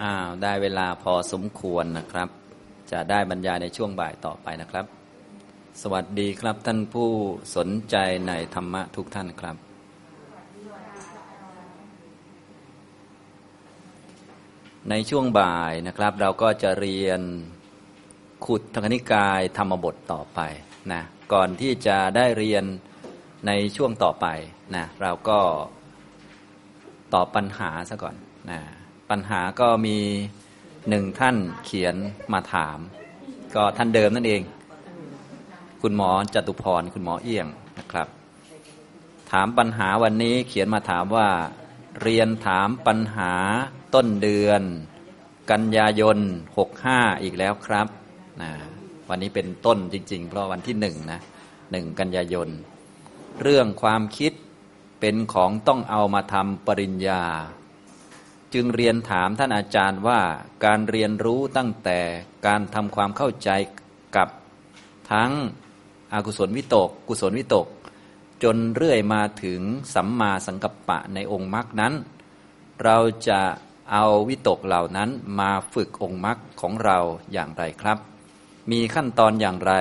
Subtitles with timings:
[0.00, 2.28] อ้าวได้เวลาพอสมควรนะครับ
[2.92, 4.86] จะได้บรรยายในช่วงบ่ายต่อไปนะครับ
[5.82, 7.10] สวัสดีครับท่านผู้
[7.56, 7.96] สนใจ
[8.28, 9.56] ในธรรมะทุกท่านครับ
[14.90, 17.20] ในช่วงบ่ายนะครับ เราก็จะเรียน
[18.46, 20.40] ขุดทางนิกายธรรมบทต่อไป
[20.92, 21.02] นะ
[21.32, 22.64] ก่อนที่จะได้เรียน
[23.46, 24.26] ในช่วงต่อไป
[24.74, 25.38] นะเราก็
[27.14, 28.16] ตอบปัญหาซะก่อน
[28.50, 28.60] นะ
[29.12, 29.98] ปัญหาก็มี
[30.88, 31.96] หนึ่งท่านเขียน
[32.32, 32.78] มาถาม
[33.54, 34.42] ก็ท่านเดิมนั่นเอง
[35.82, 37.46] คุณหมอจตุพรคุณหมอเอี้ยง
[37.78, 38.08] นะครับ
[39.30, 41.28] ถามปัญหาวันนี้เขียนมาถามว่า
[42.02, 43.32] เรียนถามปัญหา
[43.94, 44.62] ต้นเดือน
[45.50, 46.18] กันยายน
[46.58, 47.88] หกห้าอีกแล้วครับ
[48.42, 48.50] นะ
[49.08, 51.20] วันนี้เป็นต้นจริง ๆ เพราะวันที่หนึ่งนะ
[51.72, 52.48] หนึ่งกันยายน
[53.42, 54.32] เรื่องความคิด
[55.00, 57.22] เป็นของต้องเอามาทำปริญญา
[58.54, 60.20] จึงเรียนถามท่านอาจารย์ว่า
[60.64, 62.00] การเรียนรู้ตั้งแต่
[62.46, 63.50] การทำความเข้าใจ
[64.16, 64.28] กับ
[65.12, 65.32] ทั้ง
[66.12, 67.66] อากุศลวิตก กุศลวิตก
[68.42, 69.60] จนเรื่อยมาถึง
[69.94, 71.94] สัมมาสังกัปปะในองค์มรรคนั้น
[72.84, 73.40] เราจะ
[73.92, 76.98] เอาวิตกเหล่านั้นมาฝึกองค์มรรคของเรา
[77.32, 77.98] อย่างไรครับ
[78.70, 79.74] มีขั้นตอนอย่างไร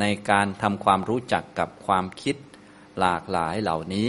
[0.00, 2.36] ในการทำความรู้จักกับความคิด
[2.98, 4.08] หลากหลายเหล่านี้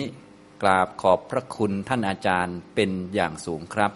[0.62, 3.92] กราบขอบพระคุณท่านอาจารย์เป็นอย่างสูงครับ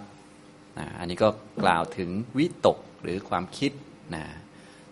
[0.80, 1.30] นะอันนี้ก็
[1.64, 3.72] กล่าวถึงวิตกหรือความคิด
[4.16, 4.24] นะ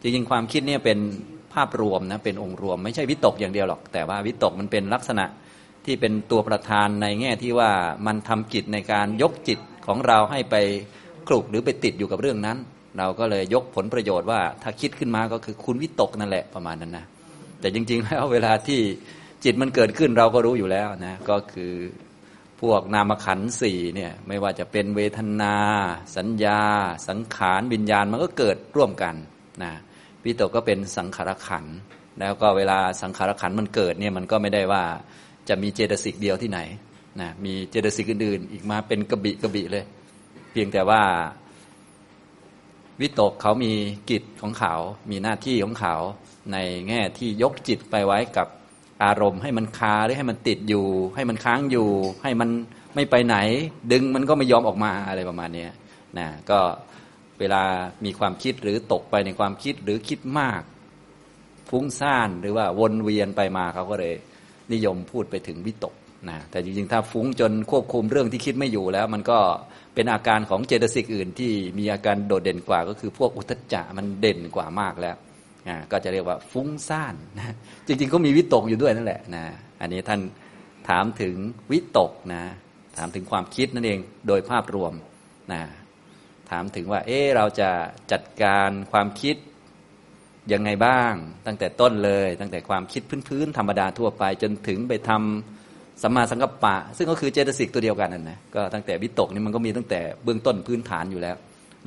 [0.02, 1.00] จริงๆความคิดเนี่ยเป็น
[1.54, 5.26] ภาพรวมนะเป็นองค์รวม ไม่ใช่วิตกอย่างเดียวหรอก แต่ว่าวิตกมันเป็นลักษณะ
[5.86, 7.72] ที่เป็นตัวประธานในแง่ที่ว่า
[8.08, 10.56] มันทำกิจในการยกจิตของเราให้ไป
[11.28, 12.58] คลุกหรือไปติดอยู่กับเรื่องนั้น
[12.98, 17.06] เราก็เลยยกผลประโยชน์ว่าถ้าคิดขึ้นมาก็คือคุณวิตกนั่นแหละประมาณนั้นนะ
[17.60, 18.80] แต่จริงๆแล้วเวลาที่
[19.44, 21.74] จิตมันเกิดขึ้นเราก็รู้อยู่แล้วนะก็คือ
[22.62, 25.56] พวกนามขันสี่เนี่ยไม่ว่าจะเป็นเวทนา
[26.18, 26.62] สัญญา
[27.08, 29.16] สังขารวิญญาณมันก็เกิดร่วมกัน
[29.64, 29.72] นะ
[30.26, 31.66] วิตกก็เป็นสังขารขัน
[32.20, 34.84] แล้วก็เวลาสังขารขันมันเกิดเนี่ยมันก็ไม่ได้ว่า
[35.50, 36.60] จะมีเจตสิกเดียวที่ไหน
[37.22, 39.86] นะมีเจตสิกอื่นๆอีกมาเป็นกระบิกระบิเลย
[40.52, 41.02] เพียงแต่ว่า
[43.02, 43.74] วิตกเขามี
[44.10, 44.76] กิจของเขา
[45.10, 45.96] มีหน้าที่ของเขา
[46.52, 46.58] ใน
[46.88, 48.48] แง่ที่ยกจิตไปไว้กับ
[49.04, 51.90] อารมณ์ให้มันคาหรือให้มันติดอยู่ ให้มันค้างอยู่
[52.24, 52.50] ให้มัน
[52.96, 53.38] ไม่ไปไหน
[53.92, 55.68] ดึงมันก็ไม่ยอมออกมาอะไรประมาณนี้
[56.18, 56.60] นะก็
[57.40, 57.64] เวลา
[58.06, 60.62] มีความคิดหรือตกไปในความคิดหรือคิดมาก
[61.70, 64.14] ฟุ้งซ่านหรือว่าวนเวียนไปมาเขาก็เลย
[64.74, 65.94] นิยมพูดไปถึงวิตก
[66.30, 69.40] นะแต่จริงๆ ถ้าฟุ้งจนควบคุมเรื่องที่คิดไม่อยู่แล้ว มันก็
[69.96, 75.16] เป็นอาการของเจตสิกอื่นที่มีอาการโดดเด่นกว่าก็คือพวกอุทจจะมันเด่นกว่ามากแล้ว
[75.92, 77.56] ก็จะเรียกว่าฟุ้งซ่านนะ
[77.88, 79.44] จริงๆก็มีวิตกอยู่ด้วยนั่นแหละนะ
[79.82, 80.20] อันนี้ท่าน
[80.90, 81.36] ถามถึง
[81.72, 82.44] วิตกนะ
[82.98, 84.94] ถามถึงความคิดนั่นเองโดยภาพรวม
[85.54, 85.62] นะ
[86.50, 87.70] ถามถึงว่าเอ๊เราจะ
[88.12, 89.36] จัดการความคิด
[90.54, 91.14] ยังไงบ้าง
[91.48, 101.36] ตั้งแต่ต้นเลย ตั้งแต่ความคิดพื้นๆธรรมดาทั่วไป จนถึงไปทำสัมมาสังกัปปะ ซึ่งก็คือเจตสิกตัวเดียวกันนั่นนะก็ตั้งแต่วิตกนี่มันก็มีตั้งแต่เบื้องต้นพื้นฐานอยู่แล้ว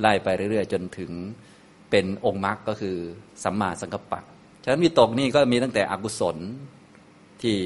[0.01, 1.11] ไล่ไปเรื่อย ๆ จนถึง
[1.93, 2.97] เป็นองค์มรรคก็คือ
[3.43, 4.19] สัมมาสังกัปปะ
[4.63, 6.37] ฉะนั้นวิตกนี่ก็มีตั้งแต่อกุศล
[7.41, 7.57] ที่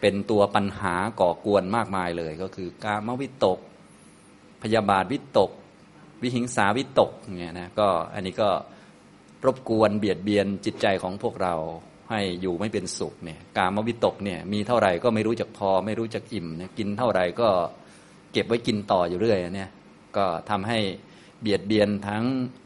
[0.00, 3.58] เป็นตัวปัญหาก่อกวนมากมายเลย ก็คือกามวิตก
[4.62, 5.50] พยาบาทวิตก
[6.22, 8.48] วิหิงสาวิตกเนี่ยนะก็อันนี้ก็
[9.46, 11.54] รบกวนเบียดเบียนจิตใจของพวกเรา
[12.10, 17.48] ให้อยู่ไม่เป็นสุขเนี่ยกามวิตกเนี่ยมีเท่าไหร่ก็ไม่รู้จักพอ ไม่รู้จักอิ่มนะกินเท่าไหร่ก็
[18.32, 19.70] เก็บไว้กินต่ออยู่เรื่อยเนี่ย
[20.16, 20.78] ก็ทำให้
[21.44, 22.24] เบียดเบียนทั้ง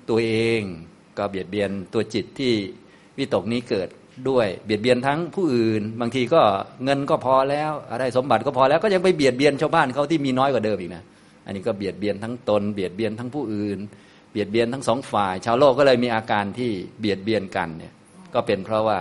[0.09, 0.63] ตัวเอง
[1.19, 2.53] ก็เบียดเบียนตัวจิตที่
[3.19, 3.89] วิตกนี้เกิด
[4.29, 6.43] ด้วย เบียดเบียนทั้งผู้อื่น บางทีก็
[6.85, 11.05] เงินก็พอแล้วอะไรสมบัติก็พอแล้วก็ยังไปเบียดเบียนชาวบ้านเขาที่มีน้อยกว่าเดิมอีกนะ
[11.45, 13.79] อันนี้ก็เบียดเบียนทั้งตน เบียดเบียนทั้งผู้อื่น
[14.33, 17.93] เบียดเบียนทั้งสองฝ่าย ชาวโลกก็เลยมีอาการที่เบียดเบียนกันเนี่ย
[18.35, 18.99] ก็เป็นเพราะว่า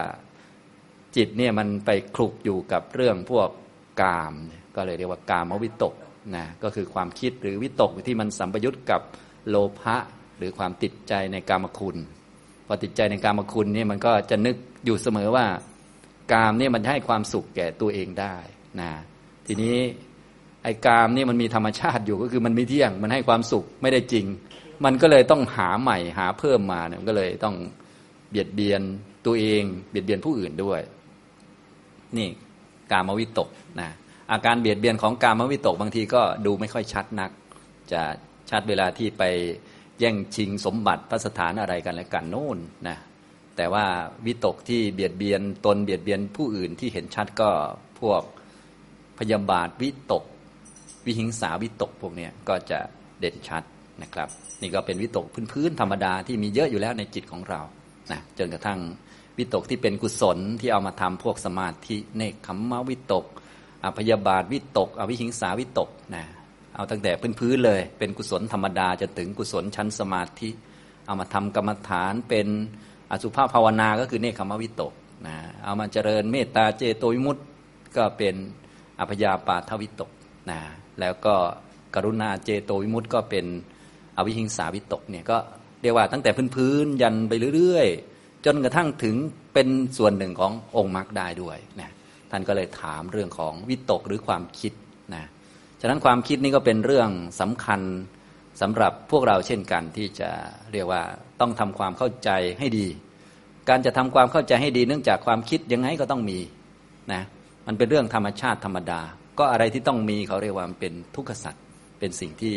[1.16, 3.50] จิตเนี่ยมันไปคลุกอยู่กับเรื่องพวก
[4.02, 4.34] กาม
[4.76, 5.94] ก็เลยเรียกว่ากามวิตก
[6.36, 9.02] นะก็คือความคิดหรือวิตกที่มันสัมปยุตกับ
[9.50, 9.98] โลภะ
[10.38, 11.98] หรือความติดใจในกามคุณ
[12.68, 14.56] พอติดใจในกามคุณนี่มันก็จะนึก
[14.86, 15.46] อยู่เสมอว่า
[16.34, 18.36] กามนี่มันให้ความสุขแก่ตัวเองได้
[18.82, 18.92] นะ
[19.48, 19.78] ทีนี้
[20.64, 24.26] ไอ้กามนี่มันมีธรรมชาติอยู่ก็คือมันไม่เที่ยง มันให้ความสุขไม่ได้จริง
[24.86, 27.56] มันก็เลยต้องหาใหม่หาเพิ่มมาเนี่ยก็เลยต้อง
[28.30, 28.82] เบียดเบียน
[29.26, 30.82] ตัวเอง เบียดเบียนผู้อื่นด้วย
[32.18, 32.30] นี่
[32.92, 33.50] กามวิตก
[33.80, 33.90] นะ
[34.32, 37.32] อาการเบียดเบียนของกามวิตกบางทีก็ดูไม่ค่อยชัดนัก
[37.92, 38.02] จะ
[38.50, 39.24] ชัดเวลาที่ไป
[40.00, 42.58] แย่งชิงสมบัติพระสถานอะไรกันและกันโน่น
[42.88, 42.98] นะ
[43.58, 43.86] แต่ว่า
[44.26, 47.50] วิตกที่เบียดเบียนตนเบียดเบียนผู้อื่นที่เห็นชัดก็
[48.00, 48.22] พวก
[49.20, 50.24] พยาบาทวิตก
[51.06, 52.80] วิหิงสาวิตกพวกนี้ก็จะ
[53.20, 53.64] เด่นชัด
[54.02, 54.30] นะครับ
[54.62, 57.62] นี่ก็เป็นวิตกพื้นๆธรรมดาที่มีเยอะอยู่แล้วในจิตของเรา
[58.12, 58.80] นะจนกระทั่ง
[59.38, 63.26] วิตกที่เป็นกุศลที่เอามาทำพวกสมาธิเนคขมมวิตก
[63.86, 66.24] อภยาบาทวิตก อวิหิงสาวิตกนะ
[66.78, 70.50] เอาตั้งแต่พื้นๆเลย เป็นกุศลธรรมดาจะถึงกุศลชั้นสมาธิ
[71.06, 72.48] เอามาทำกรรมฐานเป็น
[73.12, 74.94] อสุภาพภาวนาก็คือเนคขมวิตก
[75.28, 77.46] นะเอามาเจริญเมตตาเจโตวิมุตต์
[77.98, 78.36] ก็เป็น
[79.00, 80.10] อภยาปาทวิตก
[80.50, 80.60] นะ
[81.00, 81.36] แล้วก็
[81.96, 83.46] กรุณาเจโตวิมุตต์ก็เป็น
[84.18, 85.38] อวิหิงสาวิตกเนี่ยก็
[85.82, 89.16] เรียกว่าตั้งแต่พื้นๆยันไปเรื่อยๆ จนกระทั่งถึง
[89.54, 91.92] เป็นส่วนหนึ่งขององค์มรรคได้ด้วยนะ
[92.32, 94.74] ท่านก็เลยถามเรื่องของวิตกหรือความคิด
[95.82, 97.10] ฉะนั้นความคิดนี่ก็เป็นเรื่อง
[97.42, 97.82] สำคัญ
[98.62, 100.30] สำหรับพวกเราเช่นกันที่จะ
[100.72, 101.02] เรียกว่า
[101.40, 102.30] ต้องทำความเข้าใจ
[102.60, 102.88] ให้ดี
[103.70, 106.40] การจะทำความเข้าใจให้ดี เนื่องจากความคิดยังไงก็ต้องมี
[107.14, 107.24] นะ
[107.68, 109.02] มันเป็นเรื่องธรรมชาติธรรมดา
[109.40, 111.64] ก็อะไรที่ต้องมีเขาเรียกว่ามันเป็นทุกขสัตว์
[112.00, 112.56] เป็นสิ่งที่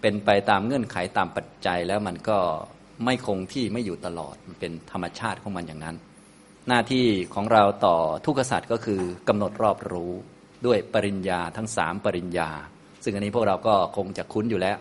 [0.00, 2.38] เป็นไปตามเงื่อนไขตามปัจจัยแล้วมันก็
[3.04, 5.96] ไม่คงที่ไม่อยู่ตลอดมันเป็นธรรมชาติของมันอย่างนั้น
[6.68, 7.96] หน้าที่ของเราต่อ
[8.26, 10.12] ทุกขสัตว์ก็คือกำหนดรอบรู้
[10.66, 12.50] ด้วยปริญญาทั้งสามปริญญา
[13.04, 14.78] ซึ่งอันนี้พวกเราก็คงจะคุ้นอยู่แล้ว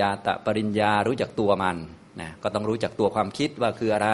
[0.00, 1.76] ยาตะปริญญารู้จักตัวมัน
[2.20, 4.10] นะก็ต้องรู้จักตัวความคิดว่าคืออะไร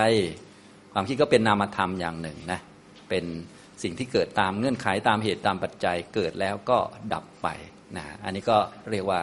[0.93, 2.60] ความคิดก็เป็นนามธรรมอย่างหนึ่งนะ
[3.08, 3.25] เป็น
[3.82, 6.78] สิ่งที่เกิดตามเงื่อนไขตามเหตุตามปัจจัยเกิดแล้วก็
[7.12, 7.49] ดับไป
[7.96, 8.58] นะอันนี้ก็
[8.90, 9.20] เรียกว่า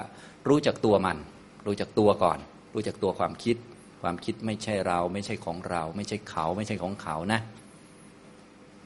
[0.50, 1.18] รู้จักตัวมัน
[1.66, 2.40] รู้จักตัวก่อน
[2.74, 3.58] รู้จักตัวความคิด
[4.02, 7.40] ความคิดไม่ใช่เราไม่ใช่ของเรา ไม่ใช่เขาไม่ใช่ของเขานะ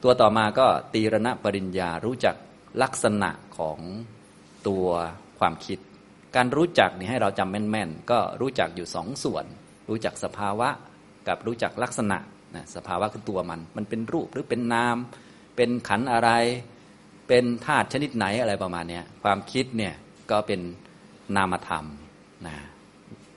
[0.02, 2.34] ตัวต่อมาก็ตีรณปริญญารู้จัก
[2.82, 3.78] ลักษณะของ
[4.68, 4.86] ตัว
[5.38, 5.78] ความคิด
[6.36, 9.44] การรู้จักนี่ให้เราจำแม่นๆ ก็รู้จักอยู่สองส่วน
[9.88, 10.68] รู้จักสภาวะ
[11.28, 12.18] กับรู้จักลักษณะ
[12.54, 14.96] นะสภาวะคือตัวมัน มันเป็นรูปหรือเป็นนาม
[15.56, 16.30] เป็นขันอะไร
[17.28, 19.94] เป็นธาตุชนิดไหนอะไรประมาณนี้ความคิดเนี่ย
[20.30, 20.60] ก็เป็น
[21.36, 21.84] นามธรรม
[22.46, 22.56] นะ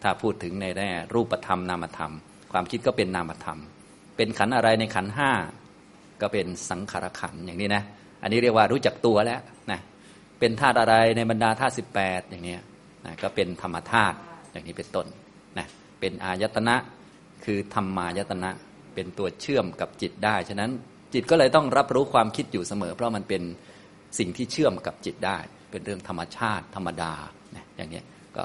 [0.02, 2.14] ถ้าพูดถึงในแง่รูปธรรมนามธรรม
[2.52, 3.60] ความคิดก็เป็นนามธรรม
[4.18, 5.32] เป็นขันอะไรในขันห้า
[6.22, 7.84] ก็เป็นสังขารขันอย่างนี้นะ
[8.24, 9.42] อันนี้เรียกว่ารู้จักตัวแล้ว
[9.72, 9.80] นะ
[10.40, 12.58] เป็นธาตุอะไรในบรรดาธาตุสิบแปดอย่างนี้
[13.06, 14.18] นะก็เป็นธรรมธาตุ
[14.52, 15.08] อย่างนี้เป็นต้น
[15.58, 15.68] นะ
[16.00, 16.75] เป็นอายตนะ
[17.46, 18.50] คือธรรมายตนะ
[18.94, 20.72] เป็นตัวเชื่อมกับจิตได้ฉะนั้น
[21.14, 23.42] จิตก็เลยต้องรับรู้ความคิดอยู่เสมอ เพราะมันเป็น
[24.20, 25.38] สิ่งที่เชื่อมกับจิตได้
[25.72, 27.14] เป็นเรื่องธรรมชาติธรรมดา
[27.56, 28.02] นะอย่างนี้
[28.36, 28.44] ก็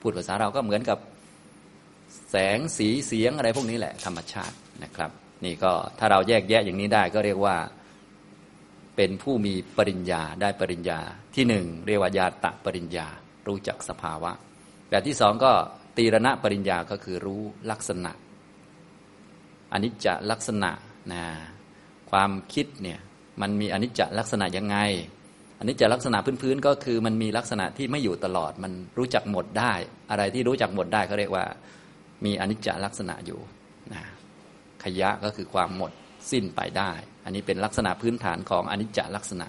[0.00, 0.98] พูดภาษาเราก็เหมือนกับ
[2.30, 5.10] แสงสีเสียงอะไรพวกนี้แหละธรรมชาตินะครับ
[5.44, 7.56] นี่ก็ถ้าเราแยกแยะอย่างนี้ได้ก็เรียกว่า
[8.98, 11.00] เป็นผู้มีปริญญาได้ปริญญา
[11.34, 13.06] ที่หนึ่งเรียกว่าญาตะปริญญา
[13.46, 14.32] รู้จักสภาวะ
[14.90, 15.52] แบบที่สองก็
[15.96, 18.12] ตีรณะปริญญาก็คือรู้ลักษณะ
[19.72, 20.70] อนิจจลักษณะ
[21.12, 21.22] นะ
[22.10, 23.00] ความคิดเนี่ย
[23.40, 24.76] มันมีอนิจจลักษณะยังไง
[25.58, 29.72] อันนี้จะลักษณะพื้นๆก็คือมันมีลักษณะที่ไม่อยู่ตลอดมันรู้จักหมดได้
[30.10, 31.44] อะไรที่รู้จักหมดได้เขาเรียกว่า
[32.24, 33.40] มีอนิจจลักษณะอยู่
[33.92, 34.02] นะ
[34.84, 35.92] ขยะก็คือความหมด
[36.30, 36.92] สิ้นไปได้
[37.28, 39.46] อันนี้เป็นลักษณะพื้นฐานของอนิจจลักษณะ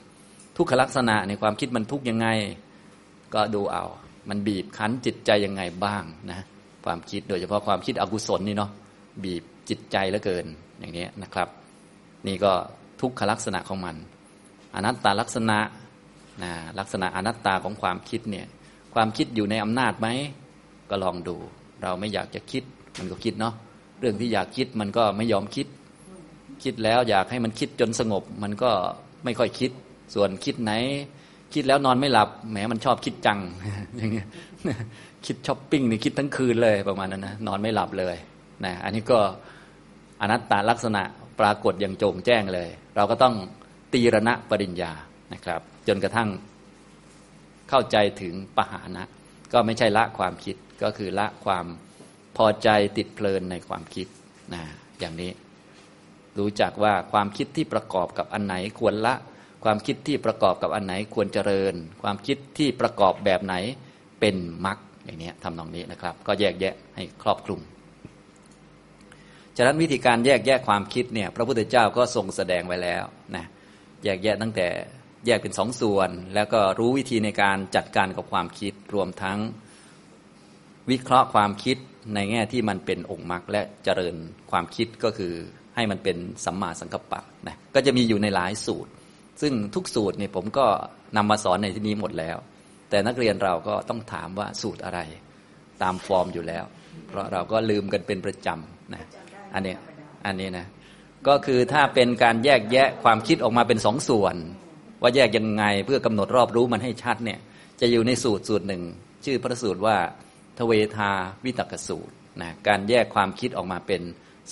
[0.58, 2.28] ทุกขลักษณะในความคิดมันทุกยังไง
[3.34, 3.86] ก็ดูเอา
[4.30, 6.40] มันบีบคั้นจิตใจยังไงบ้างนะ
[6.86, 8.72] ความคิดโดยเฉพาะความคิดอกุศลนี่เนาะ
[9.24, 10.46] บีบจิตใจเหลือเกิน
[10.80, 11.48] อย่างนี้นะครับ
[12.28, 12.52] นี่ก็
[13.02, 13.96] ทุกขลักษณะของมัน
[14.76, 15.60] อนัตตาลักษณะ
[16.44, 18.46] นะลักษณะอนัตตาของความคิดเนี่ย
[18.94, 20.08] ความคิดอยู่ในอำนาจไหม
[20.90, 21.36] ก็ลองดู
[21.82, 22.64] เราไม่อยากจะคิด
[22.98, 23.54] มันก็คิดเนาะ
[24.00, 25.68] เรื่องที่อยากคิดมันก็ไม่ยอมคิด
[26.64, 28.72] คิดแล้วอยากให้มันคิดจนสงบ มันก็
[29.24, 29.72] ไม่ค่อยคิด
[30.16, 30.72] ส่วนคิดไหน
[31.54, 33.40] คิดแล้วนอนไม่หลับแหมมันชอบคิดจัง
[33.98, 34.28] อย่างเงี้ย
[35.26, 38.16] คิดช้อปปิ้งนี่คิดทั้งคืนเลยประมาณนั้นนะนอนไม่หลับเลย
[38.66, 39.20] นะอันนี้ก็
[40.22, 41.04] อนัตตาลักษณะ
[41.40, 43.36] ปรากฏอย่างโจงแจ้งเลย เราก็ต้อง
[43.94, 44.92] ตีรณะปริญญา
[45.34, 46.30] นะครับ จนกระทั่ง
[47.70, 49.06] เข้าใจถึงปหานะ
[49.54, 51.66] ก็ไม่ใช่ละความคิดก็คือละความ
[52.38, 54.08] พอใจติดเพลินในความคิด
[54.54, 54.62] นะ
[55.00, 55.32] อย่างนี้
[56.38, 59.16] รู้จักว่าความคิดที่ประกอบกับอันไหนควรละ
[59.64, 63.56] ความคิดที่ประกอบกับอันไหนควรเจริญ ความคิดที่ประกอบแบบไหน
[64.20, 67.60] เป็นมรรคอย่างนี้ทำตรงนี้นะครับ ก็แยกแยะให้ครอบคลุม
[69.58, 73.04] ฉะนั้นวิธีการแยกแยะความคิดเนี่ยพระพุทธเจ้าก็ทรงแสดงไว้แล้ว
[73.36, 73.46] นะ
[74.04, 74.68] แยกแยะตั้งแต่
[75.26, 79.38] แยกเป็นสองส่วน แล้วก็รู้วิธีในการจัดการกับความคิดรวมทั้ง
[80.90, 81.78] วิเคราะห์ความคิด
[82.14, 84.16] ในแง่ที่มันเป็นองค์มรรคและเจริญ
[84.52, 85.34] ความคิดก็คือ
[85.80, 88.92] ให้มันเป็นสัมมาสังกัปปะนะก็จะมีอยู่ในหลายสูตร
[89.42, 90.66] ซึ่งทุกสูตรเนี่ยผมก็
[91.18, 92.38] นำมาสอนในที่นี้หมดแล้ว
[92.90, 95.00] แต่นักเรียนเราก็ต้องถามว่าสูตรอะไร
[95.82, 96.64] ตามฟอร์มอยู่แล้ว
[97.08, 99.04] เพราะเราก็ลืมกันเป็นประจำนะ
[99.54, 99.76] อันนี้
[100.26, 100.66] อันนี้นะ
[101.28, 104.36] ก็คือถ้าเป็นการแยกแยะความคิดออกมาเป็นสองส่วน
[105.02, 107.40] ว่าแยกยังไงเพื่อกำหนดรอบรู้มันให้ชัดเนี่ย
[107.82, 108.82] จะอยู่ในสูตรสูตรหนึ่ง
[109.26, 109.96] ชื่อพระสูตรว่า
[110.58, 111.12] ทเวทา
[111.46, 114.02] วิตกสูตรนะการแยกความคิดออกมาเป็น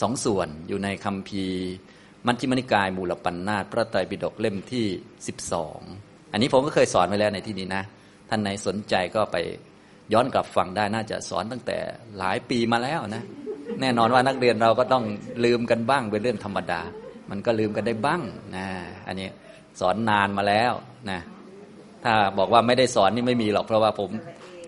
[0.01, 1.43] สองส่วนอยู่ในคำพี
[2.25, 4.85] มัชฌิมนิกายมูลปัญนาตพระไตรปิฎกเล่มที่
[5.59, 7.83] 12 อันนี้ผมก็เคยสอนไว้แล้วในที่นี้นะ
[8.29, 9.37] ท่านไหนสนใจก็ไป
[10.13, 11.77] ย้อนกลับฟังได้น่าจะสอนตั้งแต่
[12.17, 13.23] หลายปีมาแล้วนะ
[13.81, 15.03] แน่นอนว่านักเรียนเราก็ต้อง
[15.45, 16.81] ลืมกันบ้างเป็นเรื่องธรรมดา
[17.29, 18.21] มันก็ลืมกันได้บ้าง
[18.55, 18.67] นะ
[19.07, 19.29] อันนี้
[19.79, 20.73] สอนนานมาแล้ว
[21.09, 21.19] นะ
[22.03, 24.09] ถ้าบอกว่าไม่ได้สอนนี่ไม่มีหรอกเพราะว่าผม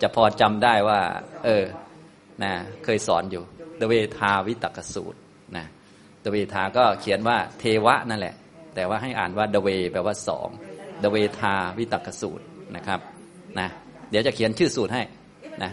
[0.02, 1.00] จะพอจำได้ว่า
[1.44, 1.64] เออ
[2.42, 2.52] นะ
[2.84, 3.42] เคยสอนอยู่
[3.78, 5.19] เดเวทาวิตกสูตร
[6.22, 8.34] เดเวทาก็เขียนว่าเทวะนั่นแหละ
[8.74, 10.48] แต่ว่าให้อ่านว่าเดเวแปลว่าสอง
[11.00, 12.44] เดเวทาวิตกสูตร
[12.76, 13.00] นะครับ
[13.58, 13.68] นะ
[14.10, 15.02] เดี๋ยวจะเขียนชื่อสูตรให้
[15.62, 15.72] นะ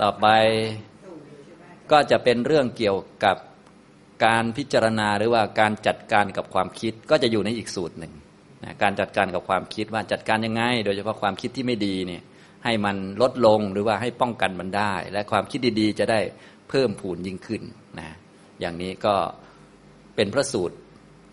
[0.00, 0.26] ต่อไป
[1.92, 3.36] ก็จะเป็นเรื่องเกี่ยวกับ
[4.24, 8.12] การพิจารณาหรือว่าการจัดการกับความคิดก็จะอยู่ในอีกสูตรหนึ่ง
[8.64, 12.22] นะการจัดการกับความคิดว่าจัดการยังไง โดยเฉพาะความคิดที่ไม่ดีเนี่ย
[12.64, 16.20] ให้มันลดลงหรือว่าให้ป้องกันมันได้ และความคิดดีๆ จะได้
[16.68, 17.62] เพิ่มผูนยิ่งขึ้น
[17.98, 18.08] นะ
[18.60, 19.14] อย่างนี้ก็
[20.20, 20.76] เป็นพระสูตร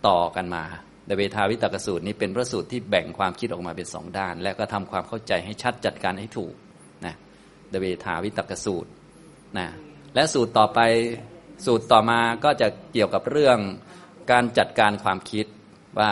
[0.07, 0.63] ต่อกันมา
[1.07, 6.53] เดเวทาวิตกสูตรนี้เป็นพระสูตรที่แบ่งความคิดออกมาเป็นสองด้าน และก็ทำความเข้าใจให้ชัดจัดการให้ถูก
[7.05, 7.15] นะ
[7.69, 8.89] เดเวทาวิตกสูตร
[9.57, 9.67] นะ
[10.15, 10.79] และสูตรต่อไป
[11.65, 13.57] สูตรต่อมาก็จะเกี่ยวกับเรื่อง
[14.31, 15.45] การจัดการความคิด
[15.99, 16.11] ว่า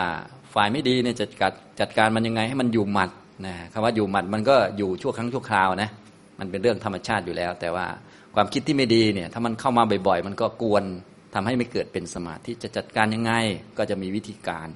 [0.54, 3.10] ฝ่ายไม่ดีเนี่ยจะจัดจัดการมันยังไงให้มันอยู่หมัด
[3.46, 5.90] นะคำว่าอยู่หมัดมันก็อยู่ชั่วครั้งชั่วคราวนะ
[6.38, 7.86] มันเป็นเรื่องธรรมชาติอยู่แล้ว แต่ว่า
[8.34, 10.84] ความคิดที่ไม่ดีเนี่ยถ้ามันเข้ามาบ่อยๆ มันก็กวน
[11.36, 13.32] ทำให้ไม่เกิดเป็นสมาธิจะจัดการยังไง
[13.78, 14.68] ก็จะมีวิธีการ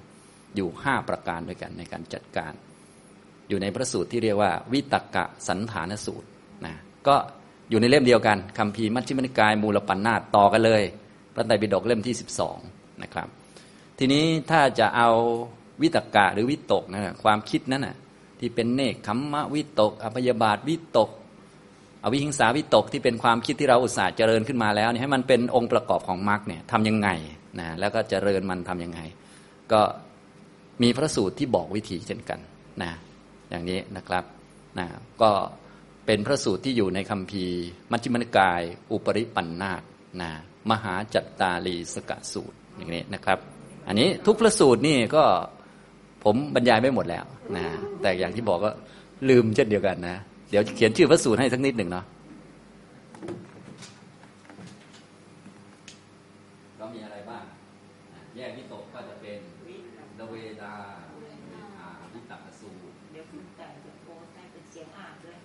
[0.56, 2.52] อยู่ห้าประการด้วยกันในการจัดการ
[3.48, 6.28] อยู่ในพระสูตรที่เรียกว่าวิตกะสันฐานสูตร
[6.66, 6.74] นะ
[7.08, 7.16] ก็
[7.70, 10.82] อยู่ในเล่มเดียวกันคำพีมัชฌิมนิกายมูลปัญนาตต่อกันเลย
[11.34, 12.14] พระไตรปิฎกเล่มที่
[12.58, 13.28] 12นะครับ
[13.98, 15.10] ทีนี้ถ้าจะเอา
[15.82, 17.96] วิตกะหรือวิตกนะความคิดนั้นนะ
[18.40, 21.10] ที่เป็นเนคขมมะวิตกอภยบาทวิตก
[22.04, 27.08] อวิหิงสาวิตกที่เป็นความคิดที่เราอุตส่าห์เจริญขึ้นมาแล้วเนี่ยให้มันเป็นองค์ประกอบของมรรคเนี่ยทำยังไง
[27.60, 29.00] นะแล้วก็เจริญมันทํำยังไง
[29.72, 29.80] ก็
[30.82, 32.38] มีพระสูตรที่บอกวิธีเช่นกัน
[32.82, 32.92] นะ
[33.50, 34.24] อย่างนี้นะครับ
[34.78, 34.86] นะ
[35.22, 35.30] ก็
[36.06, 37.44] เป็นพระสูตรที่อยู่ในคำพี
[37.90, 39.82] มัชฌิมนิกาย อุปริปันธาต
[40.20, 40.30] นะ
[40.70, 43.38] มหาจัตตาลีสกสูตรอย่างนี้นะครับ
[43.88, 45.24] อันนี้ทุกพระสูตรนี่ก็
[46.24, 47.24] ผมบรรยายไม่หมดแล้ว
[47.56, 47.64] นะ
[48.02, 48.70] แต่อย่างที่บอกก็
[49.28, 50.16] ลืมเช่นเดียวกันนะ
[50.50, 52.04] เดี๋ยวเขียนชื่อพระสูตรให้สักนิดหนึ่งเนาะ
[56.78, 57.44] ก็มีอะไรบ้าง
[58.36, 59.38] แยกวิตกก็จะเป็น
[60.18, 60.74] ดเวดา
[62.14, 65.38] วิตกสูตรเดี๋ยวคุณแต่จะโพสต์ให้เป็นเสียงอ่านด้วย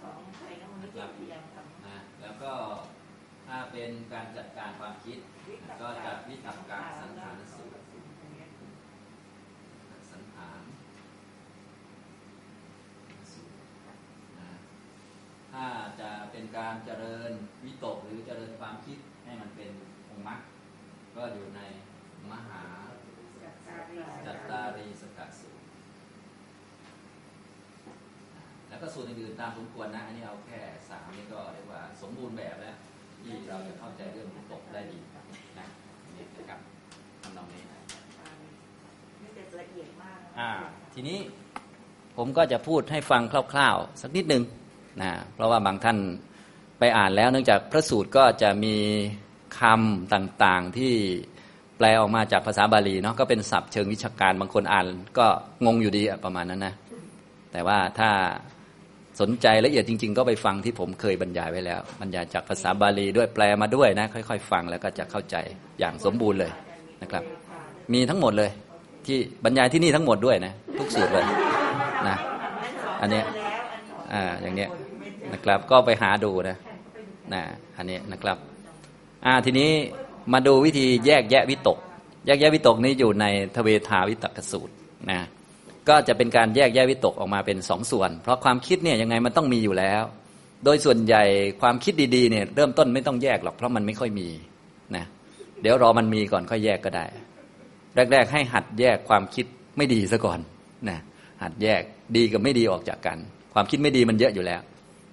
[0.00, 2.52] ของใครนะวันนี้พยายามทำนะแล้วก็
[3.46, 5.18] ถ้าเป็นการจัดการความคิด
[5.80, 7.82] ก็จะวิตกการสันฐานสูตร
[10.10, 10.60] สันฐาน
[13.32, 13.54] สูตร
[14.38, 14.50] นะ
[15.60, 17.32] ถ้าจะเป็นการเจริญ
[17.64, 19.70] วิตกหรือเจริญความคิดให้มันเป็น
[20.10, 20.40] องค์มรรค
[21.16, 21.60] ก็อยู่ใน
[22.30, 22.62] มหา
[24.26, 25.64] จัตตารีสกัดสูตร
[28.68, 32.76] แล้วก็สูตรอื่นๆตามสมควรนะอันนี้เอาแค่สามนี่ก็เรียกว่าสมบูรณ์แบบแล้ว
[33.22, 34.98] ที่เราจะเข้าใจเรื่องวิตกได้ดี
[35.58, 35.66] นะ
[36.16, 36.60] นี่นะครับ
[37.22, 40.50] ทำนองนี้ไม่แต่ละเอียดมากนะอ่า
[40.94, 41.18] ทีนี้
[42.16, 44.44] ผมก็จะพูดให้ฟังคร่าว ๆ สักนิดหนึ่ง
[45.00, 45.98] นะเพราะว่าบางท่าน
[46.78, 48.76] ไปอ่านแล้ว เนื่องจากพระสูตรก็จะมี
[49.60, 50.94] คำต่างๆที่
[51.76, 54.86] แปลออกมาจากภาษาบาลีเนาะก็เป็นศัพท์เชิงวิชาการบางคนอ่าน
[55.18, 55.26] ก็
[55.66, 56.74] งงอยู่ดีประมาณนั้นนะ
[57.52, 58.10] แต่ว่าถ้า
[59.20, 65.36] สนใจละเอียดจริง ๆ ก็ไปฟังที่ผมเคยบรรยายไว้แล้ว บรรยายจากภาษาบาลีด้วยแปลมาด้วยนะ ค่อยๆ ฟังแล้วก็จะเข้าใจ
[65.78, 66.52] อย่างสมบูรณ์เลย
[67.02, 67.24] นะครับ
[67.92, 68.50] มีทั้งหมดเลย
[69.06, 71.26] ที่บรรยายที่นี่ทั้งหมดด้วยนะ ทุกสูตรเลย
[72.08, 72.16] นะ
[73.00, 73.24] อันเนี้ย
[74.12, 74.70] อ่าอย่างเนี้ย
[75.32, 76.56] นะครับ ก็ไปหาดูนะ
[77.32, 77.42] นะ
[77.76, 78.36] อันนี้นะครับ
[79.24, 79.70] อ่าทีนี้
[80.32, 81.78] มาดูวิธีแยกแยะวิตก
[82.26, 83.24] แยกแยะวิตกนี้อยู่ใน
[83.56, 84.74] ทเวทาวิตกสูตร
[85.10, 85.20] นะ
[85.88, 90.02] ก็จะเป็นการแยกแยะวิตกออกมาเป็นสองส่วน เพราะความคิดเนี่ยยังไงมันต้องมีอยู่แล้ว
[90.64, 91.22] โดยส่วนใหญ่
[91.60, 94.28] ความคิดดีๆเนี่ยเริ่มต้นไม่ต้องแยกหรอกเพราะมันไม่ค่อยมี
[94.96, 95.04] นะ
[95.60, 97.04] เดี๋ยวรอมันมีก่อนค่อยแยกก็ได้
[98.12, 99.46] แรก ๆ ให้หัดแยกความคิด
[99.76, 100.38] ไม่ดีซะก่อน
[100.88, 100.98] นะ
[101.42, 101.82] หัดแยก
[102.16, 103.18] ดีกับไม่ดีออกจากกัน
[103.54, 104.60] ความคิดไม่ดีมันเยอะอยู่แล้ว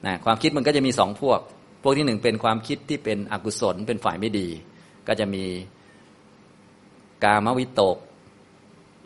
[0.06, 1.40] นะความคิดมันก็จะมีสองพวก
[1.84, 4.48] พวกที่หนึ่งเป็นความคิดที่เป็นอกุศลเป็นฝ่ายไม่ดี
[5.08, 5.44] ก็จะมี
[7.24, 7.98] กามวิตก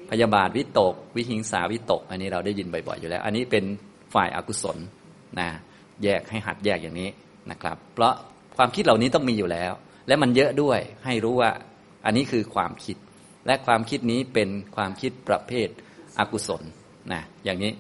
[0.09, 3.63] พยาบาทวิตก วิหิงสาวิตก อันนี้เราได้ยินบ่อยๆอยู่แล้ว อันนี้เป็น
[4.13, 4.77] ฝ่ายอากุศล
[5.39, 5.47] นะ
[6.03, 7.09] แยกให้หัดแยกอย่างนี้
[7.51, 8.13] นะครับ เพราะ
[8.57, 9.71] ความคิดเหล่านี้ต้องมีอยู่แล้ว
[10.07, 11.51] และมันเยอะด้วยให้รู้ว่า
[12.05, 12.97] อันนี้คือความคิด
[13.47, 15.69] และความคิดนี้เป็นความคิดประเภท
[16.19, 16.61] อกุศล
[17.11, 17.71] นะอย่างนี้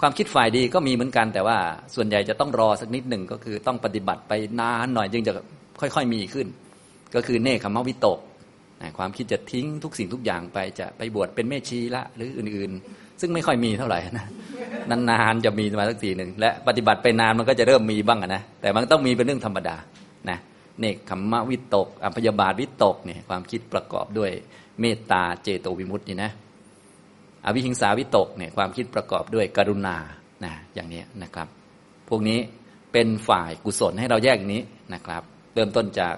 [0.00, 1.58] ความคิดฝ่ายดีก็มีเหมือนกัน แต่ว่า
[1.94, 5.32] ส่วนใหญ่จะต้องรอสักนิดหนึ่งก็คือต้องปฏิบัติไปนานหน่อยจึงจะ
[5.80, 6.46] ค่อยๆมีขึ้น
[7.14, 8.18] ก็คือเนคขมวิตก
[8.98, 14.26] ความคิดจะทิ้งทุกสิ่งทุกอย่างไปจะไปบวชเป็นเมชีละหรืออื่นๆ ซึ่งไม่ค่อยมีเท่าไหร่นะ
[14.90, 19.76] นานๆจะมีมาสักทีหนึ่งและปฏิบัติไปนานมันก็จะเริ่มมีบ้างนะแต่มันต้องมีเป็นเรื่องธรรมดา
[20.30, 20.38] นะ
[20.80, 24.30] เนคขมวิตกอัพยาบาทวิตกเนี่ยความคิดประกอบด้วย
[24.80, 26.30] เมตตาเจโตวิมุตตินะ
[27.46, 29.96] อวิหิงสาวิตกเนี่ยความคิดประกอบด้วยกรุณา
[30.44, 31.48] นะอย่างนี้นะครับ
[32.08, 32.38] พวกนี้
[32.92, 34.62] เป็นฝ่ายกุศลให้เราแยกนี้
[34.94, 35.22] นะครับ
[35.54, 36.14] เริ่มต้นจาก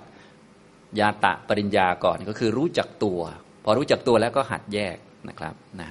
[1.01, 3.21] ยาตะปริญญาก่อนก็คือรู้จักตัว
[3.65, 4.97] พอรู้จักตัวแล้วก็หัดแยก
[5.29, 5.91] นะครับนะ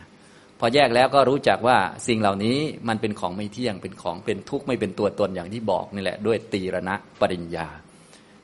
[0.60, 1.78] พอแยกแล้วก็รู้จักว่า
[2.08, 7.68] สิ่งเหล่านี้มันเป็นของไม่เที่ยงเป็นของเป็นทุกข์ไม่เป็นตัวตนอย่างที่บอกนี่แหละด้วยตีรณะปริญญา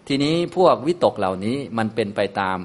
[0.07, 2.59] ทีนี้พวกวิตกเหล่านี้มันเป็นไปตาม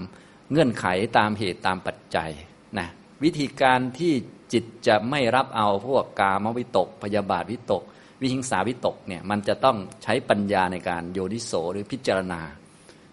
[0.51, 0.87] เงื่อนไข
[1.19, 2.31] ตามเหตุตามปัจจัย
[2.79, 2.89] นะ
[3.25, 4.13] วิธีการที่
[4.53, 7.83] จิตจะไม่รับเอาพวกกามวิตก พยาบาทวิตก
[8.21, 12.41] วิหิงสาวิตกเนี่ยมันจะต้องใช้ปัญญาในการโยนิโสหรือพิจารณา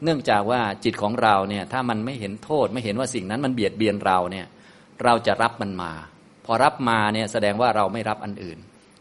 [0.04, 4.46] เนื่องจากว่าจิตของเราเนี่ยถ้ามันไม่เห็นโทษไม่เห็นว่าสิ่งนั้นมันเบียดเบียนเราเนี่ย
[5.04, 5.92] เราจะรับมันมา
[6.46, 8.58] พอรับมาเนี่ยแสดงว่าเราไม่รับอันอื่น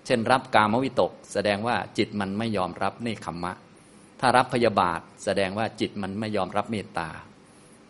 [0.07, 3.53] เช่นรับกามวิตก แสดงว่าจิตมันไม่ยอมรับเนคขมมะ
[4.21, 7.09] ถ้ารับพยาบาท แสดงว่าจิตมันไม่ยอมรับเมตตา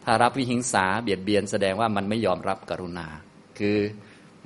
[0.05, 3.07] ถ้ารับวิหิงสาเบียดเบียนแสดงว่ามันไม่ยอมรับกรุณา
[3.59, 3.79] คือ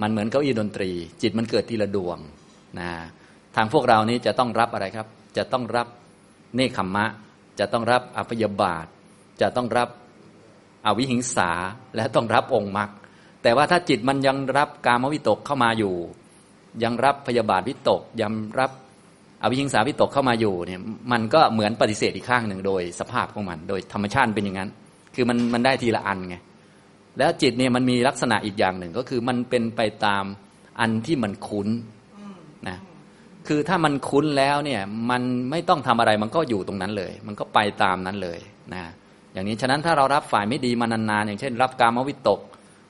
[0.03, 0.91] มันเหมือนเก้าอี้ดนตรี
[1.23, 2.19] จิตมันเกิดทีละดวง
[2.79, 2.91] นะ
[3.57, 5.87] ทางพวกเรานี้จะต้องรับอะไรครับ จะต้องรับ
[6.55, 7.07] เนคขมมะ
[7.59, 8.87] จะต้องรับอภยบาท
[9.41, 9.89] จะต้องรับ
[10.87, 11.51] อวิหิงสา
[11.97, 12.91] และต้องรับองค์มรรค
[13.43, 15.95] แต่ว่าถ้าจิตมันยังรับกามวิตกเข้ามาอยู่
[16.83, 18.71] ยังรับพยาบาทวิตกยังรับ
[19.43, 20.81] อวิหิงสาวิตกเข้ามาอยู่เนี่ย
[21.13, 24.71] มันก็เหมือนปฏิเสธอีกข้างหนึ่งโดยสภาพของมัน โดยธรรมชาติเป็นอย่างนั้น
[25.17, 26.37] คือมันมันได้ทีละอันไง
[27.19, 30.25] แล้วจิตเนี่ยมันมีลักษณะอีกอย่างหนึ่งก็คือมันเป็นไปตาม
[30.81, 31.69] อันที่มันคุ้น
[32.69, 32.79] นะ
[33.49, 34.81] คือถ้ามันคุ้นแล้วเนี่ย
[35.11, 38.39] มันไม่ต้องทำอะไรมันก็อยู่ตรงนั้นเลย มันก็ไปตามนั้นเลย
[38.75, 38.83] นะ
[39.33, 42.41] อย่างนี้ฉะนั้นถ้าเรารับฝ่ายไม่ดีมานานๆอย่างเช่น รับกามวิตก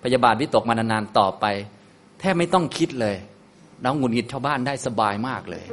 [0.02, 1.44] พยาบาทวิตกมานานๆต่อไป
[2.20, 3.16] แทบไม่ต้องคิดเลย
[3.82, 5.64] เราหงุดหงิดชาวบ้านได้สบายมากเลย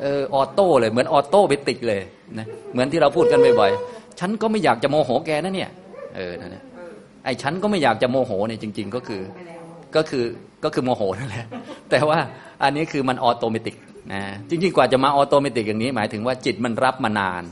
[0.00, 2.00] เออ auto เลยเหมือน auto ไปติดเลย
[2.38, 5.70] นะเหมือนที่เราพูดกันบ่อยๆฉันก็ไม่อยากจะโมโหแกนะเนี่ย
[6.16, 6.64] เออนั่นแหละ
[7.24, 9.22] ไอ้ฉันก็ไม่อยากจะโมโหเนี่ยจริง ๆ ก็คือ
[9.96, 10.24] ก็คือ
[10.64, 11.46] ก็คือโมโหนั่นแหละ
[11.90, 12.18] แต่ว่า
[12.62, 13.76] อันนี้คือมัน automatic
[14.12, 17.42] นะจริงๆกว่าจะมา automatic อย่างนี้ หมายถึงว่าจิตมันรับมานาน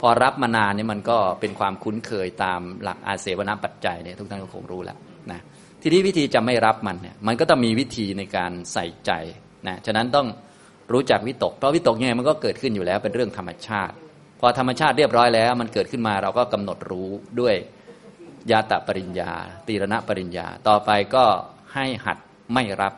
[0.00, 4.98] พอรับมานานเนี่ยมันก็เป็นความคุ้นเคยตามหลักอาเสวนาปัจจัยเนี่ยทุกท่านก็คงรู้แล้ว
[5.30, 5.40] นะ
[5.82, 9.10] ทีนี้วิธีจะไม่รับมันเนี่ยมันก็ต้องมีวิธีในการใส่ใจ
[9.66, 10.26] นะฉะนั้นต้อง
[10.92, 13.94] รู้จักวิตกเพราะวิตกยังไงมันก็เกิดขึ้นอยู่แล้วเป็นเรื่องธรรมชาติ
[14.44, 17.08] พอธรรมชาติเรียบร้อยแล้ว มันเกิดขึ้นมาเราก็กำหนดรู้
[17.40, 17.54] ด้วย
[18.50, 19.30] ยาตะปริญญา
[19.66, 21.24] ตีรณะปริญญา ต่อไปก็
[21.74, 22.18] ให้หัด
[22.54, 22.94] ไม่รับ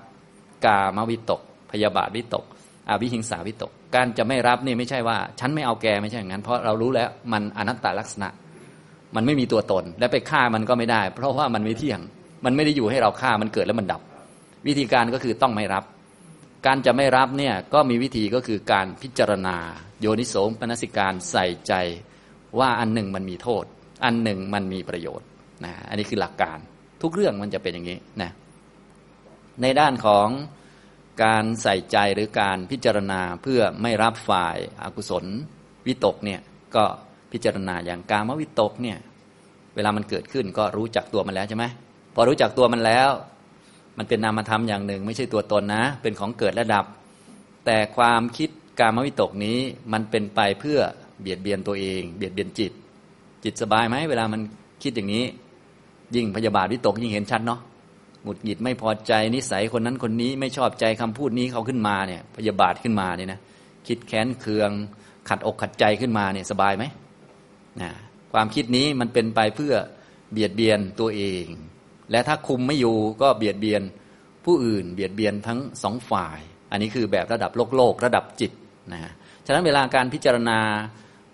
[0.65, 2.45] กามวิตก พยาบาทวิตก
[2.89, 8.29] อวิหิงสาวิตก การจะไม่รับนี่ไม่ใช่ว่า ฉันไม่เอาแกไม่ใช่อย่างนั้น เพราะเรารู้แล้วมันอนัตตลักษณะ
[9.17, 12.01] มันไม่มีตัวตน และไปฆ่ามันก็ไม่ได้ เพราะว่ามันไม่เที่ยง
[12.45, 14.01] มันไม่ได้อยู่ให้เราฆ่ามันเกิดแล้วมันดับ
[14.67, 15.85] วิธีการก็คือต้องไม่รับ
[16.67, 19.57] การจะไม่รับเนี่ยก็มีวิธีก็คือการพิจารณา
[20.01, 21.73] โยนิโสมปนสิการใส่ใจ
[22.59, 23.65] ว่าอันหนึ่งมันมีโทษ
[24.05, 25.29] อันหนึ่งมันมีประโยชน์
[25.65, 26.59] นะอันนี้คือหลักการ
[27.03, 28.31] ทุกเรื่องมันจะเป็นอย่างนี้นะ
[29.63, 30.29] ในด้านของ
[31.25, 35.25] การใส่ใจหรือการพิจารณาเพื่อไม่รับฝ่ายอากุศล
[35.87, 36.41] วิตกเนี่ย
[36.77, 36.85] ก็
[37.33, 38.99] พิจารณาอย่างกามวิตกเนี่ย
[39.75, 41.65] เวลามันเกิดขึ้นก็รู้จักตัวมันแล้วใช่ไหม
[42.15, 43.11] พอรู้จักตัวมันแล้ว
[43.99, 46.87] มันเป็นนามธรรมอย่างหนึ่ง ไม่ใช่ตัวตนนะ เป็นของเกิดและดับ
[47.67, 49.59] แต่ความคิดการมวิตกนี้
[49.93, 50.79] มันเป็นไปเพื่อ
[51.21, 52.73] เบียดเบียนตัวเอง เบียดเบียนจิต
[53.45, 54.41] จิตสบายไหมเวลามัน
[54.83, 55.25] คิดอย่างนี้
[56.15, 57.61] ยิ่งพยาบาทวิตกยิ่งเห็นชัดเนาะ
[58.23, 63.41] หงุดหงิดไม่พอใจนิสัยคนนั้นคนนี้ไม่ชอบใจคำพูดนี้เขาขึ้นมาเนี่ย พยาบาทขึ้นมาเนี่ยนะ
[63.87, 64.71] คิดแค้นเคือง
[65.29, 66.85] ขัดอกขัดใจขึ้นมาเนี่ยสบายไหม
[67.81, 67.91] นะ
[68.33, 69.75] ความคิดนี้มันเป็นไปเพื่อ
[70.33, 71.45] เบียดเบียนตัวเอง
[72.11, 73.83] และถ้าคุมไม่อยู่ก็เบียดเบียน
[74.45, 76.39] ผู้อื่น เบียดเบียนทั้งสองฝ่าย
[76.71, 78.53] อันนี้คือแบบระดับโลกโลกระดับจิต
[78.93, 79.13] นะฮะ
[79.47, 80.59] ฉะนั้นเวลาการพิจารณา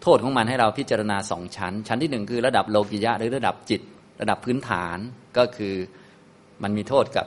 [0.03, 3.81] โทษของมันให้เราพิจารณาสองชั้น ชั้นที่หนึ่งคือระดับโลกิยะหรือระดับจิต
[4.21, 4.99] ระดับพื้นฐาน
[5.37, 5.75] ก็คือ
[6.63, 7.27] มันมีโทษกับ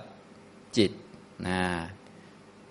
[0.78, 0.92] จิต
[1.48, 1.60] นะ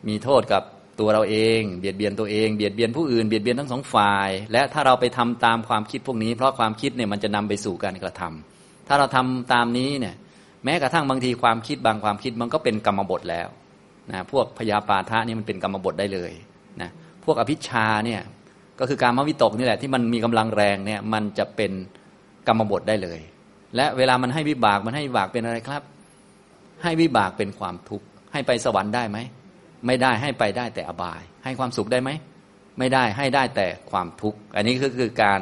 [0.08, 0.62] มีโทษกับ
[1.00, 10.14] ตัวเราเอง เบียดเบียนตัวเองเบียดเบียนผู้อื่นเบียดเบียนทั้งสองฝ่าย และถ้าเราไปทำตามความคิดพวกนี้ เพราะความคิดเนี่ยมันจะนำไปสู่การกระทำถ้าเราทำตามนี้เนี่ย
[10.64, 13.48] แม้กระทั่งบางทีความคิดบางความคิดมันก็เป็นกรรมบทแล้ว
[14.11, 16.33] นะพวกพยาปาทะนี่มันเป็นกรรมบทได้เลย
[16.81, 16.90] นะ
[17.25, 18.20] พวกอภิชาเนี่ย
[18.81, 21.72] ก็คือการมวิตกนี่แหละที่มันมีกำลังแรงเนี่ยมันจะเป็น
[22.48, 23.20] กรรมบทได้เลย
[23.77, 25.83] และเวลามันให้วิบากมันให้วิบากเป็นอะไรครับ
[26.83, 29.18] ให้วิบากเป็นความทุกข์ให้ไปสวรรค์ได้ไหม
[29.87, 32.11] ไม่ได้ให้ไปได้แต่อบาย ให้ความสุขได้ไหม
[32.79, 35.40] ไม่ได้ให้ได้แต่ความทุกข์อันนี้ก็คือการ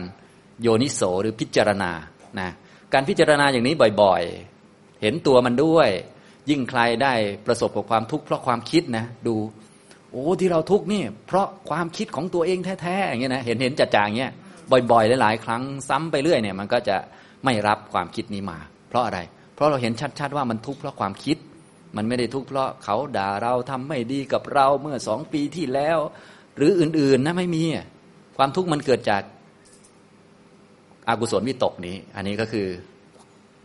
[0.63, 1.93] โยนิโสหรือพิจารณา
[2.41, 2.51] นะ
[2.93, 4.50] การพิจารณาอย่างนี้บ่อยๆ
[5.03, 5.89] เห็นตัวมันด้วย
[6.51, 7.13] ยิ่งใครได้
[7.47, 9.35] ประสบกับความทุกข์เพราะความคิดนะดู
[10.11, 14.33] โอ้ที่เราทุกข์นี่ เพราะความคิดของตัวเองแท้ๆอย่างเงี้ยนะเห็นเห็นจัดจาอย่างเงี้ย
[14.91, 16.97] บ่อยๆหลายๆครั้งซ้ำไปเรื่อยเนี่ยมันก็จะ
[17.45, 18.59] ไม่รับความคิดนี้มา
[18.89, 19.19] เพราะอะไร
[19.55, 21.37] เพราะเราเห็นชัดๆว่ามันทุกข์เพราะความคิด
[21.97, 25.99] มันไม่ได้ทุกข์เพราะเขาด่าเราทำไม่ดีกับเราเมื่อสองปีที่แล้ว
[26.57, 27.63] หรืออื่นๆนะไม่มี
[28.37, 29.23] ความทุกข์มันเกิดจาก
[31.09, 32.67] อากุศลวิตกนี้ อันนี้ก็คือ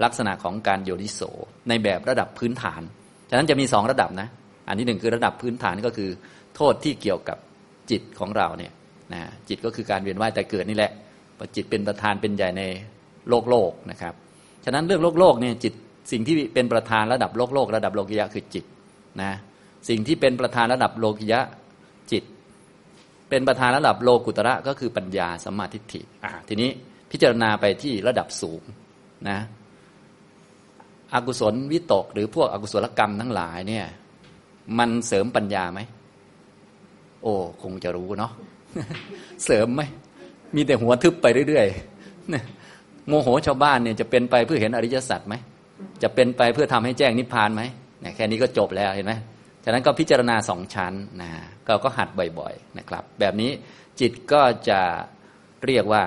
[0.03, 1.21] ลักษณะของการโยนิโส
[1.69, 2.81] ในแบบระดับพื้นฐาน
[3.29, 4.27] ฉะนั้นจะมีสองระดับนะ
[4.67, 6.09] อันที่หนึ่งคือระดับพื้นฐานก็คือ
[6.55, 7.37] โทษที่เกี่ยวกับ
[7.91, 8.71] จิตของเราเนี่ย
[9.13, 10.91] นะจิตก็คือการเวียนว่ายแต่เกิดนี่แหละ
[11.55, 12.63] จิตเป็นประธานเป็นใหญ่ใน
[13.29, 14.13] โลกโลกนะครับ
[14.65, 15.73] ฉะนั้นเรื่องโลกโลกเนี่ยจิต
[16.11, 18.65] สิ่งที่เป็นประธานระดับโลกโลกระดับโลกิยะคือจิต
[19.21, 19.31] นะ
[19.89, 21.41] สิ่งที่เป็นประธานระดับโลกิยะ
[22.11, 22.23] จิต
[23.29, 26.69] เป็นประธานระดับโลกุตระก็คือปัญญาสัมมาทิฏฐิอ่าทีนี้
[27.11, 28.61] พิจารณาไปที่ระดับสูง
[29.29, 29.39] นะ
[31.13, 33.85] อกุศลวิตก หรือพวกอกุศลกรรมทั้งหลายเนี่ย
[34.79, 35.79] มันเสริมปัญญาไหม
[37.21, 38.31] โอ้ คงจะรู้เนาะ
[39.45, 39.81] เสริมไหม
[40.55, 45.35] มีแต่หัวทึบไปเรื่อยๆโมโหชาวบ้านเนี่ยจะเป็นไปเพื่อเห็นอริยสัจไหม
[46.03, 47.61] จะเป็นไปเพื่อทำให้แจ้งนิพพานไหม
[48.01, 49.13] เนี่ยแค่นี้ก็จบแล้วเห็นไหม
[49.63, 51.29] ฉะนั้นก็พิจารณาสองชั้นนะ
[51.67, 53.51] ก็ก็หัดบ่อย ๆ นะครับ แบบนี้
[53.99, 54.81] จิตก็จะ
[55.65, 56.03] เรียกว่า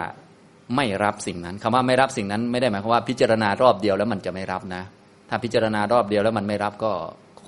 [0.77, 4.83] ไม่รับสิ่งนั้นคำว่าไม่รับสิ่งนั้น ไม่ได้หมายความว่าพิจารณารอบเดียวแล้วมันจะไม่รับนะ
[5.29, 6.91] ถ้าพิจารณารอบเดียวแล้วมันไม่รับก็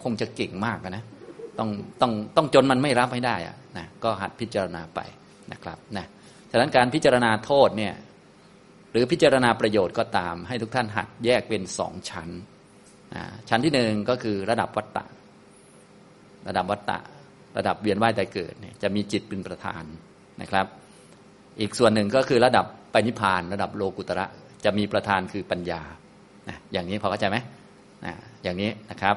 [0.02, 1.04] คงจะเก่งมากนะ
[1.58, 1.68] ต้อง
[2.00, 5.00] ต้องต้องจนมันไม่รับให้ได้อะนะก็หัดพิจารณาไป
[5.52, 6.06] นะครับนะ
[6.50, 7.94] ฉะนั้นการพิจารณาโทษเนี่ย
[8.92, 12.28] หรือพิจารณาประโยชน์ก็ตาม ให้ทุกท่านหัดแยกเป็นสองชั้น
[13.48, 15.04] ชั้นที่หนึ่งก็คือระดับวัตตะ
[16.48, 16.98] ระดับวัตตะ
[17.56, 19.84] ระดับเวียนว่ายแต่เกิดเนี่ยจะมีจิตเป็นประธาน
[20.42, 20.66] นะครับ
[21.60, 24.26] อีกส่วนหนึ่งก็คือระดับ ปณิพานระดับโลกุตระ
[24.64, 25.82] จะมีประธานคือปัญญา
[26.48, 27.36] นะอย่างนี้พอเข้าใจไหม
[28.04, 29.16] นะอย่างนี้นะครับ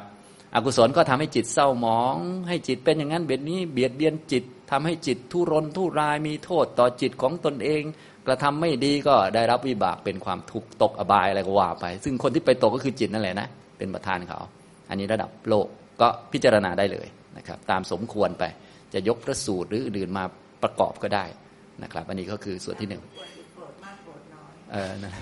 [0.55, 2.15] อกุศลก็ทำให้จิตเศร้าหมอง
[2.47, 7.81] ให้จิตเป็นอย่างนั้นเบียดนี้เบียดเบียนจิตทำให้จิตทุรนทุรายมีโทษต่อจิตของตนเอง
[8.27, 14.39] กระทำไม่ดีก็ได้รับวิบากเป็นความทุกข์ตกอบายอะไรก็ว่าไป ซึ่งคนที่ไปตกก็คือจิตนั่นแหละนะเป็นประธานเขา
[14.89, 15.67] อันนี้ระดับโลก
[16.01, 17.07] ก็พิจารณาได้เลย
[17.37, 18.43] นะครับ ตามสมควรไป
[18.93, 20.23] จะยกพระสูตรหรืออื่นมา
[20.63, 21.25] ประกอบก็ได้
[21.83, 23.01] นะครับ อันนี้ก็คือส่วนที่หนึ่ง
[24.73, 25.13] เออนะ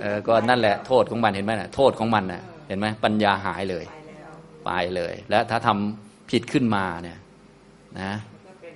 [0.00, 3.84] เออก็นั่นแหละโทษของมันเห็นไหมนะโทษของมันนะเห็นไหมปัญญาหายเลย
[4.64, 7.18] ไปเลย และถ้าทำผิดขึ้นมาเนี่ย
[8.00, 8.12] นะ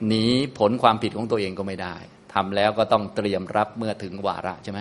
[0.07, 0.25] หนี
[0.59, 1.97] ผลความผิดของตัวเองก็ไม่ได้
[2.35, 4.81] ทำแล้วก็ต้องเตรียมรับเมื่อถึงวาระใช่ไหม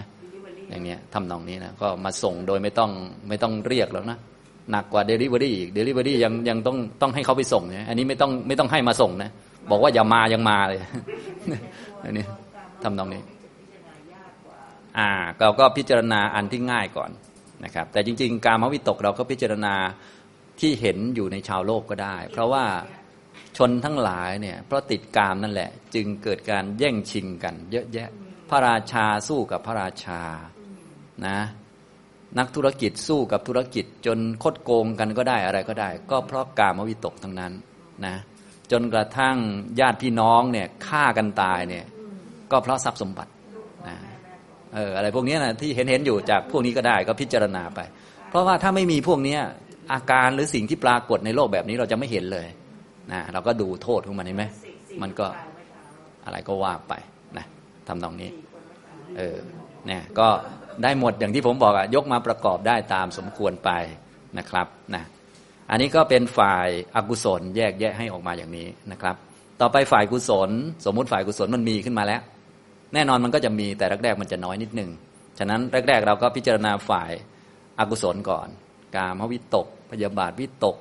[0.70, 2.92] อย่างเนี้ยทำนองนี้นะก็มาส่งโดยไม่ต้อง
[3.30, 4.18] ไม่ต้องเรียกแล้วนะ
[4.72, 9.30] หนักกว่าเดลิเวอรี่อีกเดลิเวอรี่ยังยังต้องต้องให้เขาไปส่งเนี่ยอันนี้ไม่ต้องไม่ต้องให้มาส่งนะ
[9.72, 10.80] บอกว่าอย่ามายังมาเลย
[12.04, 12.26] อันนี้
[12.84, 13.22] ทำนองนี้
[14.98, 17.12] อ่าเราก็พิจารณาอันที่ง่ายก่อน
[17.64, 19.76] นะครับ แต่จริง ๆ กามวิตกเราก็พิจารณา
[20.60, 22.66] ที่เห็นอยู่ในชาวโลกก็ได้ เพราะว่า
[23.58, 28.10] ชนทั้งหลายเนี่ยเพราะติดกามนั่นแหละ จึงเกิดการแย่งชิงกัน เยอะแยะ
[28.50, 30.22] พระราชาสู้กับพระราชา
[31.26, 31.40] นะ
[32.38, 37.54] นักธุรกิจสู้กับธุรกิจ จนคดโกงกันก็ได้อะไรก็ได้ ก็เพราะกามวิตกทั้งนั้น
[38.06, 38.16] นะ
[38.72, 39.38] จนกระทั่ง
[39.80, 41.86] ญาติพี่น้องเนี่ยฆ่ากันตายเนี่ย
[42.52, 43.32] ก็เพราะทรัพย์สมบัติ
[44.76, 47.80] เอออะไรพวกนี้นะที่เห็นเห็นอยู่จากพวกนี้ก็ได้ก็พิจารณาไป
[48.30, 49.38] เพราะว่าถ้าไม่มีพวกนี้
[49.94, 52.48] อาการหรือสิ่งที่ปรากฏในโลกแบบนี้เราจะไม่เห็นเลย
[53.12, 54.46] นะเราก็ดูโทษของมันเห็นไหม
[55.02, 55.28] มันก็
[56.26, 56.94] อะไรก็ว่าไป
[57.38, 57.46] นะ
[57.88, 58.30] ทำตรงนี้
[59.18, 59.38] เออ
[59.88, 60.28] เนี่ยก็
[60.84, 63.72] ได้หมดอย่างที่ผมบอกอะยกมาประกอบได้ตามสมควรไป
[64.38, 65.04] นะครับนะ
[65.70, 69.16] อันนี้ก็เป็นฝ่ายอากุศลแยกแยะให้ออกมาอย่างนี้นะครับ
[69.62, 70.50] ต่อไปฝ่ายกุศล
[70.86, 72.22] สมมุติฝ่ายกุศลมันมีขึ้นมาแล้ว
[72.94, 74.90] แน่นอนมันก็จะมีแต่แรกๆมันจะน้อยนิดหนึ่ง
[75.40, 77.12] ฉะนั้นแรก ๆ เราก็พิจารณาฝ่าย
[77.80, 78.48] อากุศลก่อน
[78.96, 80.76] กามวิตก พยาบาทวิตก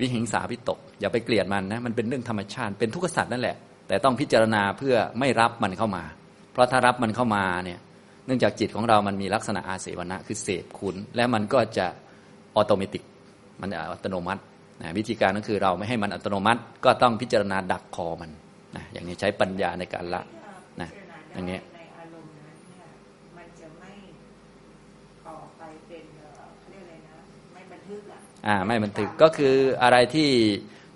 [0.00, 3.56] วิหิงสาวิตก อย่าไปเกลียดมันนะมันเป็นเรื่องธรรมชาติ เป็นทุกข์สัตว์นั่นแหละ
[3.88, 6.04] แต่ต้องพิจารณาเพื่อไม่รับมันเข้ามา
[6.52, 7.78] เพราะถ้ารับมันเข้ามาเนี่ย
[8.26, 11.86] เนื่องจากจิตของเรามันมีลักษณะอาเสวนะคือเสพคุณ และมันก็จะ
[12.56, 13.02] ออโตเมติก
[13.60, 14.42] มันอัตโนมัติ
[14.80, 18.30] นะวิธีการก็คือเราไม่ให้มันอัตโนมัติ ก็ต้องพิจารณาดักคอมัน
[18.76, 20.22] นะอย่างนี้ใช้ปัญญาในการละ
[21.30, 21.60] นะอย่างนี้
[28.46, 30.30] อ่าไม่บันทึกก็คืออะไรที่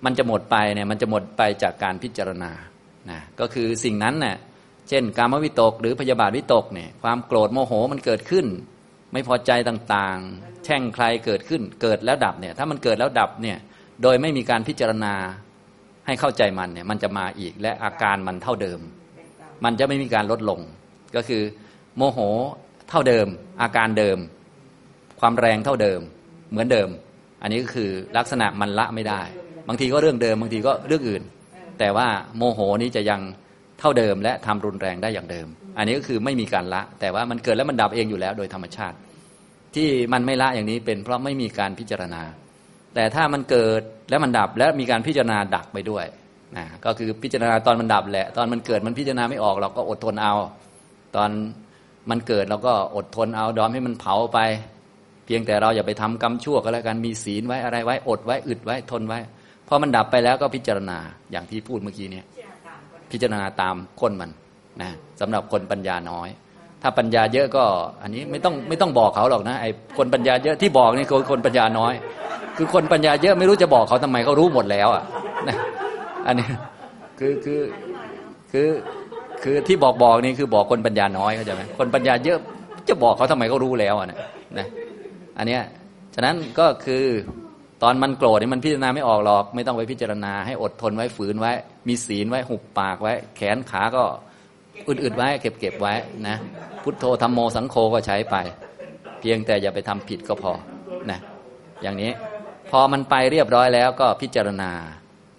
[0.05, 2.51] มันจะหมดไปเนี่ยมันจะหมดไปจากการพิจารณา
[3.11, 4.35] นะก็คือสิ่งนั้นเน่ย
[4.89, 8.45] เช่น การมวิตกหรือพยาบาทวิตกเนี่ยความโกรธโมโหมันเกิดขึ้น
[9.13, 13.57] ไม่พอใจต่างๆ แช่งใครเกิดขึ้น เกิดแล้วดับเนี่ยถ้ามันเกิดแล้วดับเนี่ย
[14.01, 15.13] โดยไม่มีการพิจารณา
[16.05, 19.02] ให้เข้าใจมันเนี่ยมันจะมาอีกและอาการมันเท่าเดิมเป็นกรร
[19.63, 20.59] มันจะไม่มีการลดลง
[21.15, 21.41] ก็คือ
[21.97, 22.19] โมโห
[22.89, 23.27] เท่าเดิม
[23.61, 24.17] อาการเดิม
[25.19, 25.99] ความแรงเท่าเดิม
[26.51, 26.89] เหมือนเดิม
[27.41, 29.21] อันนี้ก็คือลักษณะมันละไม่ได้
[29.67, 31.23] บางทีก็เรื่องเดิม บางทีก็เรื่องอื่น
[31.79, 33.21] แต่ว่าโมโหนี้จะยัง
[33.79, 35.47] เท่าเดิม และทำรุนแรงได้อย่างเดิม
[35.77, 38.97] อันนี้ก็คือไม่มีการละ แต่ว่ามันเกิดแล้วมันดับเองอยู่แล้วโดยธรรมชาติ
[39.75, 42.21] ที่มันไม่ละอย่างนี้เป็นเพราะไม่มีการพิจารณา
[42.95, 46.05] แต่ถ้ามันเกิดแล้วมันดับและมีการพิจารณาดักไปด้วย
[46.57, 50.33] นะก็คือพิจารณาตอนมันดับแหละ ตอนมันเกิดมันพิจารณาไม่ออกเราก็อดทนเอา
[51.15, 51.29] ตอน
[52.09, 54.39] มันเกิดเราก็อดทนเอาดอมให้มันเผาไป
[55.25, 59.19] เพียงแต่เราอย่าไปทำกรรมชั่วก็แล้วกันมีศีลไว้อะไรไว้อดไว้อึดไว้ทนไว้
[59.67, 60.97] พอมันดับไปแล้วก็พิจารณา
[61.31, 62.25] อย่างที่พูดเมื่อกี้เนี่ย
[63.11, 64.31] พิจารณาตามคนมัน
[64.81, 64.89] นะ
[65.19, 66.29] สำหรับคนปัญญาน้อย
[66.81, 67.63] ถ้าปัญญาเยอะก็
[68.03, 71.93] อันนี้ไม่ต้องไม่ต้องบอกเขาหรอกนะไอ้คนปัญญาเยอะที่บอกนี่คือคนปัญญาน้อย
[72.57, 75.03] คือคนปัญญาเยอะไม่รู้จะบอกเขาทำไมเขารู้หมดแล้วอะ
[76.27, 76.47] อันนี้
[77.19, 77.61] คือคือ
[78.51, 78.69] คือ
[79.43, 82.39] คือที่บอกบอกนี่คือบอกคนปัญญาน้อยเข้าใจไหมคนปัญญาเยอะ
[82.87, 84.19] จะบอกเขาทำไมเขารู้แล้วอะนะ
[84.57, 84.67] นะ
[85.37, 85.61] อันเนี้ย
[86.15, 87.05] ฉะนั้นก็คือ
[87.83, 91.51] ตอนมันโกรธนี่มันพิจารณาไม่ออกหรอก ไม่ต้องไปพิจารณาให้อดทนไว้ฝืนไว้
[91.87, 94.03] มีศีลไว้หุบปากไว้ แขนขาก็
[94.87, 95.93] อึดๆไว้ เก็บเก็บไว้
[96.27, 96.37] นะ
[96.83, 98.35] พุทโธธรรมโมสังโฆก็ใช้ไป
[99.19, 100.51] เพียงแต่อย่าไปทำผิดก็พอ
[101.11, 101.19] นะ
[101.81, 102.11] อย่างนี้
[102.71, 104.71] พอมันไปเรียบร้อยแล้วก็พิจารณา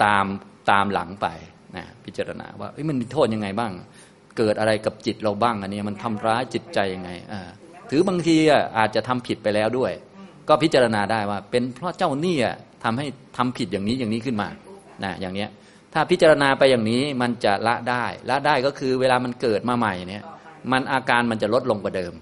[0.05, 0.25] ตาม
[0.71, 1.27] ตามหลังไป
[1.77, 3.73] นะพิจารณาว่ามันมีโทษยังไงบ้าง
[4.39, 7.11] เกิดอะไรกับจิตเราบ้างอันนี้มันทำร้ายจิตใจยังไง
[7.91, 8.37] ถือบางที
[8.79, 9.93] อาจจะทำผิดไปแล้วด้วย
[10.49, 14.49] ก็พิจารณาได้ว่า เป็นเพราะเจ้าหนี้อะทำให้ทำผิดอย่างนี้อย่างนี้ขึ้นมา
[15.05, 15.51] นะอย่างเนี้ย
[15.95, 20.25] ถ้าพิจารณาไปอย่างนี้มันจะละได้ละได้ก็คือเวลามันเกิดมาใหม่เนี่ย
[20.73, 22.13] มันอาการมันจะลดลงกว่าเดิม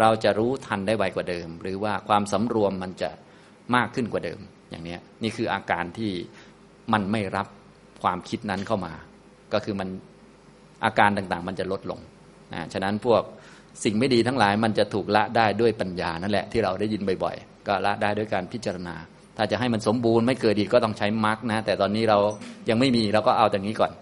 [0.00, 3.10] เราจะรู้ทันได้ไวกว่าเดิม หรือว่าความสำรวมมันจะ
[3.74, 4.40] มากขึ้นกว่าเดิม
[4.70, 6.12] อย่างเนี้ยนี่คืออาการที่
[6.92, 7.46] มันไม่รับ
[8.02, 8.92] ความคิดนั้นเข้ามา
[9.52, 9.88] ก็คือมัน
[10.84, 12.00] อาการต่างๆ มันจะลดลง
[12.52, 13.22] นะฉะนั้นพวก
[13.84, 18.94] สิ่งไม่ดีทั้งหลายมันจะถูกละได้ด้วยปัญญานั่นแหละที่เราได้ยินบ่อยๆ ก็ละได้ด้วยการพิจารณา
[19.36, 22.18] ถ้าจะให้มันสมบูรณ์ไม่เกิดอีกก็ต้องใช้มรรคนะ แต่ตอนนี้เรา
[22.68, 23.92] ยังไม่มีเราก็เอาอย่างนี้ก่อน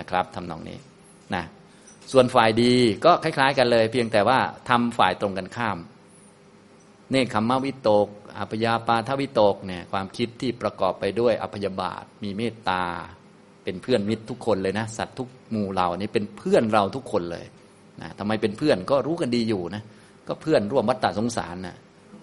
[0.00, 0.78] นะครับทำนองนี้
[1.34, 1.44] นะ
[2.12, 2.72] ส่วนฝ่ายดี
[3.04, 4.38] ก็คล้าย ๆ กันเลย เพียงแต่ว่า
[4.68, 5.78] ทำฝ่ายตรงกันข้าม
[7.10, 12.82] เนคขมวิตก อัพยาปาทวิตกเนี่ยความคิดที่ประกอบไปด้วยอัพยาบาท มีเมตตา
[13.66, 17.44] เป็นเพื่อนมิตรทุกคนเลยนะสัตว์ทุกหมู่เรานี่เป็นเพื่อนเราทุกคนเลย
[18.02, 19.82] นะทำไมเป็นเพื่อนก็รู้กันดีอยู่นะ
[20.28, 21.76] ก็เพื่อนร่วมวัฏฏะสงสารนะ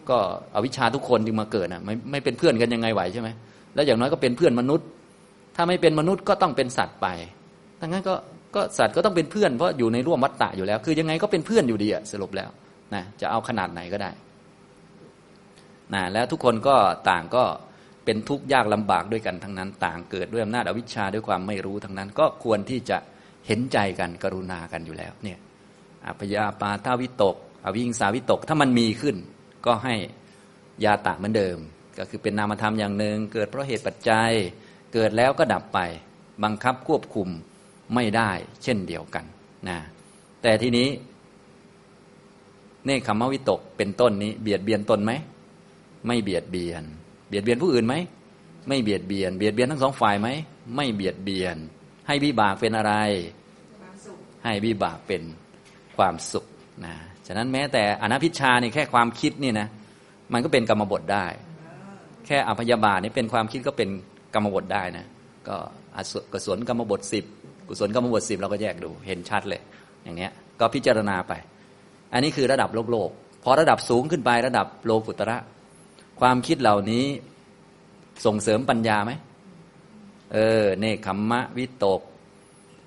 [0.10, 0.18] ก็
[0.56, 3.30] อวิชชาทุกคนที่มาเกิดนะไม่ไม่เป็นเพื่อนกันยังไงไหวใช่ไหม
[3.76, 4.88] แล้วอย่างน้อยก็เป็นเพื่อนมนุษย์
[5.56, 7.08] ถ้าไม่เป็นมนุษย์ก็ต้องเป็นสัตว์ไป
[7.82, 8.16] ดังนั้นก็
[8.56, 12.50] ก็สัตว์ก็ต้องเป็นเพื่อนเพราะอยู่ในร่วมวัฏฏะอยู่แล้ว คือยังไงก็เป็นเพื่อนอยู่ดีอะสรุปแล้ว
[12.96, 14.12] นะจะเอาขนาดไหนก็ได้
[15.94, 16.76] นะแล้วทุกคนก็
[17.10, 17.44] ต่างก็
[18.06, 22.98] เป็นทุกข์ยากลำบากด้วยกันทั้งนั้น ต่างเกิดด้วยอำนาจอวิชชาด้วยความไม่รู้ทั้งนั้น ก็ควรที่จะ
[23.48, 25.40] เห็นใจกันกรุณากันอยู่แล้วเนี่ย
[26.06, 27.36] อพยาปาทาวิตก
[27.66, 29.16] อวิงสาวิตก ถ้ามันมีขึ้น
[29.66, 29.96] ก็ให้
[30.84, 31.58] ยาตะเหมือนเดิม
[31.98, 34.32] ก็คือเป็นนามธรรมอย่างหนึ่ง เกิดเพราะเหตุปัจจัย
[34.94, 35.80] เกิดแล้วก็ดับไป
[36.44, 37.30] บังคับควบคุม
[37.96, 38.32] ไม่ได้
[38.64, 39.26] เช่นเดียวกัน
[39.70, 39.80] นะ
[40.42, 40.90] แต่ทีนี้
[42.86, 45.12] เนคขมวิตกเป็นต้นนี้ เบียดเบียนตนไหม
[46.08, 46.84] ไม่เบียดเบียน
[47.34, 47.96] บียดเบียนผู้อื่นไหม
[48.68, 50.30] ไม่เบียดเบียน เบียดเบียนทั้งสองฝ่ายไหม
[50.76, 51.58] ไม่เบียดเบียน
[52.08, 52.94] ให้วิบากเป็นอะไร
[53.80, 55.24] ความสุขให้วิบากเป็น
[55.98, 56.46] ความสุข
[56.86, 56.94] นะ
[57.28, 59.68] ฉะนั้นแม้แต่อนัพิชชานี่แค่ความคิดนี่นะ
[60.34, 61.26] มันก็เป็นกรรมบทได้
[62.26, 63.90] แค่อภยาบาทนี่เป็นความคิดก็เป็น
[64.34, 65.06] กรรมบทได้นะ
[65.48, 65.56] ก็
[65.96, 67.26] อสุกุศลกรรมบทสิบ
[67.68, 69.62] กุศลกรรมบทสิบเราก็แยกดูเห็นชัดเลย
[70.04, 71.34] อย่างเนี้ยก็พิจารณาไป
[72.14, 73.10] อันนี้คือระดับโลกโลก
[73.44, 75.38] พอระดับสูงขึ้นไประดับโลกุตระ
[76.20, 77.06] ความคิดเหล่านี้
[78.26, 79.12] ส่งเสริมปัญญาไหม
[80.34, 82.02] เออ เนคขมมะวิตก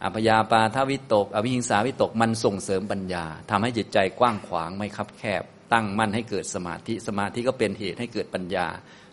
[0.04, 8.66] อพยาปาทวิตก อวิหิงสาวิตก มันส่งเสริมปัญญาทำให้จิตใจกว้างขวางไม่คับแคบ ตั้งมั่นให้เกิดสมาธิ สมาธิก็เป็นเหตุให้เกิดปัญญา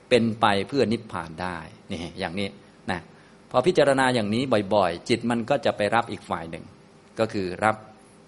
[0.10, 1.58] เป็นไปเพื่อนิพพานได้
[1.91, 2.47] นี่อย่างนี้
[2.91, 3.02] นะ
[3.52, 6.65] พอพิจารณาอย่างนี้บ่อยๆ จิตมันก็จะไปรับอีกฝ่ายหนึ่ง
[7.19, 7.76] ก็คือรับ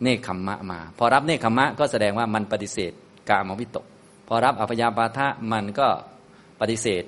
[0.03, 2.91] เนคขมมะมา พอรับเนคขมมะก็แสดงว่ามันปฏิเสธ
[3.29, 3.85] กามวิตก
[4.27, 5.87] พอรับอพยาปาทะมันก็
[6.59, 7.03] ปฏิเสธ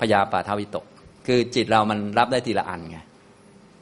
[0.00, 0.84] พยาปาทาวิตก
[1.26, 2.98] คือจิตเรามันรับได้ทีละอันไง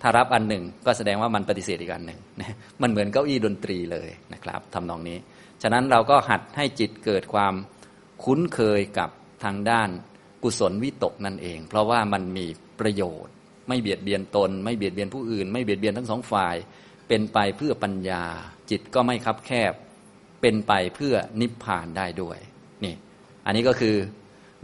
[0.03, 5.19] ถ้ารับอันหนึ่งก็แสดงว่ามันปฏิเสธอีกอันหนึ่งนะมันเหมือนเก้าอี้ดนตรีเลยนะครับทำนองนี้
[5.63, 7.55] ฉะนั้นเราก็หัดให้จิตเกิดความ
[8.25, 9.11] คุ้นเคยกับ
[9.45, 9.89] ทางด้าน
[10.43, 12.47] กุศลวิตกนั่นเอง เพราะว่ามันมี
[12.81, 13.33] ประโยชน์
[13.69, 16.57] ไม่เบียดเบียนตน ไม่เบียดเบียนผู้อื่น ไม่เบียดเบียนทั้งสองฝ่าย
[17.09, 18.23] เป็นไปเพื่อปัญญา
[18.71, 19.73] จิตก็ไม่คับแคบ
[20.43, 22.39] เป็นไปเพื่อนิพพานได้ด้วย
[22.85, 22.95] นี่
[23.47, 23.97] อันนี้ก็คือ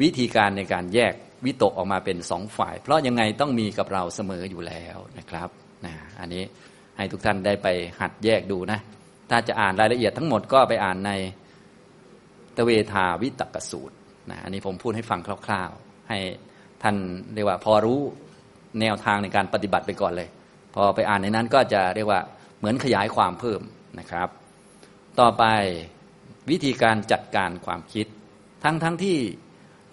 [0.03, 1.15] วิธีการในการแยก
[1.45, 5.49] วิตกออกมาเป็นสองฝ่าย เพราะยังไงต้องมีกับเราเสมออยู่แล้วนะครับ
[5.87, 6.43] นะอันนี้
[6.97, 7.69] ให้ทุกท่านได้ไป
[8.01, 8.79] หัดแยกดูนะ
[9.31, 11.13] ถ้าจะอ่านรายละเอียดทั้งหมดก็ไปอ่านใน
[12.57, 13.97] ตเวทาวิตกสูตร
[14.31, 16.19] นะอันนี้ผมพูดให้ฟังคร่าว ๆ ให้
[16.83, 16.97] ท่าน
[17.35, 18.01] เรียกว่า พอรู้
[18.81, 20.29] แนวทางในการปฏิบัติไปก่อนเลย
[20.75, 22.21] พอไปอ่านในนั้นก็จะเรียกว่า
[22.59, 23.61] เหมือนขยายความเพิ่ม
[23.99, 24.29] นะครับ
[25.21, 25.45] ต่อไป
[26.51, 28.07] วิธีการจัดการความคิด
[28.65, 29.19] ทั้งทั้งที่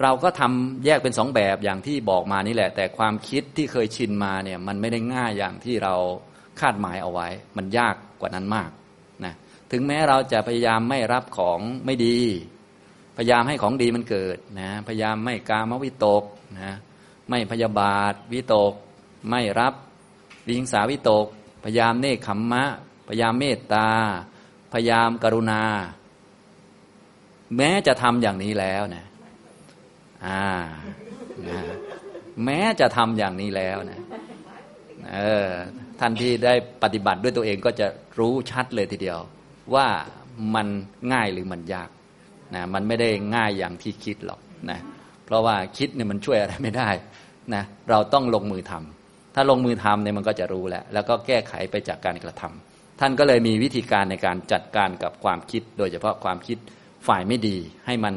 [0.02, 5.96] เราก็ทำแยกเป็นสองแบบอย่างที่บอกมานี่แหละ แต่ความคิดที่เคยชินมาเนี่ยมันไม่ได้ง่ายอย่างที่เรา
[6.60, 8.70] คาดหมายเอาไว้ มันยากกว่านั้นมาก
[9.24, 9.34] นะ
[9.72, 12.18] ถึงแม้เราจะพยายามไม่รับของไม่ดี
[13.18, 16.24] พยายามให้ของดีมันเกิดนะพยายามไม่กามวิตก
[16.62, 16.74] นะ
[17.30, 18.74] ไม่พยาบาทวิตก
[19.30, 19.74] ไม่รับ
[20.46, 21.26] วิหิงสาวิตก
[21.64, 22.64] พยายามเนคขมมะ
[23.08, 23.88] พยายามเมตตา
[24.76, 25.62] พยายามกรุณา
[27.58, 29.06] แม้จะทำอย่างนี้แล้วนะ
[30.26, 30.46] อ่า
[31.50, 31.60] นะ
[32.46, 34.02] แม้จะทำอย่างนี้แล้วนะ
[35.14, 35.50] เออ
[36.00, 37.88] ท่านที่ได้ปฏิบัติด้วยตัวเองก็จะ
[38.20, 39.20] รู้ชัดเลยทีเดียว
[39.76, 39.88] ว่า
[40.56, 40.68] มัน
[41.14, 41.90] ง่ายหรือมันยาก
[42.56, 44.80] นะมันไม่ได้ง่ายอย่างที่คิดหรอกนะ
[45.26, 46.90] เพราะว่าคิดเนี่ยมันช่วยอะไรไม่ได้
[47.56, 56.58] นะเราต้องลงมือทำถ้าลงมือทำเนี่ยมันก็จะรู้แล้วแล้วก็แก้ไขไปจากการกระทำ ท่านก็เลยมีวิธีการในการจัดการกับความคิด โดยเฉพาะความคิด
[57.08, 58.16] ฝ่ายไม่ดี ให้มัน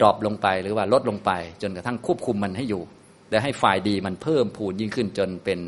[0.00, 1.30] ดรอปลงไปหรือว่าลดลงไป
[1.62, 2.82] จนกระทั่งควบคุมมันให้อยู่
[3.30, 5.60] และให้ฝ่ายดีมันเพิ่มพูนยิ่งขึ้นจนเป็น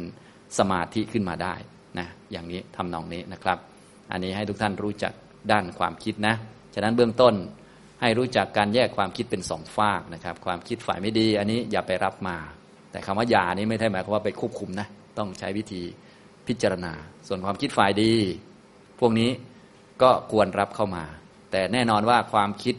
[0.59, 1.55] สมาธิขึ้นมาได้
[1.99, 3.59] นะอย่างนี้ทำนองนี้นะครับ
[4.13, 5.13] อันนี้ให้ทุกท่านรู้จัก
[5.53, 6.35] ด้านความคิดนะ
[6.75, 7.35] ฉะนั้นเบื้องต้น
[8.01, 12.37] ให้รู้จักการแยกความคิดเป็นสองฝากนะครับ ความคิดฝ่ายไม่ดี อันนี้อย่าไปรับมา
[12.91, 14.87] แต่คำว่าอย่านี้ไม่ใช่หมายความว่าไปควบคุมนะ
[15.19, 15.83] ต้องใช้วิธี
[16.51, 16.93] พิจารณา
[17.29, 18.13] ส่วนความคิดฝ่ายดี
[19.01, 19.31] พวกนี้
[20.03, 21.05] ก็ควรรับเข้ามา
[21.51, 22.77] แต่แน่นอนว่าความคิด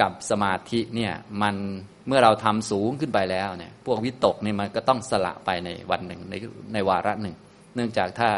[0.00, 1.56] กับสมาธิเนี่ยมัน
[2.08, 6.34] เมื่อเราทำสูงขึ้นไปแล้วเนี่ยพวกวิตกเนี่ยมันก็ต้องสละไปในวันหนึ่งใน
[6.72, 7.36] ในวาระหนึ่ง
[7.74, 8.30] เนื่องจากถ้า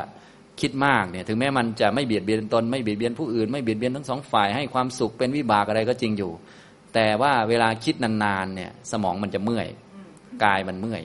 [0.60, 6.32] คิดมากเนี่ยถึงแม้มันจะไม่เบียดเบียนตนไม่เบียดเบียนผู้อื่นไม่เบียดเบียนทั้งสองฝ่ายให้ความสุขเป็นวิบากอะไรก็จริงอยู่
[6.94, 9.68] แต่ว่าเวลาคิดนานๆเนี่ยสมองมันจะเมื่อย
[10.44, 11.02] กายมันเมื่อย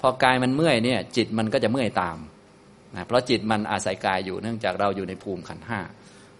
[0.00, 2.18] พอกายมันเมื่อยเนี่ยจิตมันก็จะเมื่อยตาม
[2.94, 5.80] นะเพราะจิตมันอาศัยกายอยู่เนื่องจากเราอยู่ในภูมิขันห้า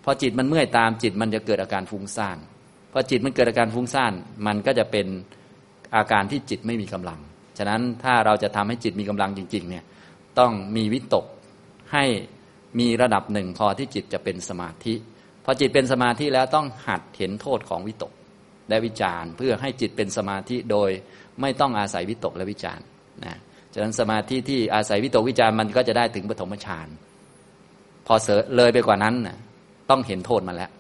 [0.05, 2.39] พอจิตมันเมื่อยตามจิตมันจะเกิดอาการฟุ้งซ่าน
[2.93, 4.13] พอจิตมันเกิดอาการฟุ้งซ่าน
[4.47, 5.07] มันก็จะเป็น
[5.97, 7.21] อาการที่จิตไม่มีกำลัง
[7.59, 9.85] ฉะนั้นถ้าเราจะทำให้จิตมีกำลังจริงๆเนี่ย
[10.39, 11.25] ต้องมีวิตก
[11.93, 12.05] ให้
[12.79, 14.95] มีระดับหนึ่งพอที่จิตจะเป็นสมาธิ
[15.45, 18.13] พอจิตเป็นสมาธิแล้วต้องหัดเห็นโทษของวิตก
[18.69, 20.91] และวิจารณ์ เพื่อให้จิตเป็นสมาธิโดย
[21.41, 22.85] ไม่ต้องอาศัยวิตกและวิจารณ์
[23.25, 23.35] นะ
[23.75, 26.89] ฉะนั้นสมาธิที่อาศัยวิตกวิจารมันก็จะได้ถึงปฐมฌาน
[28.07, 29.37] พอเสเลยไปกว่านั้นนะ
[29.91, 30.71] ต้องเห็นโทษมาแล้ว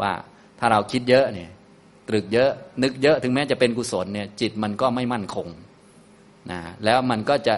[0.00, 0.12] ว่า
[0.58, 1.50] ถ้าเราคิดเยอะเนี่ย
[2.08, 2.50] ตรึกเยอะ
[2.82, 5.48] นึกเยอะถึงแม้จะเป็นกุศลเนี่ยจิตมันก็ไม่มั่นคง
[6.50, 7.54] นะแล้วมันก็จะ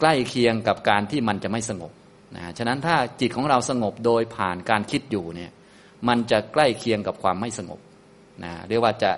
[0.00, 1.92] ใกล้เคียงกับการที่มันจะไม่สงบ
[2.36, 5.50] นะฉะนั้นถ้าจิตของเราสงบโดยผ่านการคิดอยู่เนี่ย
[6.08, 7.80] มันจะใกล้เคียงกับความไม่สงบ
[8.44, 9.10] นะเรียกว่าจะ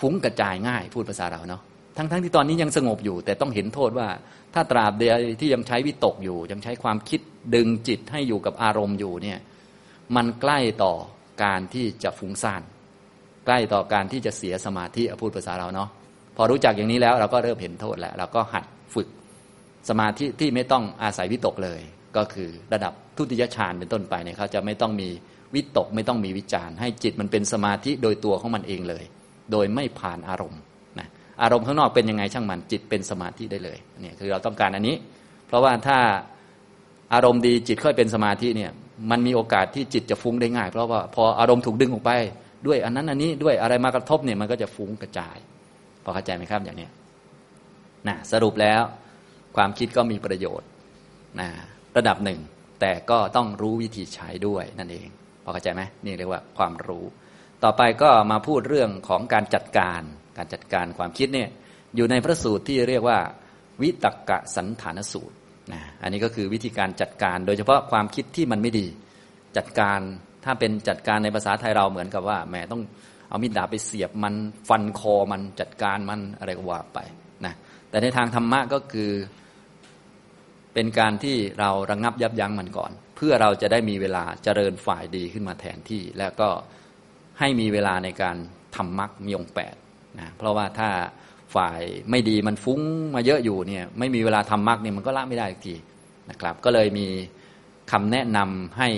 [0.00, 1.62] ฟุ้งกระจายง่ายพูดภาษาเราเนาะ
[1.96, 4.08] ทั้งๆทที่ตอนนี้ยังสงบอยู่ แต่ต้องเห็นโทษว่า
[4.54, 5.02] ถ้าตราบใด
[5.40, 7.20] ที่ยังใช้วิตกอยู่ ยังใช้ความคิด
[7.54, 9.38] ดึงจิตให้อยู่กับอารมณ์อยู่เนี่ย
[10.16, 10.92] มันใกล้ต่อ
[11.44, 12.62] การที่จะฟุ้งซ่าน
[13.46, 15.88] ใกล้ต่อการที่จะเสียสมาธิพูดภาษาเราเนาะ
[16.36, 19.08] พอรู้จักอย่างนี้แล้วเราก็เริ่มเห็นโทษแล้ว เราก็หัดฝึก
[19.88, 21.80] สมาธิที่ไม่ต้องอาศัยวิตกเลย
[22.16, 25.08] ก็คือระดับทุติยฌานเป็นต้นไปเนี่ยเขาจะไม่ต้องมี
[25.54, 29.04] วิตกไม่ต้องมีวิจารณ์ให้จิตมันเป็นสมาธิโดยตัวของมันเองเลย
[29.52, 30.60] โดยไม่ผ่านอารมณ์
[31.42, 34.96] อารมณ์ข้างนอกเป็นยังไงช่างมันจิตเป็นสมาธิได้เลยเนี่ยคือเราต้องการอันนี้
[35.46, 35.98] เพราะว่าถ้า
[37.14, 38.70] อารมณ์ดีจิตค่อยเป็นสมาธิเนี่ย
[39.10, 42.10] มันมีโอกาสที่จิตจะฟุ้งได้ง่าย เพราะว่าพออารมณ์ถูกดึงออกไป
[42.66, 45.36] ด้วยอันนั้นอันนี้ด้วยอะไรมากระทบเนี่ยมันก็จะฟุ้งกระจาย
[46.04, 46.88] พอเข้าใจไหมครับอย่างนี้
[48.08, 48.82] นะสรุปแล้ว
[49.56, 50.68] ความคิดก็มีประโยชน์
[51.40, 51.48] นะ
[51.96, 52.40] ระดับหนึ่ง
[52.80, 55.08] แต่ก็ต้องรู้วิธีใช้ด้วยนั่นเอง
[55.44, 57.04] พอเข้าใจไหมนี่เรียกว่าความรู้
[57.64, 60.02] ต่อไปก็มาพูดเรื่องของการจัดการ
[60.36, 61.48] การจัดการความคิดเนี่ย
[61.96, 63.18] อยู่ในพระสูตรที่เรียกว่า
[63.82, 65.36] วิตกกะสันฐานสูตร
[65.72, 68.86] นะอันนี้ก็คือวิธีการจัดการโดยเฉพาะความคิดที่มันไม่ดี
[69.56, 70.00] จัดการ
[70.44, 72.82] ถ้าเป็นจัดการในภาษาไทยเราเหมือนกับว่าแหมต้อง
[73.28, 74.34] เอามีดดาบไปเสียบมัน
[74.68, 76.98] ฟันคอมันจัดการมันอะไรก็ว่าไป
[77.44, 77.54] นะ
[77.90, 79.10] แต่ในทางธรรมะก็คือ
[80.74, 86.48] เป็นการที่เราระงงับยับยั้งมันก่อน เพื่อเราจะได้มีเวลาเจริญฝ่ายดีขึ้นมาแทนที่ แล้วก็
[87.40, 88.36] ให้มีเวลาในการ
[88.76, 89.74] ทำมรรคมีองแปด
[90.18, 90.90] นะเพราะว่าถ้า
[91.54, 92.80] ฝ่ายไม่ดีมันฟุ้ง
[93.14, 95.74] มาเยอะอยู่เนี่ยไม่มีเวลาทำมรรคเนี่ยมันก็ละไม่ได้ที
[96.30, 97.06] นะครับ ก็เลยมี
[97.92, 98.88] คำแนะนำให้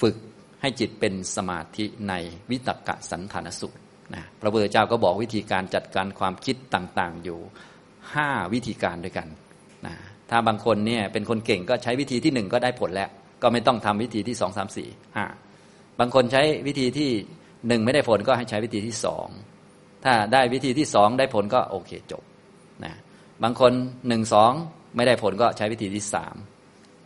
[0.00, 0.16] ฝึก
[0.60, 2.14] ให้จิตเป็นสมาธิใน
[2.50, 3.82] วิตกะสันฐานสูตร
[4.14, 7.38] นะพระพุทธเจ้าก็บอกวิธีการจัดการความคิดต่างๆอยู่
[8.14, 9.28] ห้าวิธีการด้วยกัน
[9.86, 9.94] นะ
[10.30, 13.10] ถ้าบางคนเนี่ยเป็นคนเก่งก็ใช้วิธีที่หนึ่งก็ได้ผลแล้ว
[13.42, 15.26] ก็ไม่ต้องทำวิธีที่สองสามสี่ห้า
[16.00, 17.10] บางคนใช้วิธีที่
[17.68, 19.28] หนึ่งไม่ได้ผลก็ให้ใช้วิธีที่สอง
[20.04, 22.22] ถ้าได้วิธีที่สองได้ผลก็โอเคจบ
[22.84, 22.92] นะ
[23.42, 23.72] บางคน
[24.08, 24.52] หนึ่งสอง
[24.96, 26.34] ไม่ได้ผลก็ใช้วิธีที่สาม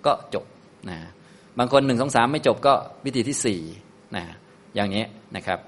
[0.06, 0.44] ก็จบ
[0.90, 0.98] นะ
[1.58, 2.74] บางคนหนึ่งสองสามไม่จบก็
[3.06, 3.60] วิธีที่สี่
[4.16, 4.24] นะ
[4.74, 5.04] อย่างนี้
[5.36, 5.58] นะครับ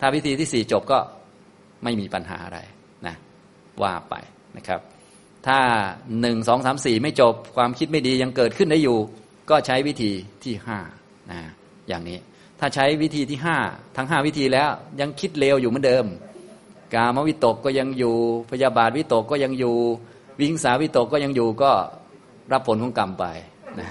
[0.00, 0.98] ถ้าวิธีที่สี่จบก็
[1.84, 2.60] ไม่มีปัญหาอะไร
[3.06, 3.14] นะ
[3.82, 4.14] ว่าไป
[4.56, 4.80] นะครับ
[5.46, 5.58] ถ้า
[6.20, 8.98] หนึ่งสองสามสี่ไม่จบความคิดไม่ดียังเกิดขึ้นได้อยู่
[9.50, 10.12] ก็ใช้วิธี
[10.44, 10.78] ที่ห้า
[11.30, 11.40] นะ
[11.88, 12.18] อย่างนี้
[12.64, 13.56] ถ้าใช้วิธีที่ห้า
[13.96, 16.06] ทั้งห้าวิธีแล้ว ยังคิดเลวอยู่เหมือนเดิม
[16.94, 18.14] กามวิตกก็ยังอยู่
[18.50, 19.76] พยาบาทวิตกก็ยังอยู่
[20.40, 21.70] วิงสาวิตกก็ยังอยู่ก็
[22.52, 23.24] รับผลของกรรมไป
[23.78, 23.88] นะ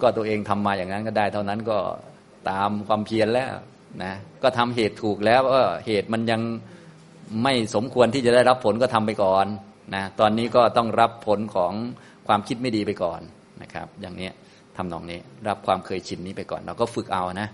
[0.00, 1.78] ก็ตัวเองทำมาอย่างนั้นก็ได้ เท่านั้นก็
[2.50, 3.52] ตามความเพียรแล้ว
[4.02, 6.40] นะก็ทำเหตุถูกแล้วว่าเหตุมันยัง
[7.42, 9.46] ไม่สมควรที่จะได้รับผลก็ทำไปก่อน
[9.94, 11.72] นะตอนนี้ก็ต้องรับผลของ
[12.26, 13.20] ความคิดไม่ดีไปก่อน
[13.62, 14.30] นะครับ อย่างนี้
[14.76, 17.48] ทำนองนี้ รับความเคยชินนี้ไปก่อน เราก็ฝึกเอานะ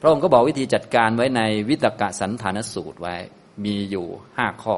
[0.00, 3.14] พระองค์ก็บอกวิธีจัดการไว้ในวิตกะสันฐานสูตรไว้
[3.64, 4.06] มีอยู่
[4.36, 4.76] ห้าข้อ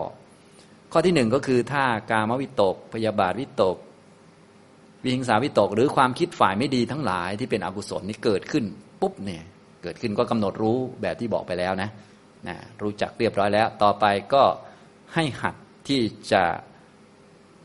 [0.93, 3.77] ข้อที่หนึ่งก็คือถ้ากามวิตก พยาบาทวิตก
[5.03, 8.65] วิหิงสาวิตก หรือความคิดฝ่ายไม่ดีทั้งหลายที่เป็นอกุศลนี้เกิดขึ้น
[9.01, 9.43] ปุ๊บเนี่ย
[9.83, 11.91] เกิดขึ้นก็กำหนดรู้แบบที่บอกไปแล้วนะ
[12.49, 14.05] นะรู้จักเรียบร้อยแล้ว ต่อไป
[14.35, 14.43] ก็
[15.15, 15.55] ให้หัด
[15.89, 16.01] ที่
[16.33, 16.43] จะ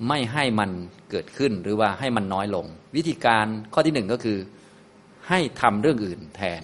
[0.07, 0.69] ไม่ให้มัน
[1.09, 2.65] เกิดขึ้นหรือว่าให้มันน้อยลง
[2.95, 4.37] วิธีการข้อที่หนึ่งก็คือ
[5.29, 6.63] ให้ทำเรื่องอื่นแทน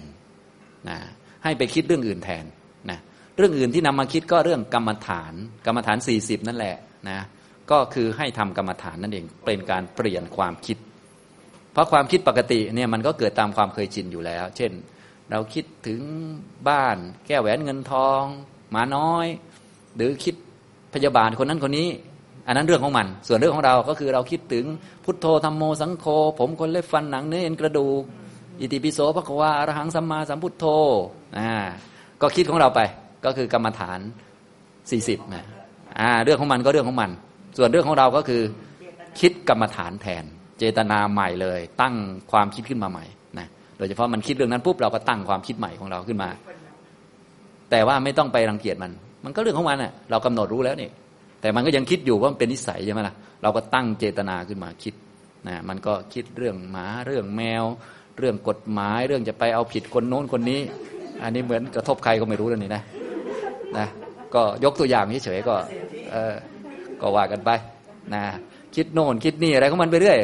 [0.88, 0.98] นะ
[1.44, 2.44] ให้ไปคิดเรื่องอื่นแทน
[2.90, 2.98] นะ
[3.36, 5.32] เรื่องอื่นที่นำมาคิดก็เรื่องกรรมฐาน
[5.66, 6.76] กรรมฐาน 40 นั่นแหละ
[7.08, 7.20] นะ
[7.70, 10.78] ก็คือให้ทำกรรมฐานนั่นเองเป็นการเปลี่ยนความคิด
[11.72, 14.72] เพราะความคิดปกติเนี่ยมันก็เกิดตามความเคยชินอยู่แล้ว เช่น
[15.30, 16.00] เราคิดถึง
[16.68, 18.22] บ้านแก้วแหวนเงินทอง
[18.70, 19.26] หมาน้อย
[19.96, 20.34] หรือคิด
[20.94, 21.88] พยาบาลคนนั้นคนนี้
[22.46, 24.64] อันนั้นเรื่องของมัน ส่วนเรื่องของเราก็คือเราคิดถึง
[25.04, 26.06] พุทโธธรรมโมสังโฆ
[26.38, 28.02] ผมคนเล็บฟันหนังเนื้อเอ็นกระดูก
[28.60, 30.64] อิติปิโสภควาอรหังสัมมาสัมพุทโธ
[31.38, 31.52] อ่า
[32.22, 32.80] ก็คิดของเราไป
[33.24, 34.00] ก็คือกรรมฐาน
[34.66, 35.44] 40นะ
[35.98, 37.10] อ่าเรื่องของมันก็เรื่องของมัน
[37.58, 38.42] ส่วนเรื่องของเราก็คือ
[39.20, 40.24] คิดกรรมฐานแทน
[40.58, 41.94] เจตนาใหม่เลย ตั้ง
[42.32, 43.04] ความคิดขึ้นมาใหม่
[43.38, 43.46] นะ
[43.78, 46.30] โดยเฉพาะมันคิดเรื่องนั้นปุ๊บเราก็ตั้งความคิดใหม่ของเราขึ้นมา
[47.70, 48.92] แต่ว่าไม่ต้องไปรังเกียจมัน
[49.24, 50.90] มันก็เรื่องของมันอะเรากำหนดรู้แล้วนี่
[51.42, 54.94] แต่มันก็ยังคิดอยู่ว่ามันเป็นนิสัยใช่ไหมล่ะเราก็ตั้งเจตนาขึ้นมาคิด
[55.48, 57.64] นะมันก็คิดเรื่องหมาเรื่องแมว
[58.18, 60.60] เรื่องกฎหมาย เรื่องจะไปเอาผิดคนโน้นคนนี้
[61.22, 62.82] อันนี้เหมือนกระทบใครก็ไม่รู้แล้วนี่นะ
[63.78, 63.86] นะ
[64.34, 65.54] ก็ยกตัวอย่างเฉยๆก็
[66.12, 66.34] เออ
[67.00, 67.50] ก็ว่ากันไป
[68.14, 68.22] นะ
[68.76, 70.18] คิดโน่นคิดนี่อะไรของมันไปเรื่อย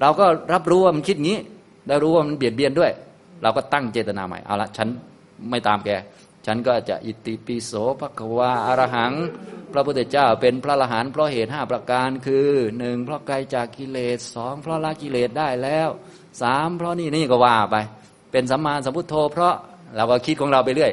[0.00, 1.38] เราก็รับรู้ว่ามันคิดงี้
[1.86, 2.90] แล้วรู้ว่ามันเบียดเบียนด้วย
[3.42, 4.88] เราก็ตั้งเจตนาใหม่เอาละฉัน
[5.50, 5.90] ไม่ตามแก
[6.46, 9.12] ฉันก็จะอิติปิโสภควาอรหัง
[9.72, 15.88] พระพุทธเจ้าเป็นพระอรหันต์เพราะเหตุห้าประการคือหนึ่งเพราะไกลจากกิเลสสองเพราะละกิเลสได้แล้ว
[16.42, 17.76] สามเพราะนี่นี่ก็ว่าไป
[18.32, 19.54] เป็นสัมมาสัมพุทโธ เพราะ
[19.96, 20.92] เราก็คิดของเราไปเรื่อย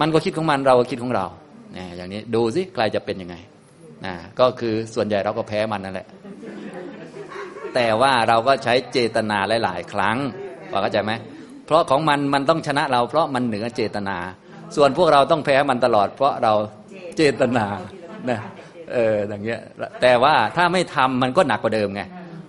[0.00, 1.26] มันก็คิดของมันเราก็คิดของเรา
[1.72, 3.36] เนี่ยอย่างนี้ดูสิใครจะเป็นยังไง
[4.04, 6.06] นะก็คือส่วนใหญ่เราก็แพ้มันนั่นแหละ
[7.74, 10.16] แต่ว่าเราก็ใช้เจตนาหลาย ๆ ครั้ง
[10.70, 11.12] พอเข้าใจไหม
[11.66, 14.16] เพราะของมันมันต้องชนะเราเพราะมันเหนือเจตนา
[14.76, 16.52] ส่วนพวกเราต้องแพ้มันตลอด เพราะเรา
[17.16, 17.66] เจตนา
[18.30, 18.40] นะ
[18.92, 19.60] เอออย่างเงี้ย
[20.02, 22.02] แต่ว่าถ้าไม่ทำมันก็หนักกว่าเดิมไง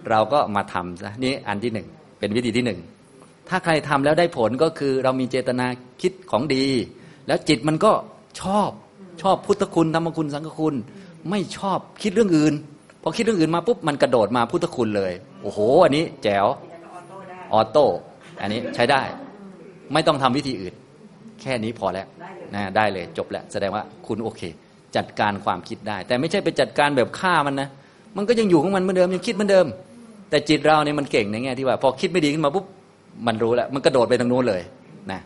[0.09, 1.87] เราก็มาทำซะนี่อันที่หนึ่ง
[2.19, 2.79] เป็นวิธีที่หนึ่ง
[3.49, 5.65] ถ้าใครทำแล้วได้ผลก็คือเรามีเจตนา
[6.01, 6.65] คิดของดี
[7.27, 7.91] แล้วจิตมันก็
[8.41, 8.69] ชอบ
[9.21, 10.75] ชอบพุทธคุณธรรมคุณสังฆคุณ
[11.29, 12.53] ไม่ชอบคิดเรื่องอื่น
[13.01, 15.11] พอคิดเรื่องอื่นมาปุ๊บมันกระโดดมาพุทธคุณเลย
[15.41, 16.47] โอ้โห อันนี้แจ๋ว
[17.53, 17.87] ออโต้
[18.41, 19.01] อันนี้ใช้ได้
[19.93, 20.73] ไม่ต้องทำวิธีอื่น
[21.41, 22.07] แค่นี้พอแล้ว
[22.55, 24.41] นะได้เลยจบแล้วแสดงว่าคุณโอเค
[24.95, 27.69] จัดการความคิดได้ แต่ไม่ใช่ไปจัดการแบบฆ่ามันนะ
[28.17, 29.65] มันก็ยังอยู่ของมันเหมือนเดิมยังคิดเหมือนเดิม
[30.29, 32.65] แต่จิตเราเนี่ยมันเก่งในแง่ที่ว่า พอคิดไม่ดีขึ้นมาปุ๊บ
[33.27, 34.61] มันรู้แล้วมันกระโดดไปทางโน้นเลย
[35.11, 35.19] นะ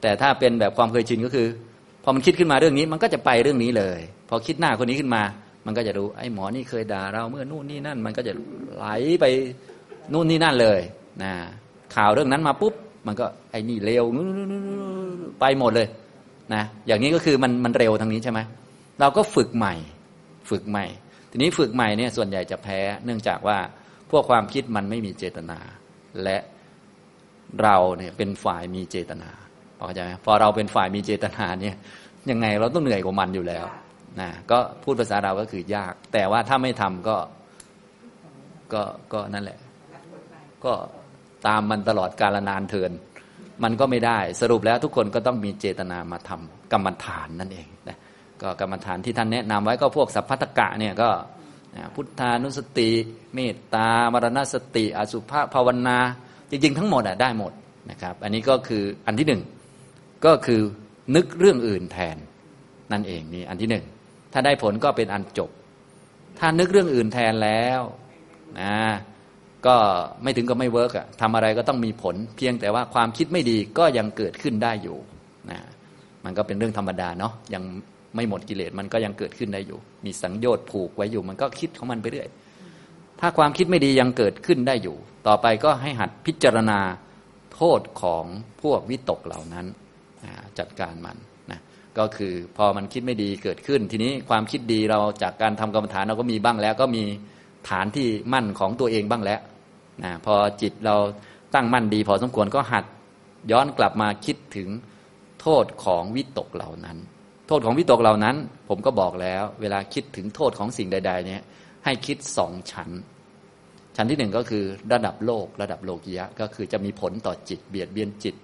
[0.00, 1.46] แต่ถ้าเป็นแบบความเคยชินก็คือ
[2.04, 5.22] พอมันคิดขึ้นมาเรื่องนี้ มันก็จะไปเรื่องนี้เลย พอคิดหน้าคนนี้ขึ้นมา
[5.66, 8.32] มันก็จะรู้ไอ้หมอนี่เคยด่าเราเมื่อนู่นนี่นั่น มันก็จะ
[8.74, 8.86] ไหล
[9.20, 9.24] ไป
[10.12, 10.80] นู่นนี่นั่นเลย
[11.22, 11.32] นะ
[11.94, 12.74] ข่าวเรื่องนั้นมาปุ๊บ
[13.06, 14.04] มันก็ไอ้นี่เร็ว
[15.40, 15.88] ไปหมดเลย
[16.54, 18.40] นะอย่างนี้ก็คือมันมันเร็วทางนี้ใช่ไหม
[19.00, 19.74] เราก็ฝึกใหม่
[20.50, 20.86] ฝึกใหม่
[21.30, 23.58] ทีนี้ฝึกใหม่เนี่ยส่วนใหญ่จะแพ้ เนื่องจากว่า
[24.10, 25.58] พวกความคิดมันไม่มีเจตนา
[26.22, 26.38] และ
[27.62, 29.30] เราเนี่ยเป็นฝ่ายมีเจตนา
[29.76, 31.74] เข้าใจไหมพอเราเป็นฝ่ายมีเจตนาเนี่ย
[32.30, 33.66] ยังไงเราต้องเหนื่อยกว่ามันอยู่แล้ว
[34.20, 37.16] นะก็พูดภาษาเราก็คือยาก แต่ว่าถ้าไม่ทำก็
[38.72, 38.82] ก็
[39.12, 39.58] ก็นั่นแหละ
[40.64, 40.72] ก็
[41.46, 42.92] ตามมันตลอดกาลนานเทิน
[43.62, 47.98] มันก็ไม่ได้สรุปแล้วทุกคนก็ต้องมีเจตนามาทำกรรมฐานนั่นเองนะ
[48.42, 51.08] ก็กรรมฐานที่ท่านแนะนำไว้ก็พวกสัพพัตถกะเนี่ยก็
[51.94, 52.90] พุทธานุสติ
[53.34, 55.98] เมตตามรณสติ อสุภภาวนา
[56.50, 57.52] จริง ๆ ทั้งหมดอะได้หมด
[57.90, 59.42] นะครับอันนี้ก็คืออันที่หนึ่ง
[60.24, 60.60] ก็คือ
[61.16, 62.16] นึกเรื่องอื่นแทน
[62.92, 63.84] นั่นเองนี่อันที่หนึ่ง
[64.32, 65.50] ถ้าได้ผลก็เป็นอันจบ
[66.38, 67.80] ถ้านึกเรื่องอื่นแทนแล้ว
[68.60, 68.76] นะ
[69.66, 69.76] ก็
[70.22, 74.96] ไม่ถึงก็ไม่ work อะทำอะไรก็ต้องมีผล เพียงแต่ว่าความคิดไม่ดีก็ยังเกิดขึ้นได้อยู่
[75.50, 75.60] นะ
[76.24, 77.62] มันก็เป็นเรื่องธรรมดาเนาะยัง
[78.16, 82.28] ไม่หมดกิเลสมันก็ยังเกิดขึ้นได้อยู่ มีสังโยชน์ผูกไว้อยู่ มันก็คิดของมันไปเรื่อย
[83.20, 84.96] ถ้าความคิดไม่ดียังเกิดขึ้นได้อยู่
[85.26, 86.80] ต่อไปก็ให้หัดพิจารณา
[87.54, 88.24] โทษของ
[88.62, 89.66] พวกวิตกเหล่านั้น
[90.58, 91.16] จัดการมัน
[91.50, 91.60] นะ
[91.98, 97.02] ก็คือพอมันคิดไม่ดีเกิดขึ้น ทีนี้ความคิดดีเราจากการทำกรรมฐานเราก็มีบ้างแล้ว ก็มี
[97.70, 99.40] ฐานที่มั่นของตัวเองบ้างแล้ว
[100.02, 100.96] นะพอจิตเรา
[101.54, 102.84] ตั้งมั่นดี พอสมควรก็หัด
[103.50, 104.68] ย้อนกลับมาคิดถึง
[105.40, 106.98] โทษของวิตกเหล่านั้น
[107.46, 108.36] โทษของวิตกเหล่านั้น
[108.68, 111.42] ผมก็บอกแล้ว เวลาคิดถึงโทษของสิ่งใด ๆ เนี่ย
[111.84, 112.90] ให้คิดสองชั้น
[113.96, 118.36] ชั้นที่หนึ่งก็คือระดับโลกระดับโลกียะ ก็คือจะมีผลต่อจิตเบียดเบียนจิต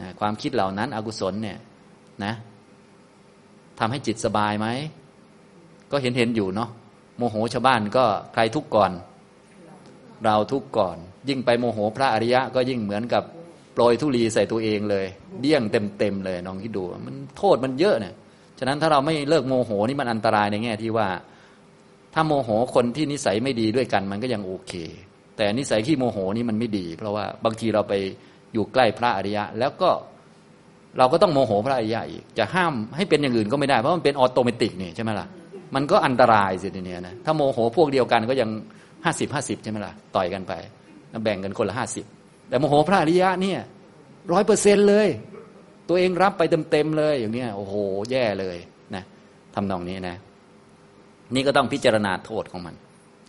[0.00, 1.58] นะความคิดเหล่านั้น อกุศลเนี่ย
[2.24, 2.32] นะ
[3.78, 4.66] ทำให้จิตสบายไหม
[5.90, 6.70] ก็เห็นเห็นอยู่เนาะ
[7.16, 8.90] โมโหชาวบ้านก็ใครทุกข์ก่อน
[10.24, 10.96] เราทุกข์ก่อน
[11.28, 13.22] ยิ่งไปโมโหพระอริยะก็ยิ่งเหมือนกับ
[13.72, 15.06] โปรยธุลีใส่ตัวเองเลย
[15.40, 18.14] เดี้ยงเต็มเต็มเลยน้องคิดดู มันโทษมันเยอะเนี่ย
[18.58, 21.08] ฉะนั้นถ้าเราไม่เลิกโมโหนี่มันอันตรายในแง่ที่ว่า
[22.14, 24.72] ถ้าโมโหคนที่นิสัยไม่ดีด้วยกันมันก็ยังโอเค
[25.36, 27.94] แต่นิสัยขี้โมโหนี่มันไม่ดี เพราะว่าบางทีเราไป
[28.52, 29.90] อยู่ใกล้พระอริยะ แล้วก็
[30.98, 35.26] เราก็ต้องโมโหพระอริยะอีกจะห้ามให้เป็นอย่างอื่นก็ไม่ได้เพราะมันเป็น automatic นี่ใช่ไหมล่ะ
[35.74, 38.50] มันก็อันตรายสิทีเนี้ยนะถ้าโมโหพวกเดียวกันก็ยัง
[39.06, 40.52] ห้าสิบห้าสิบใช่ไหมล่ะต่อยกันไป
[41.24, 42.04] แบ่งกันคนละห้าสิบ
[42.48, 43.60] แต่โมโหพระอริยะเนี่ย
[44.32, 45.08] ร้อยเปอร์เซ็นเลย
[45.88, 47.74] ตัวเองรับไปเต็มๆเลยอย่างเนี้ยโอ้โห
[48.10, 48.56] แย่เลย
[48.94, 49.04] นะ
[49.54, 50.16] ทำนองนี้นะ
[51.34, 52.74] นี่ก็ต้องพิจารณาโทษของมัน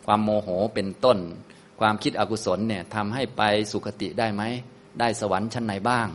[0.05, 1.17] ความโมโหเป็นต้น
[1.79, 4.43] ความคิดอกุศลเนี่ยทำให้ไปสุคติได้ไหม
[4.99, 6.07] ได้สวรรค์ชั้นไหนบ้าง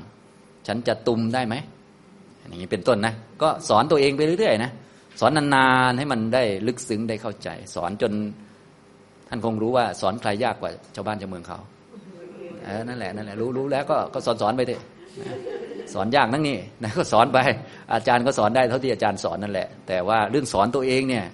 [0.67, 1.55] ฉันจะตุมได้ไหม
[2.49, 4.73] อย่างนี้เป็นต้นนะ ก็สอนตัวเองไปเรื่อยๆนะ
[5.21, 8.13] สอนนานๆให้มันได้ลึกซึ้งได้เข้าใจ สอนจน
[9.33, 11.59] ท่านคงรู้ว่าสอนใครยากกว่าชาวบ้านชาวเมืองเขา
[12.64, 14.83] เออนั่นแหละนั่นแหละรู้รู้แล้วก็ก็สอนสอนไปเถอะ
[15.95, 17.39] สอนยากนั่งนี่นะก็สอนไป
[17.95, 21.26] อาจารย์ก็สอนได้เท่าที่อาจารย์สอนนั่นแหละ แต่ว่าเรื่องสอนตัวเองเนี่ย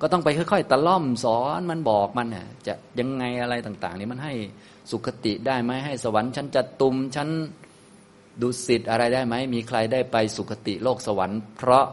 [0.00, 4.34] ก็ต้องไปค่อยๆตะล่อมสอนมันบอกมันเนี่ยจะยังไงอะไรต่าง ๆ นี่มันให้
[4.90, 7.28] สุขติได้ไหมให้สวรรค์ชั้นจัตุมชั้น
[8.40, 11.84] ดุสิตอะไรได้ไหมมีใครได้ไปสุขติโลกสวรรค์ เพราะ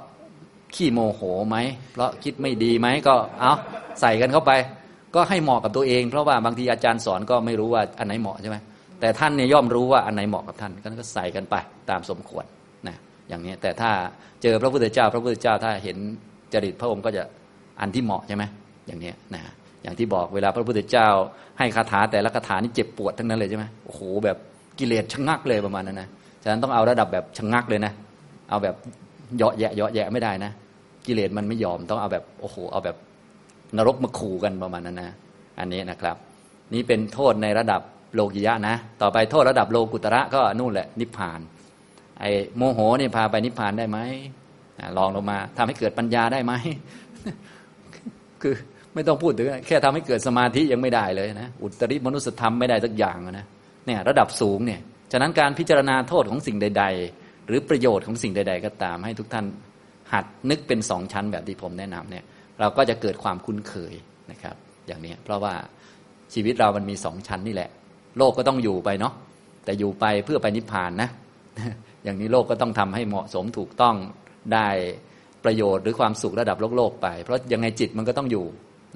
[0.75, 1.57] ขี้โมโหไหม
[1.91, 3.53] เพราะคิดไม่ดีไหมก็เอา
[4.01, 4.53] ใส่กันเข้าไป
[5.15, 8.57] ก็ให้เหมาะกับตัวเอง เพราะว่าบางทีอาจารย์สอนก็ไม่รู้ว่าอันไหนเหมาะใช่ไหม
[8.99, 11.55] แต่ท่านเนี่ยย่อมรู้ว่าอันไหนเหมาะกับท่านก็ใส่กันไป
[11.89, 12.45] ตามสมควร
[12.87, 12.95] นะ
[13.29, 13.91] อย่างนี้แต่ถ้า
[14.43, 15.97] เจอพระพุทธเจ้า พระพุทธเจ้าถ้าเห็น
[16.53, 17.23] จริตพระองค์ก็จะ
[17.81, 18.43] อันที่เหมาะใช่ไหม
[18.87, 19.41] อย่างนี้นะ
[19.83, 21.07] อย่างที่บอกเวลาพระพุทธเจ้า
[21.57, 24.37] ให้คาถาแต่ละคาถานี่เจ็บปวดทั้งนั้นเลยใช่ไหมโอ้โหแบบ
[24.79, 26.07] กิเลสชะงักเลยประมาณนั้นนะ
[26.43, 27.93] ฉะนั้นต้องเอาระดับแบบชะงักเลยนะ
[28.49, 28.75] เอาแบบ
[29.37, 30.51] เยาะแยะเยาะแยะไม่ได้นะ
[31.07, 32.95] กิเลสมันไม่ยอมต้องเอาแบบโอ้โหเอาแบบ
[33.77, 35.11] นรกมาขู่กันประมาณนั้นนะ
[35.59, 36.15] อันนี้นะครับ
[36.73, 37.81] นี่เป็นโทษในระดับ
[38.15, 41.39] โลกิยะนะ ต่อไปโทษระดับโลกุตระก็นู่นแหละนิพพาน
[42.19, 43.99] ไอ้โมโหนี่พาไปนิพพานได้ไหม
[44.97, 46.53] ลองลงมาทำให้เกิดปัญญาได้ไหม
[48.41, 48.53] คือ
[48.93, 53.45] ไม่ต้องพูดถึงแค่ทำให้เกิดสมาธิยังไม่ได้เลยนะอุตริมนุสธรรมไม่ได้สักอย่างนะ
[53.85, 54.79] เนี่ยระดับสูงเนี่ย
[55.11, 59.45] ฉะนั้นการพิจารณาโทษของสิ่งใด ๆ หรือประโยชน์ของสิ่งใด ๆ ก็ตาม ให้ทุกท่าน
[60.13, 62.23] หัดนึกเป็นสองชั้นแบบที่ผมแนะนำเนี่ย
[62.59, 63.93] เราก็จะเกิดความคุ้นเคย
[64.31, 64.55] นะครับ
[64.87, 65.53] อย่างนี้เพราะว่า
[66.33, 67.69] ชีวิตเรามันมีสองชั้นนี่แหละ
[68.17, 69.13] โลกก็ต้องอยู่ไปเนาะ
[69.65, 71.09] แต่อยู่ไปเพื่อไปนิพพานนะ
[72.03, 73.95] อย่างนี้โลกก็ต้องทำให้เหมาะสมถูกต้อง
[74.53, 74.67] ได้
[75.43, 78.45] ประโยชน์หรือความสุขระดับโลกโลกไป เพราะยังไงจิตมันก็ต้องอยู่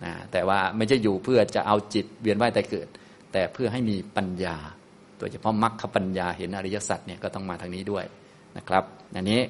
[0.06, 2.88] นะแต่ว่าไม่ใช่อยู่เพื่อจะเอาจิตเวียนว่ายแต่เกิด
[3.34, 4.58] แต่เพื่อให้มีปัญญา
[5.20, 8.06] โดยเฉพาะมรรคปัญญาเห็นอริยสัจเนี่ยก็ต้องมาทางนี้ด้วย
[8.58, 8.84] นะครับ
[9.16, 9.42] อันนี้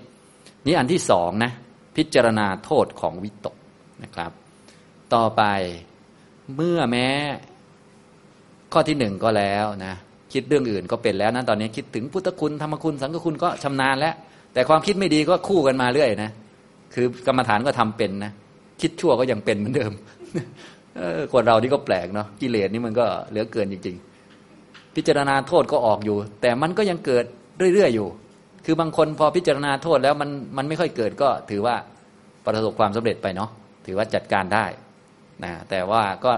[0.65, 1.51] นี่อันที่สองนะ
[1.95, 3.56] พิจารณาโทษของวิตก
[4.03, 4.31] นะครับ
[5.13, 5.43] ต่อไป
[6.55, 7.07] เมื่อแม้
[8.73, 9.93] ข้อที่หนึ่งก็แล้วนะ
[10.33, 14.15] คิดเรื่องอื่นก็เป็นแล้วนะตอนนี้คิดถึงพุทธคุณธรรมคุณสังฆคุณก็ชำนาญแล้ว
[14.53, 16.31] แต่ความคิดไม่ดีก็คู่กันมาเรื่อยนะ
[16.93, 18.31] คือกรรมฐานก็ทำเป็นนะ
[18.81, 19.91] คิดชั่วก็ยังเป็นเหมือนเดิม
[21.31, 23.95] คนเรานี่ก็แปลกเนาะกิเลสนี่มันก็เหลือเกินจริง
[24.45, 27.25] ๆ พิจารณาโทษก็ออกอยู่ แต่มันก็ยังเกิด
[27.73, 28.07] เรื่อยๆอยู่
[28.65, 31.75] คือบางคนพอพิจารณาโทษแล้วมันมันไม่ค่อยเกิดก็ถือว่า
[32.45, 33.49] ประสบความสำเร็จไปเนาะ
[33.87, 34.65] ถือว่าจัดการได้
[35.43, 36.33] นะแต่ว่าก็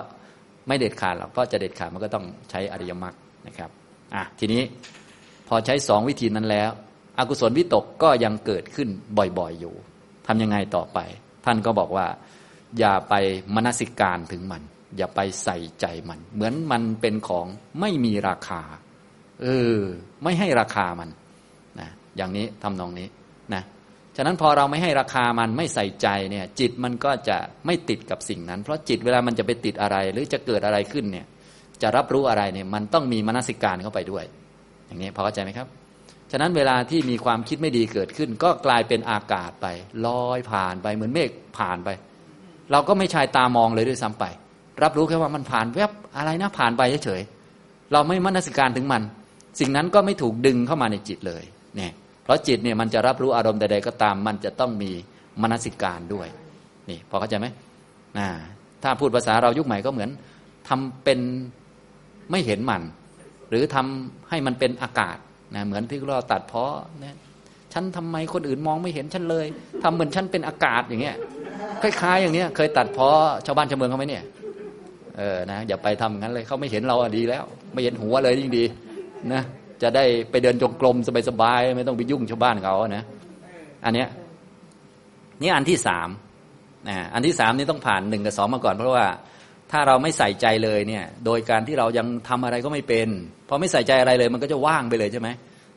[0.67, 3.15] ไม่เด็ดขาดหรอกเพราะจะเด็ดขาดมันก็ต้องใช้อริยมรรค
[3.47, 3.69] นะครับ
[4.15, 4.61] อะทีนี้
[5.47, 6.69] พอใช้สองวิธีนั้นแล้ว
[7.17, 9.75] อกุศลวิตกก็ยังเกิดขึ้นบ่อยๆอยู่
[10.27, 10.99] ทำยังไงต่อไป
[11.45, 12.07] ท่านก็บอกว่า
[12.79, 13.13] อย่าไป
[13.55, 14.61] มนสิการถึงมัน
[14.97, 17.47] อย่าไปใส่ใจมัน เหมือนมันเป็นของ
[17.79, 18.61] ไม่มีราคา
[19.41, 19.77] เออ
[20.23, 21.09] ไม่ให้ราคามัน
[21.79, 23.07] นะอย่างนี้ทำนองนี้
[23.53, 23.63] นะ
[24.17, 31.25] ฉะนั้นพอเราไม่ให้ราคามันไม่ใส่ใจเนี่ย จิตมันก็จะไม่ติดกับสิ่งนั้น เพราะจิตเวลามันจะไปติดอะไร หรือจะเกิดอะไรขึ้นเนี่ย
[31.81, 34.25] จะรับรู้อะไรเนี่ย มันต้องมีมนสิการเข้าไปด้วย
[34.87, 35.67] อย่างนี้พอเข้าใจไหมครับ
[36.31, 39.67] ฉะนั้นเวลาที่มีความคิดไม่ดีเกิดขึ้น ก็กลายเป็นอากาศไป
[40.05, 41.89] ลอยผ่านไปเหมือนเมฆผ่านไป
[42.71, 44.25] เราก็ไม่ชายตามองเลยด้วยซ้ำไป
[44.83, 49.01] รับรู้แค่ว่ามันผ่านแวบอะไรนะผ่านไปเฉยๆเราไม่มนสิการถึงมัน
[49.59, 51.43] สิ่งนั้นก็ไม่ถูกดึงเข้ามาในจิตเลย
[51.75, 51.91] เนี่ย
[52.29, 54.91] ราะจิตเนี่ยมันจะรับรู้อารมณ์ใดๆก็ตาม มันจะต้องมี
[55.41, 56.27] มนสิการด้วย
[56.89, 57.47] นี่พอเข้าใจไหม
[58.17, 58.27] นะ
[58.83, 60.09] ถ้าพูดภาษาเรายุคใหม่ก็เหมือน
[60.67, 61.19] ทำเป็น
[62.31, 62.81] ไม่เห็นมัน
[63.49, 65.17] หรือทำให้มันเป็นอากาศ
[65.55, 67.15] นะเหมือนที่เราตัดเพาะนะ
[67.73, 69.45] ฉันทำไมคนอื่นมองไม่เห็นฉันเลย
[69.83, 71.17] ทำเหมือนฉันเป็นอากาศอย่างเงี้ย
[71.81, 74.23] คล้ายๆอย่างเนี้ยเคยตัดเพาะชาวบ้านชาวเมืองเขาไหมเนี่ย
[75.17, 78.63] เออนะอย่าไปทำงั้นเลยเขาไม่เห็นเราดีแล้ว ไม่เห็นหัวเลยยิ่งดี
[79.33, 79.43] นะ
[79.83, 80.97] จะได้ไปเดินจงกรม
[81.29, 83.03] สบายๆไม่ต้องไปยุ่งชาวบ้านเขานะ
[83.85, 84.07] อันเนี้ย
[85.41, 86.09] นี่อันที่สาม
[86.87, 89.05] นะอันที่สามนี่ต้องผ่านหนึ่งกับสองมาก่อน เพราะว่า
[89.71, 93.07] ถ้าเราไม่ใส่ใจเลยเนี่ย โดยการที่เรายังทำอะไรก็ไม่เป็น
[93.49, 95.29] พอไม่ใส่ใจอะไรเลย มันก็จะว่างไปเลยใช่ไหม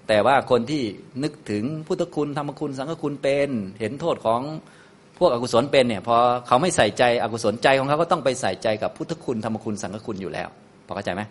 [0.08, 0.82] แต่ว่าคนที่
[1.22, 3.50] นึกถึงพุทธคุณธรรมคุณสังฆคุณเป็น
[3.80, 4.40] เห็นโทษของ
[5.18, 10.48] พวกอกุศลเป็นเนี่ยพอเขาไม่ใส่ใจอกุศลใจของเขาก็ต้องไปใส่ใจกับพุทธคุณธรรมคุณสังฆคุณอยู่แล้ว
[10.86, 11.22] พอเข้าใจไหม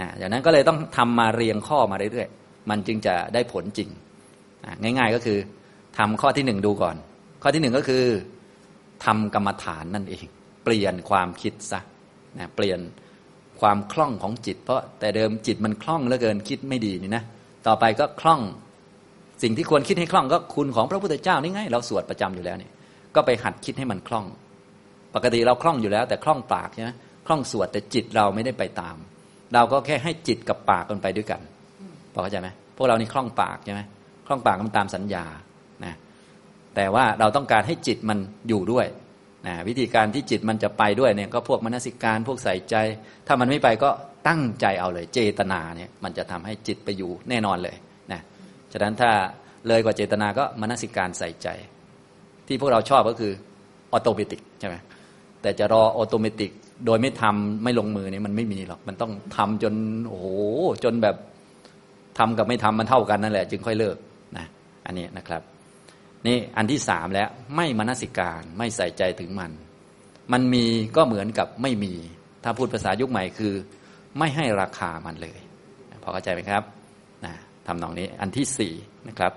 [0.00, 3.88] นะอย่างนั้นก็เลยต้องทำมาเรียงข้อมาเรื่อยๆ มันจึงจะได้ผลจริง
[4.82, 5.38] ง่ายๆก็คือ
[5.98, 6.96] ทำข้อที่หนึ่งดูก่อน
[7.42, 8.04] ข้อที่หนึ่งก็คือ
[9.04, 10.24] ทำกรรมฐานนั่นเอง
[10.64, 11.80] เปลี่ยนความคิดซะ
[12.38, 12.80] นะเปลี่ยน
[13.60, 17.24] ความคล่องของจิต เพราะแต่เดิมจิตมันคล่องเหลือเกินคิดไม่ดีนี่นะ
[17.66, 18.40] ต่อไปก็คล่อง
[19.42, 22.70] สิ่งที่ควรคิดให้คล่องก็คุณของพระพุทธเจ้านี่ไง เราสวดประจำอยู่แล้วนี่
[23.14, 24.26] ก็ไปหัดคิดให้มันคล่อง
[25.14, 26.90] ปกติเราคล่องอยู่แล้ว แต่คล่องปากใช่ไหม
[27.26, 28.96] คล่องสวดแต่จิตเราไม่ได้ไปตาม
[29.54, 31.40] เราก็แค่ให้จิตกับปากกันไปด้วยกัน
[32.12, 33.80] พอเข้าใจไหมพวกเรานี่คล่องปากใช่ไหม
[34.26, 35.24] คล่องปากมันตามสัญญา
[35.84, 35.94] นะ
[36.76, 38.18] แต่ว่าเราต้องการให้จิตมัน
[38.48, 38.86] อยู่ด้วย
[39.46, 42.74] นะวิธีการที่จิตมันจะไปด้วยเนี่ยก็พวกมนสิการพวกใส่ใจ
[43.26, 43.90] ถ้ามันไม่ไปก็
[44.28, 47.76] ตั้งใจเอาเลย เจตนาเนี่ยมันจะทำให้จิตไปอยู่แน่นอนเลย
[48.12, 48.20] นะ
[48.72, 49.10] ฉะนั้นถ้า
[49.68, 51.48] เลยกว่าเจตนาก็มนสิการใส่ใจ
[52.46, 53.32] ที่พวกเราชอบก็คือ
[53.92, 54.76] automatic ใช่ไหม
[55.42, 56.50] แต่จะรอ automatic
[56.86, 59.74] โดยไม่ทำไม่ลงมือเนี่ยมันไม่มีหรอก มันต้องทำจน
[60.08, 60.26] โอ้โห
[60.84, 61.16] จนแบบ
[62.18, 63.96] ทำกับไม่ทำมันเท่ากันนั่นแหละ จึงค่อยเลิก
[64.36, 64.46] นะ
[64.86, 65.42] อันนี้นะครับ
[66.26, 69.52] นี่อันที่สามแล้วไม่มนสิการไม่ใส่ใจถึงมัน
[70.32, 70.64] มันมี
[70.96, 71.92] ก็เหมือนกับไม่มี
[72.44, 73.54] ถ้าพูดภาษายุคใหม่คือ
[74.18, 75.38] ไม่ให้ราคามันเลย
[76.02, 76.62] พอเข้าใจไหมครับ
[77.24, 77.34] นะ
[77.66, 78.74] ทำนองนี้อันที่สี่
[79.08, 79.32] นะครับ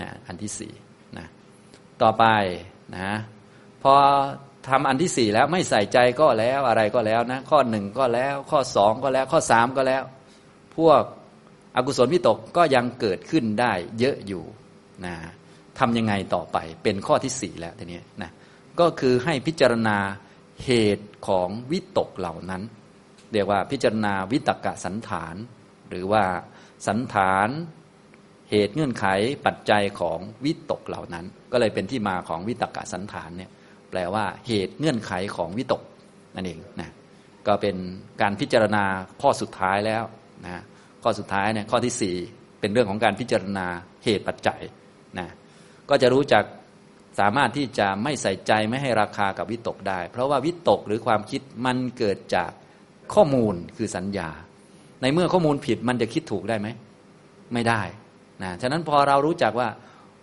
[0.00, 0.72] นะอันที่สี่
[1.18, 1.26] นะ
[2.02, 2.24] ต่อไป
[2.96, 3.10] นะ
[3.82, 3.94] พอ
[4.68, 10.02] ทำอันที่สี่แล้วไม่ใส่ใจก็แล้วอะไรก็แล้วนะ ข้อหนึ่งก็แล้ว ข้อสองก็แล้ว ข้อสามก็แล้ว
[10.76, 11.02] พวก
[11.76, 14.44] อกุศลวิตกก็ยังเกิดขึ้นได้เยอะอยู่
[15.04, 15.14] นะ
[15.78, 18.30] ทำยังไงต่อไปเป็นข้อที่สี่แล้วทีนี้นะ
[18.80, 19.98] ก็คือให้พิจารณา
[20.64, 22.62] เหตุของวิตกเหล่านั้น
[23.32, 25.34] เรียกว่าพิจารณาวิตกะสันฐาน
[25.88, 26.24] หรือว่า
[26.86, 27.48] สันฐาน
[28.50, 29.06] เหตุเงื่อนไข
[29.46, 33.50] ปัจจัยของวิตกเหล่านั้น ก็เลยเป็นที่มาของวิตกะสันฐานเนี่ย
[33.98, 35.82] ลว่าเหตุเงื่อนไขของวิตก
[36.34, 36.90] นั่นเองนะ
[37.46, 37.76] ก็เป็น
[38.20, 38.84] การพิจารณา
[39.22, 40.04] ข้อสุดท้ายแล้ว
[40.44, 40.62] นะ
[41.02, 42.16] ข้อสุดท้ายเนี่ยข้อที่สี่
[42.60, 43.66] เป็นเรื่องของการพิจารณา
[44.04, 44.60] เหตุปัจจัย
[45.18, 45.28] นะ
[45.88, 46.44] ก็จะรู้จัก
[47.18, 52.50] สามารถที่จะไม่ใส่ใจไม่ให้ราคากับวิตกได้ เพราะว่าวิตกหรือความคิดมันเกิดจาก
[53.14, 54.30] ข้อมูลคือสัญญา
[55.02, 56.68] ในเมื่อข้อมูลผิดมันจะคิดถูกได้ไหม
[57.52, 57.82] ไม่ได้
[58.42, 59.68] นะฉะนั้นพอเรารู้จักว่า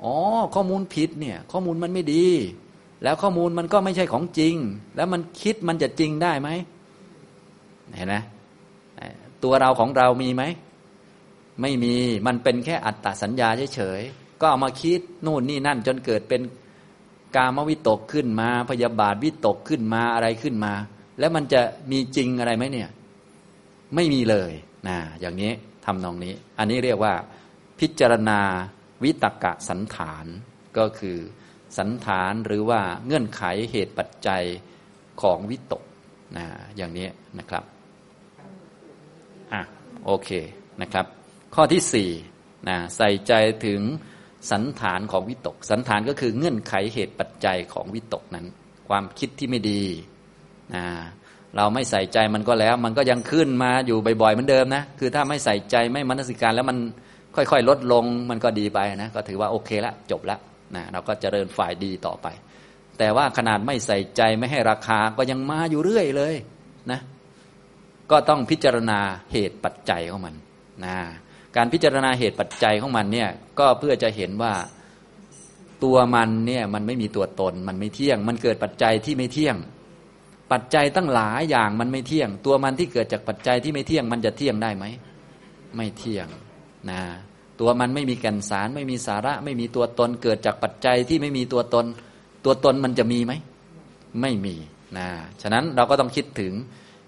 [0.03, 0.15] อ๋อ
[0.55, 2.25] ข้อมูลผิดเนี่ยข้อมูลมันไม่ดี
[3.03, 4.55] แล้วข้อมูลมันก็ไม่ใช่ของจริง
[4.95, 6.49] แล้วมันคิดมันจะจริงได้ไหม
[7.95, 8.15] เห็นไหม
[9.43, 10.43] ตัวเราของเรามีไหม
[11.61, 11.95] ไม่มี
[12.27, 16.41] มันเป็นแค่อัตตสัญญาเฉยๆก็เอามาคิดนู่นนี่นั่น จนเกิดเป็น
[17.35, 20.73] กามวิตกขึ้นมา พยาบาทวิตกขึ้นมาอะไรขึ้นมา
[21.19, 22.89] แล้วมันจะมีจริงอะไรไหมเนี่ย
[23.95, 24.51] ไม่มีเลย
[24.87, 25.51] นะอย่างนี้
[25.85, 27.13] ทำนองนี้ อันนี้เรียกว่า
[27.79, 28.39] พิจารณา
[29.03, 30.25] วิตกะสันฐาน
[30.77, 31.17] ก็คือ
[31.77, 34.43] สันฐานหรือว่าเงื่อนไขเหตุปัจจัย
[35.21, 35.83] ของวิตก
[36.37, 36.45] นะ
[36.77, 37.07] อย่างนี้
[37.39, 37.63] นะครับ
[39.53, 39.61] อะ
[40.05, 40.29] โอเค
[40.81, 41.05] นะครับ
[41.55, 42.09] ข้อที่สี่
[42.69, 43.33] นะใส่ใจ
[43.65, 43.81] ถึง
[44.51, 48.45] สันฐานของวิตก สันฐานก็คือเงื่อนไขเหตุปัจจัยของวิตกนั้น
[48.89, 49.81] ความคิดที่ไม่ดี
[50.75, 50.85] นะ
[51.57, 56.77] เราไม่ใส่ใจมันก็แล้ว มันก็ยังขึ้นมาอยู่บ่อยๆเหมือนเดิมนะคือถ้าไม่ใส่ใจไม่มนสิการแล้วมัน
[57.35, 60.37] ค่อยๆ ลดลงมันก็ดีไปนะก็ถือว่าโอเคละจบละ
[60.75, 62.27] นะเราก็เจริญฝ่ายดีต่อไป
[62.97, 66.35] แต่ว่าขนาดไม่ใส่ใจไม่ให้ราคาก็ยังมาอยู่เรื่อยเลย
[66.91, 66.99] นะ
[68.11, 68.99] ก็ต้องพิจารณา
[69.31, 70.35] เหตุปัจจัยของมัน
[70.85, 70.95] นะ
[71.55, 74.53] การพิจารณาเหตุปัจจัยของมันเนี่ยก็เพื่อจะเห็นว่า
[75.83, 79.55] ตัวมันเนี่ยมันไม่มีตัวตนมันไม่เที่ยง มันเกิดปัจจัยที่ไม่เที่ยง
[80.51, 84.85] ปัจจัยตั้งหลายอย่างมันไม่เที่ยง ตัวมันที่เกิดจากปัจจัยที่ไม่เที่ยง มันจะเที่ยงได้ไหม
[85.75, 86.27] ไม่เที่ยง
[86.89, 87.01] นะ
[87.59, 91.85] ตัวมันไม่มีแก่นสาร ไม่มีสาระ ไม่มีตัวตนเกิดจากปัจจัยที่ไม่มีตัวตน
[92.45, 93.33] ตัวตนมันจะมีไหม
[94.21, 94.55] ไม่มี
[94.97, 95.07] นะ
[95.41, 96.53] ฉะนั้นเราก็ต้องคิดถึง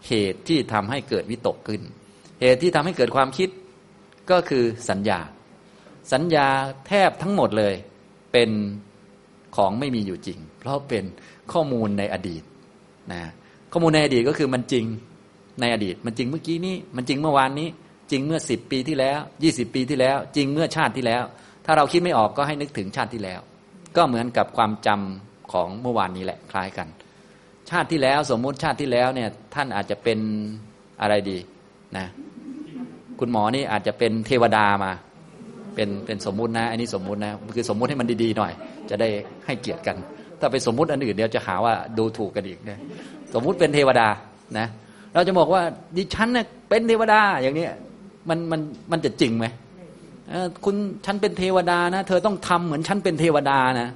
[0.08, 1.82] เหตุที่ทำให้เกิดวิตกขึ้น
[2.41, 3.50] เหตุที่ทำให้เกิดความคิด
[4.32, 5.20] ก็คือสัญญา
[6.14, 6.48] สัญญา
[6.88, 7.76] แทบทั้งหมดเลย
[8.32, 8.50] เป็น
[9.56, 11.04] ของไม่มีอยู่จริง เพราะเป็น
[11.52, 12.43] ข้อมูลในอดีต
[13.14, 13.22] นะ
[13.72, 14.86] ข้อมูลในอดีตก็คือมันจริง
[15.62, 17.68] ในอดีต มันจริงเมื่อกี้นี้มันจริงเมื่อวานนี้
[18.12, 21.24] จริงเมื่อสิบปีที่แล้วยี่สิบปีที่แล้ว จริงเมื่อชาติที่แล้ว
[21.66, 23.39] ถ้าเราคิดไม่ออกก็ให้นึกถึงชาติที่แล้ว
[23.97, 26.88] ก็เหมือนกับความจำของเมื่อวานนี้แหละคล้ายกัน
[27.70, 30.20] ชาติที่แล้วสมมุติชาติที่แล้วเนี่ยท่านอาจจะเป็น
[31.01, 31.38] อะไรดี
[31.97, 32.06] นะ
[33.20, 34.91] คุณหมอนี่อาจจะเป็นเทวดามา
[35.76, 38.53] เป็นเป็นสมมุตินะ อันนี้สมมุตินะคือสมมุติให้มันดีๆหน่อย
[38.89, 39.10] จะได้
[39.45, 39.97] ให้เกียรติกัน
[40.39, 42.80] ถ้าไปสมมุติอันอื่นเดี๋ยวจะหาว่าดูถูกกันอีกนี่ย
[43.34, 44.08] สมมุติเป็นเทวดา
[44.58, 44.68] นะ
[45.14, 45.62] เราจะบอกว่า
[45.97, 47.68] ดิฉันเนี่ยเป็นเทวดาอย่างนี้
[48.30, 48.61] มันมัน
[48.91, 49.45] มันจะจริงไหม
[50.65, 53.89] คุณฉันเป็นเทวดานะ เธอต้องทำเหมือนฉันเป็นเทวดานะ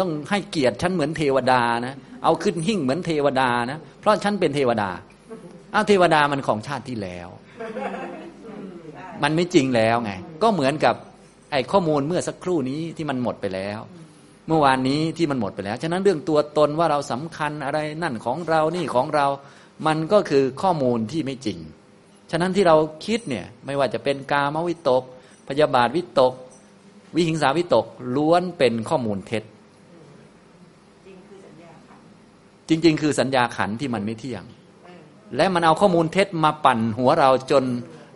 [0.00, 1.94] ต้องให้เกียรติฉันเหมือนเทวดานะ
[2.24, 4.90] เอาขึ้นหิ่งเหมือนเทวดานะ เพราะฉันเป็นเทวดา
[5.74, 7.28] อ้าวเทวดามันของชาติที่แล้ว
[9.22, 10.94] มันไม่จริงแล้วไง ก็เหมือนกับ
[11.52, 13.78] ไอ้ข้อมูลเมื่อสักครู่นี้ที่มันหมดไปแล้ว
[14.48, 19.26] เมื่อวานนี้ที่มันหมดไปแล้ว ฉะนั้นเรื่องตัวตนว่าเราสำคัญอะไรนั่นของเรานี่ของเรา
[19.86, 21.58] มันก็คือข้อมูลที่ไม่จริง
[22.30, 22.76] ฉะนั้นที่เรา
[23.06, 25.02] คิดเนี่ยไม่ว่าจะเป็นกามวิตก
[25.48, 26.32] พยาบาทวิตก
[27.14, 29.42] วิหิงสาวิตกล้วนเป็นข้อมูลเท็จ
[32.68, 34.44] จริงๆ คือสัญญาขันที่มันไม่เที่ยง
[35.36, 37.64] และมันเอาข้อมูลเท็จมาปั่นหัวเราจน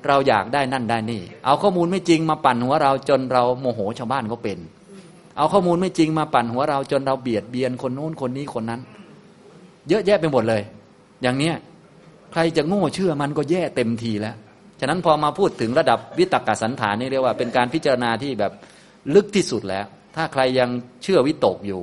[0.07, 4.59] เราอยากได้นั่นได้นี่ เอาข้อมูลไม่จริงมาปั่นหัวเราจนเราโมโหชาวบ้านเขาเป็น
[5.37, 8.81] เอาข้อมูลไม่จริงมาปั่นหัวเราจนเราเบียดเบียนคนโน้นคนนี้คนนั้น
[9.89, 10.63] เยอะแยะไปหมดเลย
[11.23, 11.55] อย่างเนี้ย
[12.35, 14.37] ใครจะโง่เชื่อมันก็แย่เต็มทีแล้ว
[14.81, 18.53] ฉะนั้นพอมาพูดถึงระดับวิตกสันฐานนี่เรียกว่าเป็นการพิจารณาที่แบบ
[19.15, 20.71] ลึกที่สุดแล้ว ถ้าใครยัง
[21.03, 21.83] เชื่อวิตกอยู่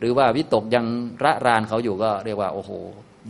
[0.00, 0.86] หรือว่าวิตกยัง
[1.24, 2.70] ระรานเขาอยู่ก็เรียกว่าโอ้โห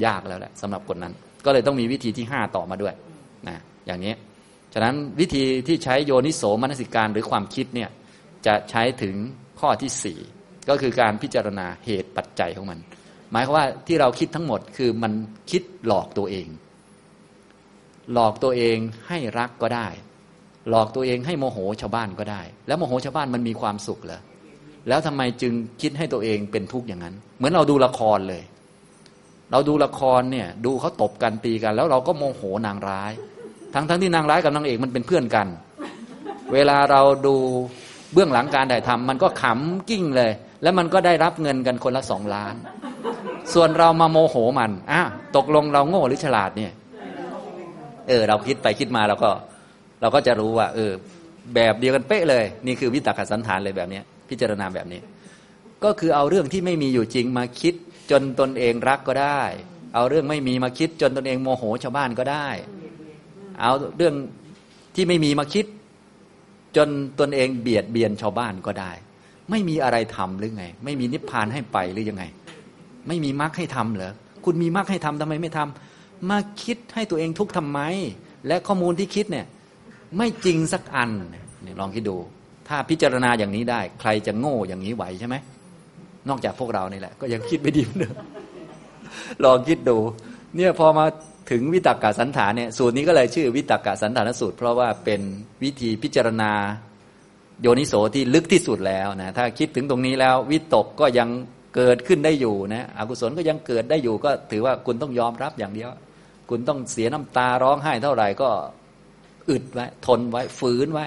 [0.04, 1.12] ยากแล้วแหละสำหรับคนนั้น
[1.44, 2.94] ก็เลยต้องมีวิธีที่ห้าต่อมาด้วย
[3.48, 3.56] นะ
[3.86, 4.14] อย่างนี้
[4.74, 7.90] ฉะนั้นวิธีที่ใช้โยนิโสมนสิการหรือความคิดเนี่ย
[8.46, 9.14] จะใช้ถึง
[9.60, 10.18] ข้อที่สี่
[10.68, 12.78] ก็คือการพิจารณาเหตุปัจจัยของมัน
[13.34, 15.12] หมายความว่าที่เราคิดทั้งหมดคือมัน
[15.50, 16.46] คิดหลอกตัวเอง
[18.12, 18.76] หลอกตัวเอง
[19.08, 19.88] ให้รักก็ได้
[20.70, 24.20] หลอกตัวเองให้โมโหชาวบ้านก็ได้ แล้วโมโหชาวบ้านมันมีความสุขเหรอ
[24.88, 28.42] แล้วทำไมจึงคิดให้ตัวเองเป็นทุกข์อย่างนั้น เหมือนเราดูละครเลย
[29.52, 33.12] เราดูละครเนี่ยดูเขาตบกันตีกัน แล้วเราก็โมโหนางร้าย
[33.74, 35.48] ทั้งทั้งที่นางร้ายกับนางเอกมันเป็นเพื่อนกัน
[36.52, 37.34] เวลาเราดู
[38.12, 40.30] เบื้องหลังการถ่ายทำมันก็ขำกิ้งเลย
[40.62, 42.54] แล้วมันก็ได้รับเงินกันคนละสองล้าน
[43.54, 45.00] ส่วนเรามาโมโหมันอะ
[45.36, 46.72] ตกลงเราโง่หรือฉลาดเนี่ย
[48.08, 49.30] เออ เราคิดไปคิดมาเราก็
[50.00, 50.92] เราก็จะรู้ว่า เออ
[51.54, 55.00] แบบเดียวกันเป๊ะเลย นี่คือวิตกสันฐานเลยแบบนี้พิจารณาแบบนี้
[55.84, 57.74] ก็คือเอาเรื่องที่ไม่มีอยู่จริงมาคิด
[58.10, 59.42] จนตนเองรักก็ได้
[59.94, 62.48] เอาเรื่องไม่มีมาคิดจนตนเองโมโหชาวบ้านก็ได้
[63.60, 64.14] เอาเรื่อง
[64.94, 65.66] ที่ไม่มีมาคิด
[66.76, 66.88] จน
[67.20, 68.92] ตนเองเบียดเบียนชาวบ้านก็ได้
[69.50, 72.24] ไม่มีอะไรทำหรือไง ไม่มีนิพพานให้ไปหรือยังไง
[73.08, 74.12] ไม่มีมรรคให้ทำเหรอ
[74.44, 77.80] คุณมีมรรคให้ทำทำไมไม่ทำมาคิดให้ตัวเองทุกทำไม
[78.46, 79.46] และข้อมูลที่คิดเนี่ย
[80.16, 82.16] ไม่จริงสักอันเนี่ยลองคิดดู
[82.68, 85.36] ถ้าพิจารณาอย่างนี้ได้ ใครจะโง่อย่างนี้ไหวใช่ไหม
[86.28, 88.14] นอกจากพวกเรานี่แหละ ก็ยังคิดไม่ดีเดิม
[89.44, 89.96] ลองคิดดู
[90.56, 91.06] เนี่ยพอมา
[91.50, 95.20] ถึงวิตกกสันฐานเนี่ยสูตรนี้ก็เลยชื่อวิตกกสันฐานสูตร เพราะว่าเป็น
[95.62, 96.52] วิธีพิจารณา
[97.62, 101.28] โยนิโสที่ลึกที่สุดแล้วนะถ้าคิดถึงตรงนี้แล้ว วิตกก็ยัง
[101.74, 105.88] เกิดขึ้นได้อยู่นะอกุศลก็ยังเกิดได้อยู่ก็ถือว่าคุณต้องยอมรับอย่างเดียว
[106.50, 108.50] คุณต้องเสียน้ำตาร้องไห้เท่าไหร่ก็
[109.50, 111.06] อึดไว้ทนไว้ฝืนไว้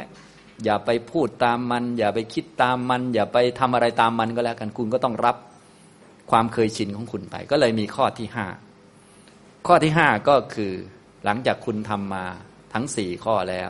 [0.63, 5.35] อย่าไปพูดตามมัน อย่าไปคิดตามมัน อย่าไปทำอะไรตามมันก็แล้วกันคุณก็ต้องรับ
[6.31, 8.47] ความเคยชินของคุณไป ก็เลยมีข้อที่ห้า
[9.67, 10.73] ข้อที่ห้าก็คือ
[11.25, 12.25] หลังจากคุณทำมา
[12.73, 13.69] ทั้งสี่ข้อแล้ว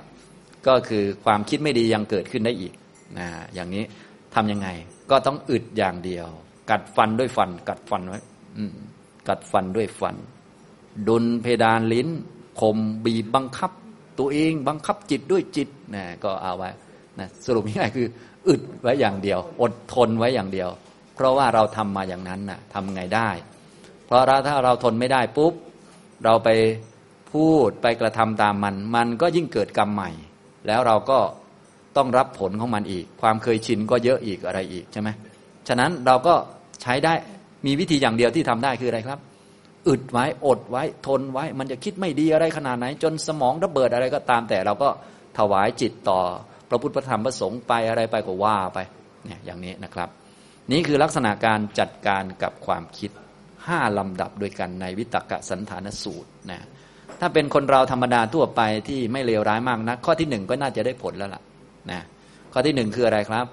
[0.67, 2.73] ก็คือความคิดไม่ดียังเกิดขึ้นได้อีก
[3.17, 3.83] นะอย่างนี้
[4.35, 4.67] ทำยังไง
[5.11, 6.27] ก็ต้องอึดอย่างเดียว
[6.71, 8.19] กัดฟันด้วยฟัน กัดฟันไว้
[9.27, 10.15] กัดฟันด้วยฟัน
[11.07, 12.07] ดุลเพดานลิ้น
[12.59, 13.71] ข่มบีบบังคับ
[14.19, 16.69] ตัวเองบังคับจิตด้วยจิตนะก็เอาไว้
[17.19, 18.07] นะสรุปง่ายคือ
[18.47, 20.69] อึดไว้อย่างเดียว อดทนไว้อย่างเดียว
[21.15, 23.29] เพราะว่าเราทำมาอย่างนั้นน่ะทำไงได้
[24.05, 25.53] เพราะถ้าเราทนไม่ได้ปุ๊บ
[26.25, 26.49] เราไป
[27.31, 30.09] พูดไปกระทำตามมัน มันก็ยิ่งเกิดกรรมใหม่
[30.67, 31.19] แล้วเราก็
[31.97, 35.09] ต้องรับผลของมันอีก ความเคยชินก็เยอะอีกอะไรอีกใช่ไหม
[35.67, 36.35] ฉะนั้นเราก็
[36.87, 37.13] ช้ได้
[37.65, 39.19] มีวิธีอย่างเดียวที่ทำได้คืออะไรครับ
[39.87, 44.89] อึดไว้อดไว้ทนไว้ มันจะคิดไม่ดีอะไรขนาดไหน จนสมองระเบิดอะไรก็ตาม แต่เราก็
[45.37, 46.19] ถวายจิตต่อ
[46.69, 48.79] พระพุทธพระธรรมพระสงฆ์ไปอะไรไปก็ว่าไป
[49.25, 50.09] เนี่ยอย่างนี้นะครับ
[50.71, 53.11] นี่คือลักษณะการจัดการกับความคิด
[53.67, 56.59] ห้าลำดับด้วยกันในวิตกะสันฐานสูตรนะ
[57.19, 61.41] ถ้าเป็นคนเราธรรมดาทั่วไปที่ไม่เลวร้ายมากนะข้อที่หนึ่งก็น่าจะได้ผลแล้วล่ะ
[61.91, 62.01] นะ
[62.53, 63.45] ข้อที่หนึ่งคืออะไรครับ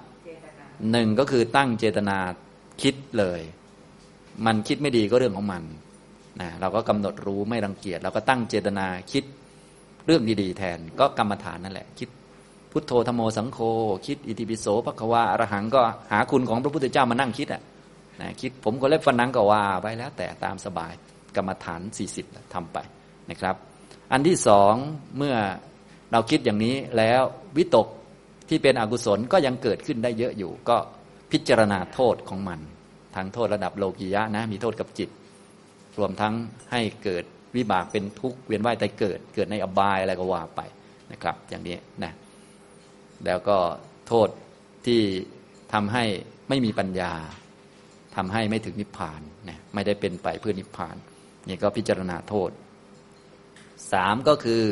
[0.91, 2.17] หนึ่งก็คือตั้งเจตนา
[2.81, 3.41] คิดเลย
[4.45, 5.63] มันคิดไม่ดีก็เรื่องของมัน
[6.41, 9.23] นะเราก็กำหนดรู้ไม่รังเกียจเราก็ตั้งเจตนาคิด
[10.05, 12.09] เรื่องดีๆ แทนก็กรรมฐานนั่นแหละ คิด
[12.71, 13.59] พุทโธธโมสังโฆ
[14.07, 17.61] คิดอิติปิโสภควาอรหังก็หาคุณของพระพุทธเจ้ามานั่งคิดอะ
[18.21, 20.93] นะคิดผมก็เล็บฟันนังก็ว่าไปแล้วแต่ตามสบาย
[21.35, 21.81] กรรมฐาน
[22.17, 22.77] 40ทำไป
[23.29, 23.55] นะครับ
[24.11, 24.73] อันที่สอง
[25.17, 25.35] เมื่อ
[26.11, 27.21] เราคิดอย่างนี้แล้ว
[27.57, 27.87] วิตก
[28.49, 30.77] ที่เป็นอกุศลก็ยังเกิดขึ้นได้เยอะอยู่ ก็
[31.31, 32.59] พิจารณาโทษของมัน
[33.15, 35.09] ทั้งโทษระดับโลกียะนะ มีโทษกับจิต
[35.99, 36.33] รวมทั้ง
[36.71, 37.23] ให้เกิด
[37.55, 40.61] วิบากเป็นทุกข์เวียนว่ายแต่เกิด เกิดในอบายอะไรก็ว่าไป
[41.11, 42.13] นะครับ อย่างนี้นะ
[43.25, 43.57] แล้วก็
[44.07, 44.29] โทษ
[44.85, 45.01] ที่
[45.73, 46.03] ทำให้
[46.49, 47.13] ไม่มีปัญญา
[48.15, 50.95] ทำให้ไม่ถึงนิพพานนะไม่ได้เป็นไปเพื่อนิพพาน
[51.47, 52.49] นี่ก็พิจารณาโทษ
[53.91, 54.63] สามก็คือ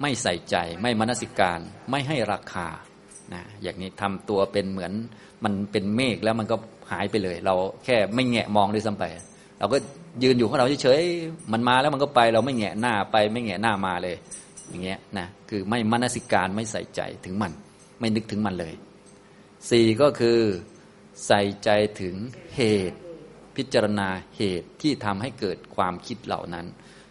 [0.00, 2.66] ไม่ใส่ใจไม่มนสิการไม่ให้ราคา
[3.32, 4.92] นะอย่างนี้ทำตัวเป็นเหมือน
[5.44, 6.56] มันเป็นเมฆแล้วมันก็
[6.90, 7.54] หายไปเลย เรา
[7.84, 9.04] แค่ไม่แงะมองด้วยซ้ำไป
[9.58, 9.76] เราก็
[10.22, 14.16] ยืนอยู่ของเราเฉยๆมันมาแล้วมันก็ไป เราไม่แงะหน้าไปไม่แงะหน้ามาเลย
[14.68, 17.52] อย่างเงี้ยนะคือไม่มนสิการไม่ใส่ใจถึงมัน
[18.00, 18.74] ไม่นึกถึงมันเลย
[19.70, 20.38] สี่ก็คือ
[21.26, 21.70] ใส่ใจ
[22.00, 22.14] ถึง
[22.56, 22.98] เหตุ
[23.56, 26.66] พิจารณาเหตุที่ทำให้เกิดความคิดเหล่านั้น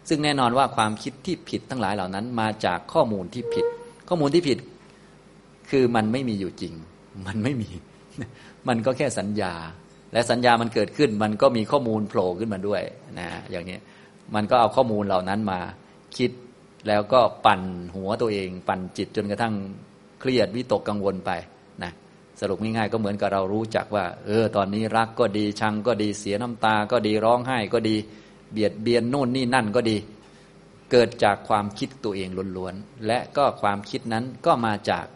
[0.08, 3.66] ซึ่งแน่นอนว่าความคิดที่ผิดทั้งหลายเหล่านั้น มาจากข้อมูลที่ผิด
[4.08, 4.58] ข้อมูลที่ผิด
[5.70, 6.74] คือมันไม่มีอยู่จริง
[7.26, 7.70] มันไม่มี
[8.68, 9.54] มันก็แค่สัญญา
[10.12, 12.82] และสัญญามันเกิดขึ้น มันก็มีข้อมูลโผล่ขึ้นมาด้วย
[13.18, 13.78] นะอย่างนี้
[14.34, 15.60] มันก็เอาข้อมูลเหล่านั้นมา
[16.16, 16.30] คิด
[16.88, 17.62] แล้วก็ปั่น
[17.94, 19.54] หัวตัวเอง ปั่นจิตจนกระทั่ง
[20.20, 21.30] เครียดวิตกกังวลไป
[21.82, 21.92] นะ
[22.40, 27.96] สรุปง่ายๆก็เหมือนกับเรารู้จักว่า เออ ตอนนี้รักก็ดีชังก็ดีเสียน้ำตา ก็ดีร้องไห้ก็ดี
[28.52, 29.96] เบียดเบียนนู่นนี่นั่นก็ดี
[30.90, 35.06] เกิดจากความคิดตัวเองล้วนๆและก็ความคิดนั้นก็มาจาก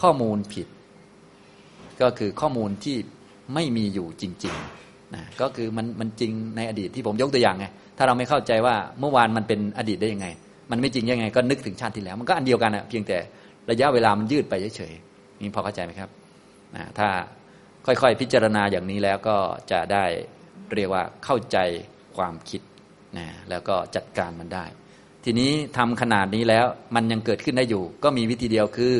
[0.00, 0.66] ข้อมูลผิด
[2.02, 2.96] ก็คือข้อมูลที่
[3.54, 7.66] ไม่มีอยู่จริงๆนะก็คือมันมันจริงในอดีตที่ผมยกตัวอย่างไง
[7.98, 10.26] ถ้าเราไม่เข้าใจว่าเมื่อวานมันเป็นอดีตได้ยังไง
[10.70, 13.18] มันไม่จริงยังไง ก็นึกถึงชาติที่แล้ว มันก็อันเดียวกันอะเพียงแต่
[13.70, 16.10] ระยะเวลามันยืดไปเฉยๆนี่พอเข้าใจไหมครับ
[16.76, 17.08] นะถ้า
[17.86, 19.36] ค่อยๆ พิจารณาอย่างนี้แล้วก็
[19.70, 20.04] จะได้
[20.74, 21.58] เรียกว่าเข้าใจ
[22.16, 22.60] ความคิด
[23.18, 24.64] นะแล้วก็จัดการมันได้
[25.24, 28.94] ทีนี้ทำขนาดนี้แล้วมันยังเกิดขึ้นได้อยู่ ก็มีวิธีเดียวคือ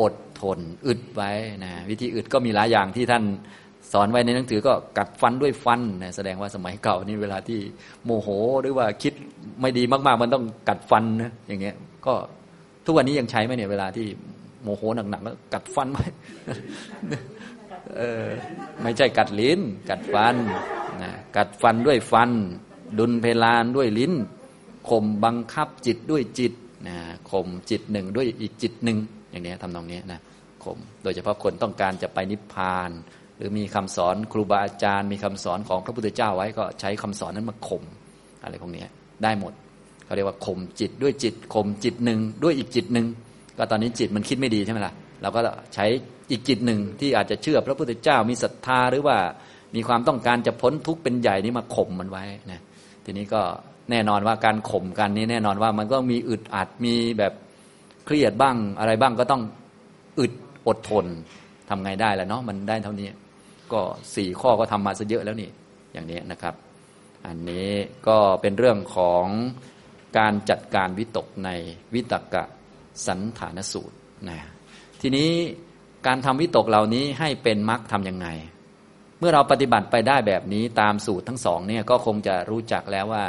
[0.00, 1.30] อดทน อึดไว้
[1.64, 3.24] นะวิธีอึดก็มีหลายอย่างที่ท่าน
[3.92, 7.60] สอนไว้ในหนังสือก็กัดฟันด้วยฟันนะแสดงว่าสมัยเก่านี่เวลาที่
[8.04, 8.28] โมโห
[8.60, 9.12] หรือว่าคิด
[9.60, 11.76] ไม่ดีมากๆ มันต้องกัดฟันนะอย่างเงี้ย
[12.06, 12.14] ก็
[12.84, 14.06] ทุกวันนี้ยังใช้ไหมเนี่ยเวลาที่
[14.62, 15.98] โมโหหนักๆก็กัดฟันไหม
[17.96, 18.26] เออ
[18.82, 20.34] ไม่ใช่กัดลิ้น กัดฟัน
[21.02, 22.30] นะกัดฟันด้วยฟัน
[22.98, 24.12] ดุลเพลานด้วยลิ้น
[24.88, 26.52] ข่มบังคับจิตด้วยจิต
[26.88, 26.96] นะ
[27.30, 28.98] ข่มจิตหนึ่งด้วยอีกจิตหนึ่ง
[29.34, 30.20] อย่างนี้ทำตรงนี้นะ
[30.64, 32.90] ข่มโดยเฉพาะคนต้องการจะไปนิพพาน
[33.38, 37.82] หรือมีคำสอนครูบาอาจารย์ มีคำสอนของพระพุทธเจ้าไว้ก็ใช้คำสอนนั้นมาข่ม
[38.42, 38.84] อะไรพวกนี้
[39.22, 39.52] ได้หมด
[40.04, 43.06] เขาเรียกว่าข่มจิตด้วยจิตข่มจิตหนึ่งด้วยอีกจิตหนึ่ง
[43.58, 45.40] ก็ตอนนี้จิตมันคิดไม่ดีใช่ไหมล่ะเราก็
[45.74, 45.86] ใช้
[46.30, 49.16] อีกจิตหนึ่งที่อาจจะเชื่อพระพุทธเจ้ามีศรัทธาหรือว่า
[49.74, 52.60] มีความต้องการจะพ้นทุกข์เป็นใหญ่นี้มาข่มมันไว้นะ
[53.04, 53.42] ทีนี้ก็
[53.90, 57.32] แน่นอนว่าการข่มกันนี้แน่นอนว่ามันก็มีอึดอัดมีแบบ
[58.06, 59.42] เครียดบ้างอะไรบ้างก็ต้อง
[60.18, 60.32] อึด
[60.66, 61.06] อดทน
[61.68, 63.08] ทำไงได้แล้วเนาะมันได้เท่านี้
[63.72, 63.80] ก็
[64.14, 65.50] สี่ข้อก็ทำมาซะเยอะแล้วนี่
[65.92, 66.54] อย่างนี้นะครับ
[67.26, 67.70] อันนี้
[68.08, 69.26] ก็เป็นเรื่องของ
[70.18, 71.50] การจัดการวิตกใน
[71.94, 72.44] วิตกะ
[73.06, 73.96] สันฐานสูตร
[74.28, 74.38] นะ
[75.00, 75.30] ทีนี้
[76.06, 78.28] การทำวิตกเหล่านี้ให้เป็นมรรคทำยังไง
[79.18, 83.24] เมื่อเราปฏิบัติไปได้แบบนี้ตามสูตรทั้งสองเนี่ยก็คงจะรู้จักแล้วว่า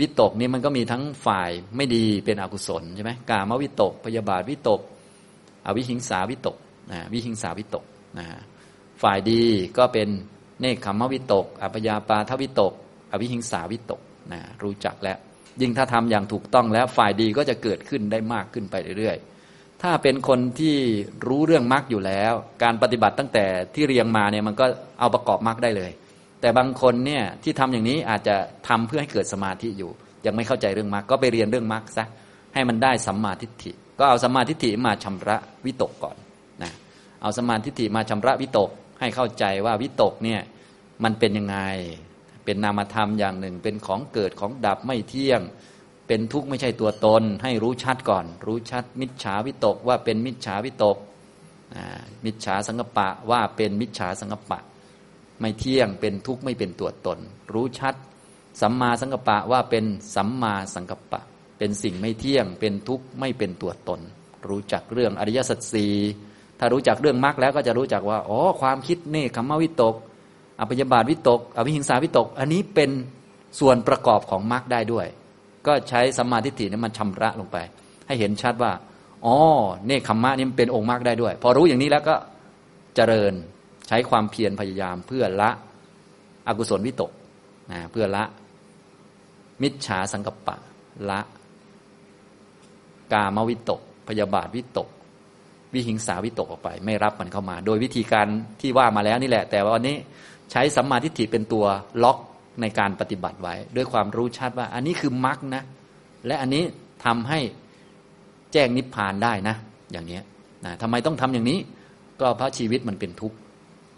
[0.00, 4.80] วิตกนี้มันก็มีทั้งฝ่ายไม่ดีเป็นอกุศลใช่ไหมกามวิตก พยาบาทวิตก
[5.66, 6.56] อวิหิงสาวิตก
[6.90, 7.84] นะวิหิงสาวิตก
[8.18, 8.26] นะ
[9.02, 9.42] ฝ่ายดี
[9.78, 10.08] ก็เป็น
[10.60, 12.72] เนคขมวิตก อัปยาปาทวิตก
[13.12, 14.00] อวิหิงสาวิตก
[14.32, 15.18] นะรู้จักแล้ว
[15.60, 20.76] ยิ่งถ้าทำอย่างถูกต้องแล้วฝ่ายดีก็จะเกิดขึ้นได้มากขึ้นไปเรื่อยๆ ถ้าเป็นคนที่
[21.26, 22.32] รู้เรื่องมรรคอยู่แล้ว
[22.62, 23.44] การปฏิบัติตั้งแต่
[23.74, 24.66] ที่เรียงมาเนี่ยมันก็
[25.00, 25.90] เอาประกอบมรรคได้เลย
[26.40, 28.36] แต่บางคนเนี่ยที่ทำอย่างนี้อาจจะ
[28.68, 29.90] ทำเพื่อให้เกิดสมาธิอยู่
[30.26, 32.06] ยังไม่เข้าใจเรื่องมรรคก็ไปเรียนเรื่องมรรคซะ
[32.54, 35.36] ให้มันได้สัมมาทิฏฐิ ก็เอาสัมมาทิฏฐิมาชำระ
[35.66, 36.16] วิตกก่อน
[36.62, 36.72] นะ
[37.22, 38.70] เอาสัมมาทิฏฐิมาชำระวิตก
[39.00, 40.40] ให้เข้าใจว่าวิตกเนี่ย
[41.04, 41.58] มันเป็นยังไง
[42.44, 45.40] เป็นนามธรรมอย่างหนึ่ง เป็นของเกิดของดับไม่เที่ยง
[46.06, 50.96] เป็นทุกข์ไม่ใช่ตัวตน ให้รู้ชัดก่อน รู้ชัด มิจฉาวิตกว่าเป็นมิจฉาวิตก
[52.24, 54.58] มิจฉาสังกปะว่าเป็นมิจฉาสังกปะ
[55.40, 57.18] ไม่เที่ยงเป็นทุกข์ไม่เป็นตัวตน
[57.52, 57.94] รู้ชัด
[58.60, 59.84] สัมมาสังกปะว่าเป็น
[60.14, 61.20] สัมมาสังกปะ
[61.58, 64.00] เป็นสิ่งไม่เที่ยง เป็นทุกข์ไม่เป็นตัวตน
[64.48, 65.92] รู้จักเรื่องอริยสัจสี่
[66.58, 69.94] ถ้ารู้จักเรื่องมรรคแล้วก็จะรู้จักว่าอ๋อความคิดเนคขมวิตก
[70.60, 72.90] อภิยบาทวิตก อวิหิงสาวิตก อันนี้เป็น
[73.60, 75.06] ส่วนประกอบของมรรคได้ด้วย
[75.66, 77.56] ก็ใช้สัมมาทิฏฐินี่มันชำระลงไป
[78.06, 78.72] ให้เห็นชัดว่า
[79.26, 79.36] อ๋อ
[79.86, 82.14] เนคขมะนี่มันเป็นองค์มรรคได้ด้วย พอรู้อย่างนี้แล้วก็
[82.96, 83.32] เจริญ
[83.88, 85.50] ใช้ความเพียรพยายามเพื่อละ
[86.48, 87.10] อกุศลวิตก
[87.72, 88.24] นะเพื่อละ
[89.62, 90.56] มิจฉาสังกปะ
[91.10, 91.20] ละ
[93.12, 94.88] กามวิตก พยาบาทวิตก
[95.74, 98.26] วิหิงสาวิตกออกไป ไม่รับมันเข้ามา โดยวิธีการ
[98.60, 99.96] ที่ว่ามาแล้วนี่แหละ แต่ว่าวันนี้
[100.50, 101.64] ใช้สัมมาทิฏฐิเป็นตัว
[102.02, 102.18] ล็อก
[102.60, 105.62] ในการปฏิบัติไว้ ด้วยความรู้ชัดว่า อันนี้คือมรรคนะ
[106.26, 106.62] และอันนี้
[107.04, 107.40] ทำให้
[108.52, 109.56] แจ้งนิพพานได้นะ
[109.92, 110.20] อย่างนี้
[110.64, 111.58] นะทำไมต้องทำอย่างนี้
[112.20, 113.36] ก็เพราะชีวิตมันเป็นทุกข์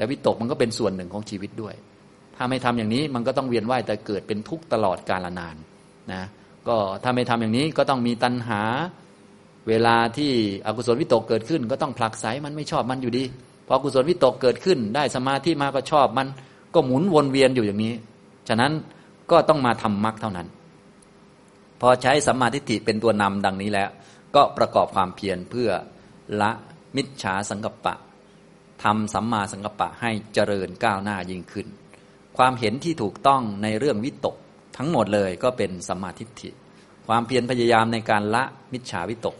[0.01, 1.75] แต่วิตกมันก็เป็นส่วนหนึ่งของชีวิตด้วย
[2.37, 5.57] ถ้าไม่ทำอย่างนี้มันก็ต้องเวียนว่ายแต่เกิดเป็นทุกข์ตลอดกาลนาน
[6.13, 6.23] นะ
[6.69, 8.63] ก็ถ้าไม่ทำอย่างนี้ก็ต้องมีตัณหา
[9.69, 10.31] เวลาที่
[10.67, 13.25] อกุศลวิตกเกิดขึ้น ก็ต้องผลักไสมันไม่ชอบมันอยู่ดี
[13.67, 16.29] พออกุศลวิตกเกิดขึ้น ได้สมาธิมาก็ชอบมัน
[16.75, 17.95] ก็หมุนวนเวียนอยู่อย่างนี้
[18.49, 18.73] ฉะนั้น
[19.31, 20.47] ก็ต้องมาทำมรรคเท่านั้น
[21.81, 23.91] พอใช้สัมมาทิฏฐิเป็นตัวนำดังนี้แล้ว
[24.35, 25.71] ก็ประกอบความเพียรเพื่อ
[26.41, 26.51] ละ
[26.97, 27.95] มิจฉาสังกัปปะ
[28.85, 31.67] ทำสัมมาสังกัปปะให้เจริญก้าวหน้ายิ่งขึ้น
[32.37, 34.37] ความเห็นที่ถูกต้องในเรื่องวิตก
[34.77, 36.51] ทั้งหมดเลยก็เป็นสัมมาทิฏฐิ
[37.07, 39.37] ความเพียรพยายามในการละมิจฉาวิตก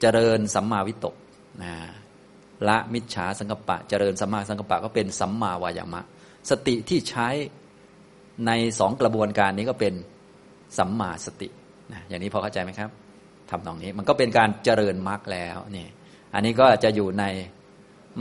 [0.00, 1.14] เจริญสัมมาวิตก
[1.62, 1.74] นะ
[2.68, 6.02] ละมิจฉาสังกัปปะ เจริญสัมมาสังกัปปะก็เป็นสัมมาวายามะ
[6.50, 7.28] สติที่ใช้
[8.46, 9.94] ในสองกระบวนการนี้ก็เป็น
[10.78, 11.48] สัมมาสติ
[11.92, 12.90] นะอย่างนี้พอเข้าใจไหมครับ
[13.50, 15.86] ทำตรงนี้มันก็เป็นการเจริญมรรคแล้วนี่
[16.34, 17.24] อันนี้ก็จะอยู่ใน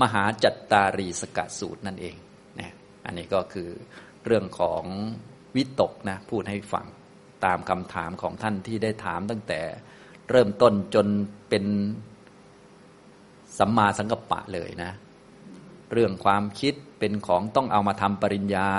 [0.01, 2.15] มหาจัตตารีสกสูตรนั่นเอง
[2.59, 2.71] นะ
[3.05, 3.69] อันนี้ก็คือ
[4.25, 4.83] เรื่องของ
[5.55, 6.85] วิตกนะพูดให้ฟัง
[7.45, 9.61] ตามคำถามของท่านที่ได้ถามตั้งแต่
[10.29, 11.07] เริ่มต้นจน
[11.49, 11.65] เป็น
[13.57, 14.91] สัมมาสังกัปปะเลยนะ
[15.93, 18.69] เรื่องความคิดเป็นของต้องเอามาทำปริญญา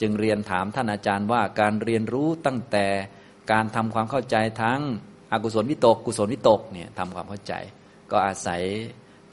[0.00, 2.86] จึงเรียนถามท่านอาจารย์ว่าการเรียนรู้ตั้งแต่
[3.52, 4.80] การทำความเข้าใจทั้ง
[5.32, 7.54] อกุศลวิตก กุศลวิตกเนี่ยทำความเข้าใจ
[8.10, 8.62] ก็อาศัย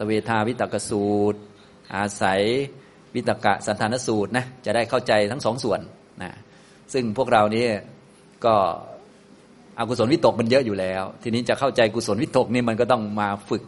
[0.08, 1.40] เวทาวิตกสูตร
[1.96, 2.42] อาศัย
[3.16, 5.80] วิตกะสันธานสูตรนะจะได้เข้าใจทั้งสองส่วน
[6.24, 6.32] นะ
[6.94, 7.68] ซึ่งพวกเรานี่
[8.46, 8.56] ก็
[9.78, 13.64] อกุศลวิตกมันเยอะอยู่แล้ว ทีนี้จะเข้าใจกุศลวิตกนี่มันก็ต้องมาฝึก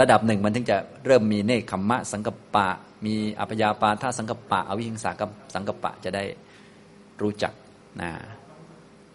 [0.00, 0.76] ระดับหนึ่งมันถึงจะ
[1.06, 2.68] เริ่มมีเนคขมมะสังกปะ
[3.04, 5.22] มีอัพยาปาท่าสังกปะ อวิหิงสาก
[5.54, 6.24] สังกปะจะได้
[7.22, 7.52] รู้จัก
[8.00, 8.10] นะ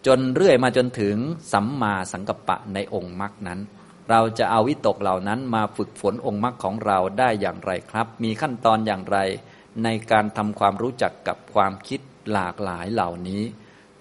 [0.06, 1.16] จนเรื่อยมาจนถึง
[1.52, 3.60] สัมมาสังกปะในองค์มรรคนั้น
[4.10, 9.18] เราจะเอาวิตกเหล่านั้นมาฝึกฝนองค์มรรคของเราได้อย่างไรครับ มีขั้นตอนอย่างไร
[9.84, 12.00] ในการทำความรู้จักกับความคิด
[12.32, 13.42] หลากหลายเหล่านี้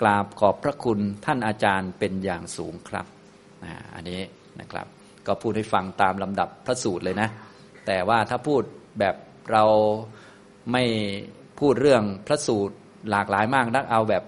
[0.02, 3.06] กราบขอบพระคุณท่านอาจารย์เป็นอย่างสูงครับ
[3.96, 4.22] อันนี้
[4.60, 4.88] นะครับ
[5.28, 7.30] ก็พูดให้ฟังตามลำดับพระสูตรเลยนะ
[7.88, 8.62] แต่ว่าถ้าพูด
[9.00, 9.16] แบบ
[9.52, 9.64] เรา
[10.72, 10.84] ไม่
[11.60, 12.76] พูดเรื่องพระสูตร
[13.10, 14.24] หลากหลายมากนักเอาแบบ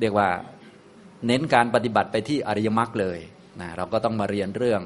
[0.00, 0.28] เรียกว่า
[1.26, 3.18] เน้นการปฏิบัติไปที่อริยมรรคเลย
[3.60, 4.80] นะเราก็ต้องมาเรียนเรื่อง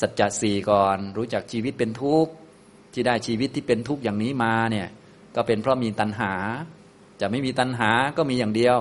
[0.00, 2.32] สัจจะสี่ก่อน รู้จักชีวิตเป็นทุกข์
[2.92, 4.88] ที่ได้ชีวิตที่เป็นทุกข์อย่างนี้มาเนี่ย
[5.36, 6.32] ก็เป็นเพราะมีตัณหา
[7.20, 8.76] จะไม่มีตัณหาก็มีอย่างเดียว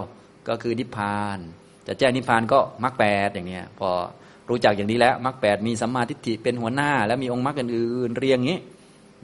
[0.48, 1.38] ก็คือนิพพาน
[1.88, 3.90] จะแจ้งนิพพานก็มรรคแปดอย่างเนี้ยพอ
[4.50, 8.60] รู้จักอย่างนี้แล้วมรรคแปดมีสัมมาทิฏฐิเป็นหัวหน้า แล้วมีองค์มรรคอื่นๆเรียงงี้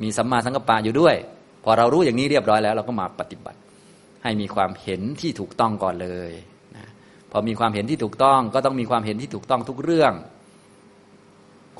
[0.01, 1.15] มีสัมมาสังกัปปะอยู่ด้วย
[1.63, 3.59] พอเรารู้อย่างนี้เรียบร้อยแล้ว เราก็มาปฏิบัติ
[4.23, 6.31] ให้มีความเห็นที่ถูกต้องก่อนเลย
[7.33, 10.13] พอมีความเห็นที่ถูกต้อง ก็ต้องมีความเห็นที่ถูกต้องทุกเรื่อง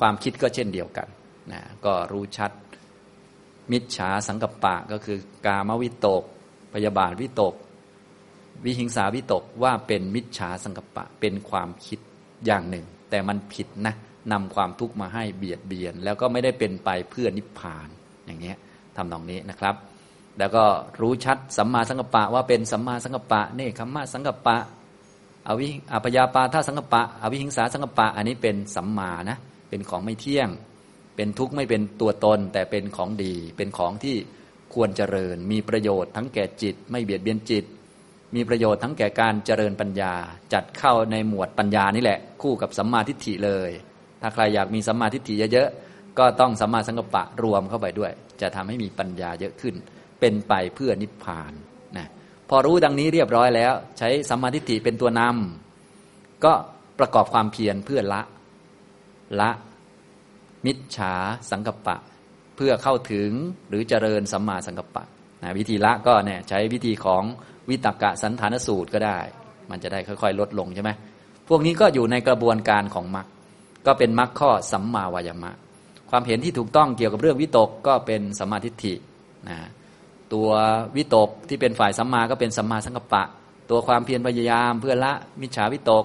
[0.00, 1.08] ความคิดก็เช่นเดียวกัน
[1.52, 2.50] นะก็รู้ชัด
[3.72, 6.22] มิจฉาสังกัปปะก็คือกามวิตก
[6.74, 7.54] พยาบาทวิตก
[8.64, 11.98] วิหิงสาวิตกว่าเป็นมิจฉาสังกัปปะเป็นความคิด
[12.46, 13.94] อย่างหนึ่ง แต่มันผิดนะ
[14.32, 17.88] นำความทุกข์มาให้เบียดเบียน แล้วก็ไม่ได้เป็นไปเพื่อนิพพาน
[18.26, 18.56] อย่างนี้ย
[18.96, 19.74] ทำตรงนี้นะครับ
[20.38, 20.64] แล้วก็
[21.00, 24.56] รู้ชัดสัมมาสังกัปปะว่าเป็นสัมมาสังกัปปะเนคขมมะสังกัปปะ
[25.48, 29.38] อวิอพยาปาท่าสังกปะ อวิหิงสาสังกปะ อันนี้เป็นสัมมานะ
[29.68, 30.48] เป็นของไม่เที่ยง
[31.16, 34.16] เป็นทุกข์ไม่เป็นตัวตน แต่เป็นของดี เป็นของที่
[34.74, 37.64] ควรเจริญ มีประโยชน์ทั้งแก่จิต ไม่เบียดเบียนจิต
[38.34, 40.14] มีประโยชน์ทั้งแก่การเจริญปัญญา
[40.52, 43.70] จัดเข้าในหมวดปัญญานี่แหละ คู่กับสัมมาทิฏฐิเลย
[44.20, 49.74] ถ้าใครอยากมีสัมมาทิฏฐิเยอะๆ ก็ต้องสัมมาสังกปะรวมเข้าไปด้วย จะทำให้มีปัญญาเยอะขึ้น
[50.20, 51.52] เป็นไปเพื่อนิพพาน
[52.48, 56.52] พอรู้ดังนี้เรียบร้อยแล้ว ใช้สัมมาทิฏฐิเป็นตัวนำก็
[56.98, 58.22] ประกอบความเพียรเพื่อละ
[59.40, 59.50] ละ
[60.64, 61.14] มิจฉา
[61.50, 61.96] สังกปะ
[62.56, 63.30] เพื่อเข้าถึง
[63.68, 65.04] หรือเจริญสัมมาสังกปะ
[65.42, 67.22] นะวิธีละก็เนี่ยใช้วิธีของ
[67.70, 69.18] วิตกะสันฐานสูตรก็ได้
[69.70, 70.90] มันจะได้ค่อยๆ ลดลงใช่ไหม
[71.48, 73.26] พวกนี้ก็อยู่ในกระบวนการของมรรค
[73.86, 75.50] ก็เป็นมรรคข้อสัมมาวายมะ
[76.10, 78.94] ความเห็นที่ถูกต้องเกี่ยวกับเรื่องวิตกก็เป็นสัมมาทิฏฐิ
[79.48, 79.56] นะ
[80.34, 80.48] ตัว
[80.96, 83.24] วิตกที่เป็นฝ่ายสัมมาก็เป็นสัมมาสังกัปปะ
[83.70, 86.04] ตัวความเพียรพยายาม เพื่อละมิจฉาวิตก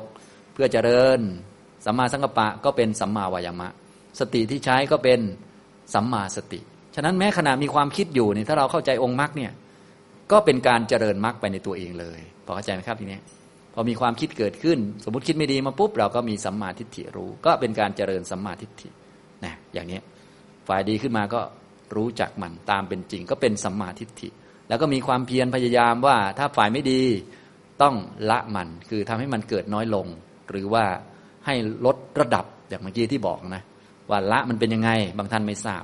[0.54, 1.20] เพื่อเจริญ
[1.86, 3.70] สัมมาสังกัปปะก็เป็นสัมมาวายามะ
[4.20, 5.20] สติที่ใช้ก็เป็น
[5.94, 6.60] สัมมาสติ
[6.96, 9.52] ฉะนั้นแม้ขณะมีความคิดอยู่เนี่ยถ้าเราเข้าใจองค์มรรคเนี่ย
[10.32, 13.20] ก็เป็นการเจริญมรรคไปในตัวเองเลยพอเข้าใจไหมครับทีนี้
[13.74, 18.90] พอมีความคิดเกิดขึ้น สมมติคิดไม่ดีมาปุ๊บเราก็มีสัมมาทิฏฐิรู้ ก็เป็นการเจริญสัมมาทิฏฐิ
[19.46, 20.00] นะอย่างนี้
[20.68, 21.42] ฝ่ายดีขึ้นมาก็
[21.96, 24.30] รู้จักมันตามเป็นจริง ก็เป็นสัมมาทิฏฐิ
[24.70, 27.02] แล้วก็มีความเพียรพยายามว่าถ้าฝ่ายไม่ดี
[27.82, 27.96] ต้อง
[28.30, 30.08] ละมันคือทำให้มันเกิดน้อยลง
[30.50, 30.86] หรือว่า
[31.46, 33.64] ให้ลดระดับอย่างเมื่อกี้ที่บอกนะ
[34.10, 35.84] ว่าละมันเป็นยังไงบางท่านไม่ทราบ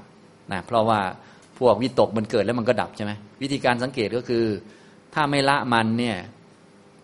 [0.52, 1.00] นะเพราะว่า
[1.60, 4.46] พวกวิตกมันเกิดแล้วมันก็ดับใช่ไหมวิธีการสังเกตก็คือ
[5.14, 6.18] ถ้าไม่ละมันเนี่ย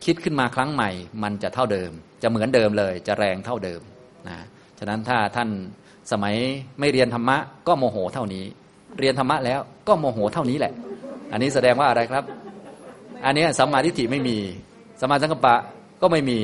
[0.05, 0.89] คิดขึ้นมาครั้งใหม่
[1.23, 1.91] มันจะเท่าเดิม
[2.21, 3.81] จะเหมือนเดิมเลย จะแรงเท่าเดิม
[4.27, 4.37] นะ
[4.79, 5.49] ฉะนั้นถ้าท่าน
[6.11, 6.35] สมัย
[6.79, 7.37] ไม่เรียนธรรมะ
[7.67, 8.45] ก็โมโหเท่านี้
[8.99, 10.73] เรียนธรรมะแล้ว ก็โมโหเท่านี้แหละ
[11.31, 12.23] อันนี้แสดงว่าอะไรครับ
[13.25, 14.37] อันนี้สัมมาทิฏฐิไม่มี
[14.99, 15.55] สัมมาสังกัปปะ
[16.01, 16.39] ก็ไม่มี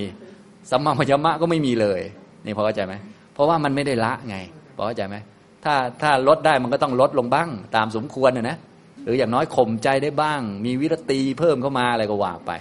[0.71, 2.01] สัมมาพยามะก็ไม่มีเลย
[2.45, 2.93] นี่พอเข้าใจไหม
[3.33, 4.37] เพราะว่ามันไม่ได้ละไง
[4.75, 5.15] พอเข้าใจไหม
[5.63, 8.57] ถ้าถ้าลดได้มันก็ต้องลดลงบ้าง ตามสมควรนะนะ
[9.03, 12.51] หรืออย่างน้อยข่มใจได้บ้าง มีวิรตีเพิ่มเข้ามาอะไรก็ว่าไป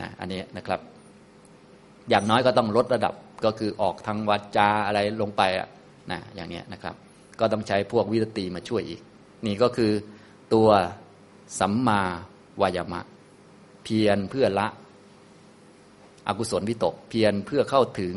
[0.00, 0.80] นะอันนี้นะครับ
[2.10, 3.14] อย่างน้อยก็ต้องลดระดับ
[3.44, 5.68] ก็คือออกทางวาจาอะไรลงไปอะ
[6.10, 6.94] นะอย่างนี้นะครับ
[7.40, 9.00] ก็ต้องใช้พวกวิรตีมาช่วยอีก
[9.46, 9.92] นี่ก็คือ
[10.54, 10.68] ตัว
[11.60, 12.00] สัมมา
[12.60, 13.00] วายามะ
[13.84, 14.66] เพียรเพื่อละ
[16.26, 18.14] อกุศลวิตก เพียรเพื่อเข้าถึง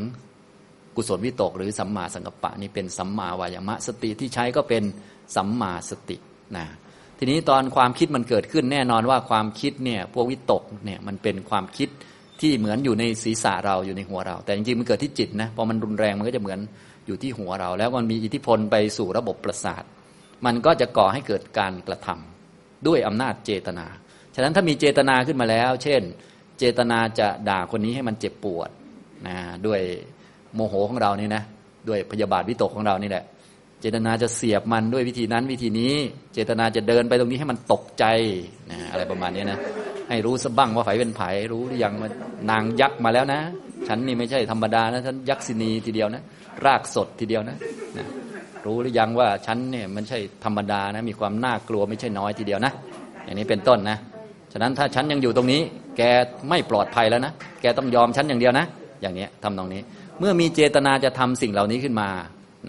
[0.96, 4.84] กุศลวิตก หรือสัมมาสังกัปปะนี่เป็นสัมมาวายามะ สติที่ใช้ก็เป็น
[5.36, 6.18] สัมมาสติ
[6.56, 6.66] นะ
[7.18, 11.90] ทีนี้ตอนความคิดมันเกิดขึ้นแน่นอนว่าความคิดเนี่ยพวกวิตกเนี่ยมันเป็นความคิด
[12.42, 16.60] ที่เหมือนอยู่ในศีรษะเราอยู่ในหัวเรา แต่จริงๆมันเกิดที่จิตนะพอมันรุนแรงมันก็จะเหมือน
[17.08, 19.84] อยู่ที่หัวเรา แล้วมันมีอิทธิพลไปสู่ระบบประสาท
[20.46, 23.86] มันก็จะก่อให้เกิดการกระทำด้วยอำนาจเจตนา
[24.36, 26.02] ฉะนั้นถ้ามีเจตนาขึ้นมาแล้ว เช่น
[26.60, 28.70] เจตนาจะด่าคนนี้ให้มันเจ็บปวด
[29.28, 29.82] นะด้วย
[30.56, 31.44] โมโหของเรานี่นะ
[31.90, 33.24] ด้วยพยาบาทวิตกของเรานี่แหละ
[33.82, 35.94] เจตนาจะเสียบมันด้วยวิธีนั้นวิธีนี้
[36.34, 38.06] เจตนาจะเดินไปตรงนี้ให้มันตกใจ
[38.72, 39.60] นะอะไรประมาณนี้นะ
[40.10, 41.22] ให้รู้สบ้างว่าไผเป็นไผ
[41.52, 42.12] รู้หรือยังมัน
[42.52, 43.42] นางยักษ์มาแล้วนะ
[43.88, 46.24] ฉันนี่ไม่ใช่ธรรมดานะฉันยักษินีทีเดียวนะ
[46.66, 47.58] รากสดทีเดียวนะ
[47.98, 48.06] นะ
[48.66, 52.74] รู้หรือยังว่าฉันเนี่ยมันใช่ธรรมดานะมีความน่ากลัวไม่ใช่น้อยทีเดียวนะ
[53.26, 53.98] อย่างนี้เป็นต้นนะ
[54.54, 55.62] ฉะนั้นถ้าฉันยังอยู่ตรงนี้
[55.98, 56.02] แก
[56.50, 58.66] ไม่ปลอดภัยแล้วนะ แกต้องยอมฉันอย่างเดียวนะ
[59.02, 59.82] อย่างนี้ทำตรงนี้
[60.20, 62.10] เมื่อมีเจตนาจะทำสิ่งเหล่านี้ขึ้นมา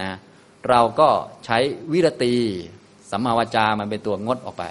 [0.02, 0.10] นะ
[0.70, 1.08] เราก็
[1.46, 1.58] ใช้
[1.92, 2.34] วิรตี
[3.10, 4.64] สัมมาวาจามันเป็นตัวงดออกไป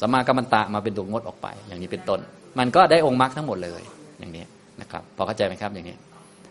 [0.00, 2.20] สัมมากัมมันตะมาเป็นตัวงดออกไป อย่างนี้เป็นต้น
[2.58, 3.82] มันก็ได้องค์มรรคทั้งหมดเลย
[4.18, 4.44] อย่างนี้
[4.80, 5.96] นะครับพอเข้าใจไหมครับอย่างนี้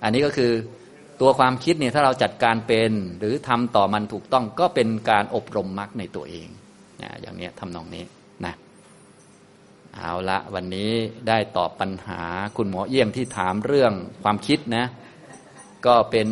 [0.03, 0.52] อันนี้ก็คือ
[1.22, 6.48] ตัวความคิดเนี่ยถ้าเราจัดการเป็นหรือทำต่อมันถูกต้องก็เป็นการอบรมมรรคในตัวเอง
[7.02, 8.03] นะอย่างนี้ทำนองนี้
[8.45, 8.53] นะ
[9.95, 10.91] เอาละวันนี้
[11.27, 12.22] ได้ตอบปัญหา
[12.57, 14.85] คุณหมอเยี่ยมที่ถามเรื่องความคิดนะ
[15.85, 16.30] ก็เป็น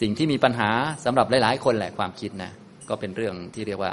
[0.00, 0.70] สิ่งที่มีปัญหา
[1.04, 2.50] สำหรับหลาย ๆ คนแหละความคิดนะ
[2.88, 3.92] ก็เป็นเรื่องที่เรียกว่า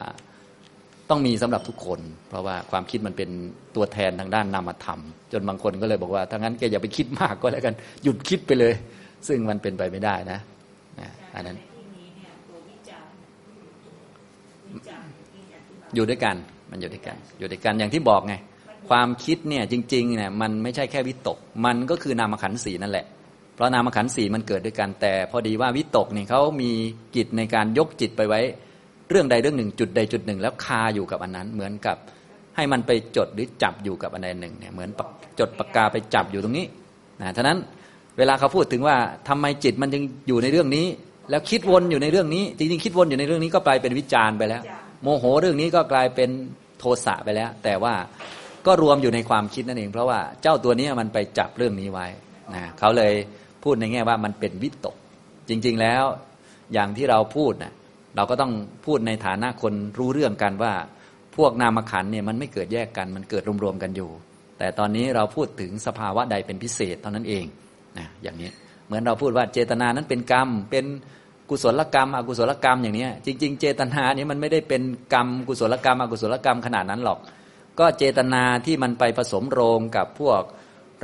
[1.09, 1.99] ต้องมีสำหรับทุกคน
[2.30, 3.30] เพราะว่าความคิดมันเป็น
[3.76, 5.01] ตัวแทนทางด้านนามธรรม
[5.31, 8.73] จนบางคนก็เลยบอกว่าถ้างั้นแกอย่าไปคิดมากก็แล้วกันหยุดคิดไปเลย
[9.27, 10.39] ซึ่งมันเป็นไปไม่ได้นะ
[11.35, 11.57] อันนั้น
[15.95, 16.35] อยู่ด้วยกัน
[16.72, 18.35] มันอยู่ด้วยกัน อยู่ด้วยกันอย่างที่บอกไง
[18.89, 23.06] ความคิดเนี่ยจริงๆเนี่ยมันไม่ใช่แค่วิตก มันก็คือนามขันธ์สีนั่นแหละ
[23.56, 26.72] เพราะนามขันธ์สีมันเกิดด้วยกันแต่พอดีว่าวิตกเนี่ยเขามี
[27.15, 28.41] กิจในการยกจิตไปไว้
[29.10, 31.98] เรื่องใดเรื่องหนึ่ง จุดใดจุดหนึ่ง แล้วคาอยู่กับอันนั้น เหมือนกับ
[32.56, 34.89] ให้มันไปจดหรือจับอยู่กับอันใดหนึ่งเนี่ยเหมือน
[35.39, 36.65] จดปากกาไปจับอยู่ตรงนี้
[37.22, 37.57] นะฉะนั้น
[38.18, 38.95] เวลาเขาพูดถึงว่า
[39.30, 40.85] ทำไมจิตมันจึงอยู่ในเรื่องนี้
[41.30, 44.61] แล้วคิดวนอยู่ในเรื่องนี้ จริงๆคิดวนอยู่ในเรื่องนี้ก็กลายเป็นวิจารณ์ไปแล้ว
[45.03, 46.30] โมโหเรื่องนี้ก็กลายเป็น
[46.80, 47.94] โทสะไปแล้ว แต่ว่า
[48.65, 52.07] ก็รวมอยู่ในความคิดนั่นเอง เพราะว่าเจ้าตัวนี้มันไปจับเรื่องนี้ไว้
[52.56, 53.14] นะเขาเลย
[53.64, 54.95] พูดในแง่ว่ามันเป็นวิตก
[55.49, 56.03] จริงๆแล้ว
[56.73, 57.73] อย่างที่เราพูดนะ
[58.15, 58.52] เราก็ต้อง
[58.85, 60.73] พูดในฐานะคนรู้เรื่องกันว่า
[61.38, 64.10] พวกนามขันธ์เนี่ยมันไม่เกิดแยกกันมันเกิดรวมๆกันอยู่
[64.60, 67.45] แต่ตอนนี้เราพูดถึงสภาวะใดเป็นพิเศษเท่านั้นเอง
[67.98, 68.49] นะอย่างนี้
[68.88, 70.86] เหมือนเราพูดว่าเจตนานั้นเป็นกรรม เป็น
[71.49, 74.82] กุศลกรรม อกุศลกรรมอย่างนี้จริง ๆ เจตนานี้มันไม่ได้เป็น
[75.14, 77.19] กรรมกุศลกรรม อกุศลกรรมขนาดนั้นหรอก
[77.80, 80.41] ก็เจตนาที่มันไปผสมโรงกับพวก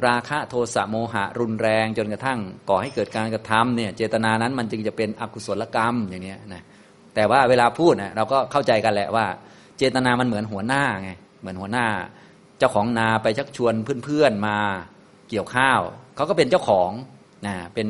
[0.05, 2.39] ราคะโทสะโมหะรุนแรงจนกระทั่ง
[2.69, 6.63] ก่อให้เกิดการกระทำเนี่ยเจตนานั้นมันจึงจะเป็นอกุศลกรรมอย่างนี้นะ
[7.15, 9.25] แต่ว่าเวลาพูดนะเราก็เข้าใจกันแหละว่า
[9.77, 11.11] เจตนามันเหมือนหัวหน้าไง
[11.41, 11.87] เหมือนหัวหน้า
[12.57, 13.73] เจ้าของนาไปชักชวน
[14.05, 14.57] เพื่อนๆมา
[15.29, 15.81] เกี่ยวข้าว
[16.15, 16.89] เขาก็เป็นเจ้าของ
[17.47, 17.87] นะเป็น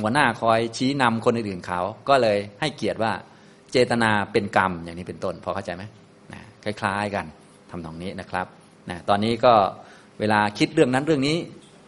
[0.00, 3.12] หัวหน้าคอยชี้นำคนอื่นๆเขา ก็เลยให้เกียรติว่า
[3.72, 5.82] เจตนาเป็นกรรมอย่างนี้เป็นต้นพอเข้าใจไหม
[6.32, 7.26] นะคล้าย ๆกัน
[7.70, 8.46] ทำตรงนี้นะครับ
[8.90, 9.54] นะตอนนี้ก็
[10.20, 11.36] เวลาคิดเรื่องนั้นเรื่องนี้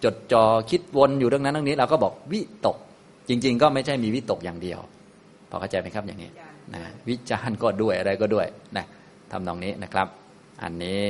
[0.04, 2.76] จดจอคิดวนอยู่เรื่องนั้นเรื่องนี้ เราก็บอกวิตก
[3.28, 4.80] จริง ๆ ก็ไม่ใช่มีวิตกอย่างเดียว
[5.50, 6.30] พอเข้าใจไหมครับอย่างนี้
[6.74, 8.46] นะวิจารณ์ก็ด้วยอะไรก็ด้วย
[8.76, 8.84] นะ
[9.32, 10.08] ทำตรงนี้นะครับ
[10.62, 11.00] อันนี้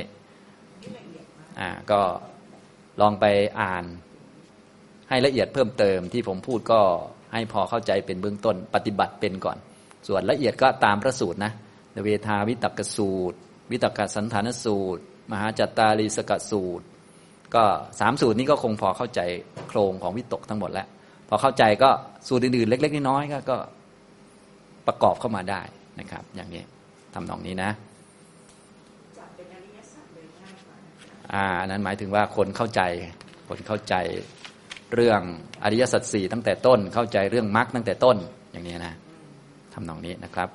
[1.59, 2.01] อ่าก็
[3.01, 3.24] ลองไป
[3.61, 3.85] อ่าน
[5.09, 6.80] ให้ละเอียดเพิ่มเติมที่ผมพูดก็
[7.32, 9.59] ให้พอเข้าใจเป็นเบื้องต้นปฏิบัติเป็นก่อน
[10.09, 11.52] ส่วนละเอียดก็ตามพระสูตรนะ
[12.05, 13.36] เวทาวิตกสูตร
[13.70, 16.85] วิตกสันฐานสูตร มหาจัตตาลีสกสูตร
[17.55, 17.64] ก็
[18.01, 19.20] สามสูตรนี้ก็คงพอเข้าใจ
[19.68, 20.86] โครงของวิตกทั้งหมดแล้ว
[21.28, 21.90] พอเข้าใจก็
[22.28, 23.56] สูตรอื่นๆ เล็ก ๆ น้อยๆก็ก็
[24.86, 25.60] ประกอบเข้ามาได้
[26.01, 26.62] นะครับ อย่างนี้
[27.14, 27.70] ทำนองนี้นะ
[29.18, 32.82] จับเป็นอริยสัจเลยง่ายกว่านะคะอ่าอันนั้นหมายถึงว่าคนเข้าใจ
[33.48, 33.94] คนเข้าใจ
[34.94, 35.20] เรื่อง
[35.65, 38.16] อริยสัจสี่ตั้งแต่ต้นเข้าใจเรื่องมรรคตั้งแต่ต้น
[38.52, 38.94] อย่างนี้นะ
[39.74, 40.48] ทำนองนี้นะครับ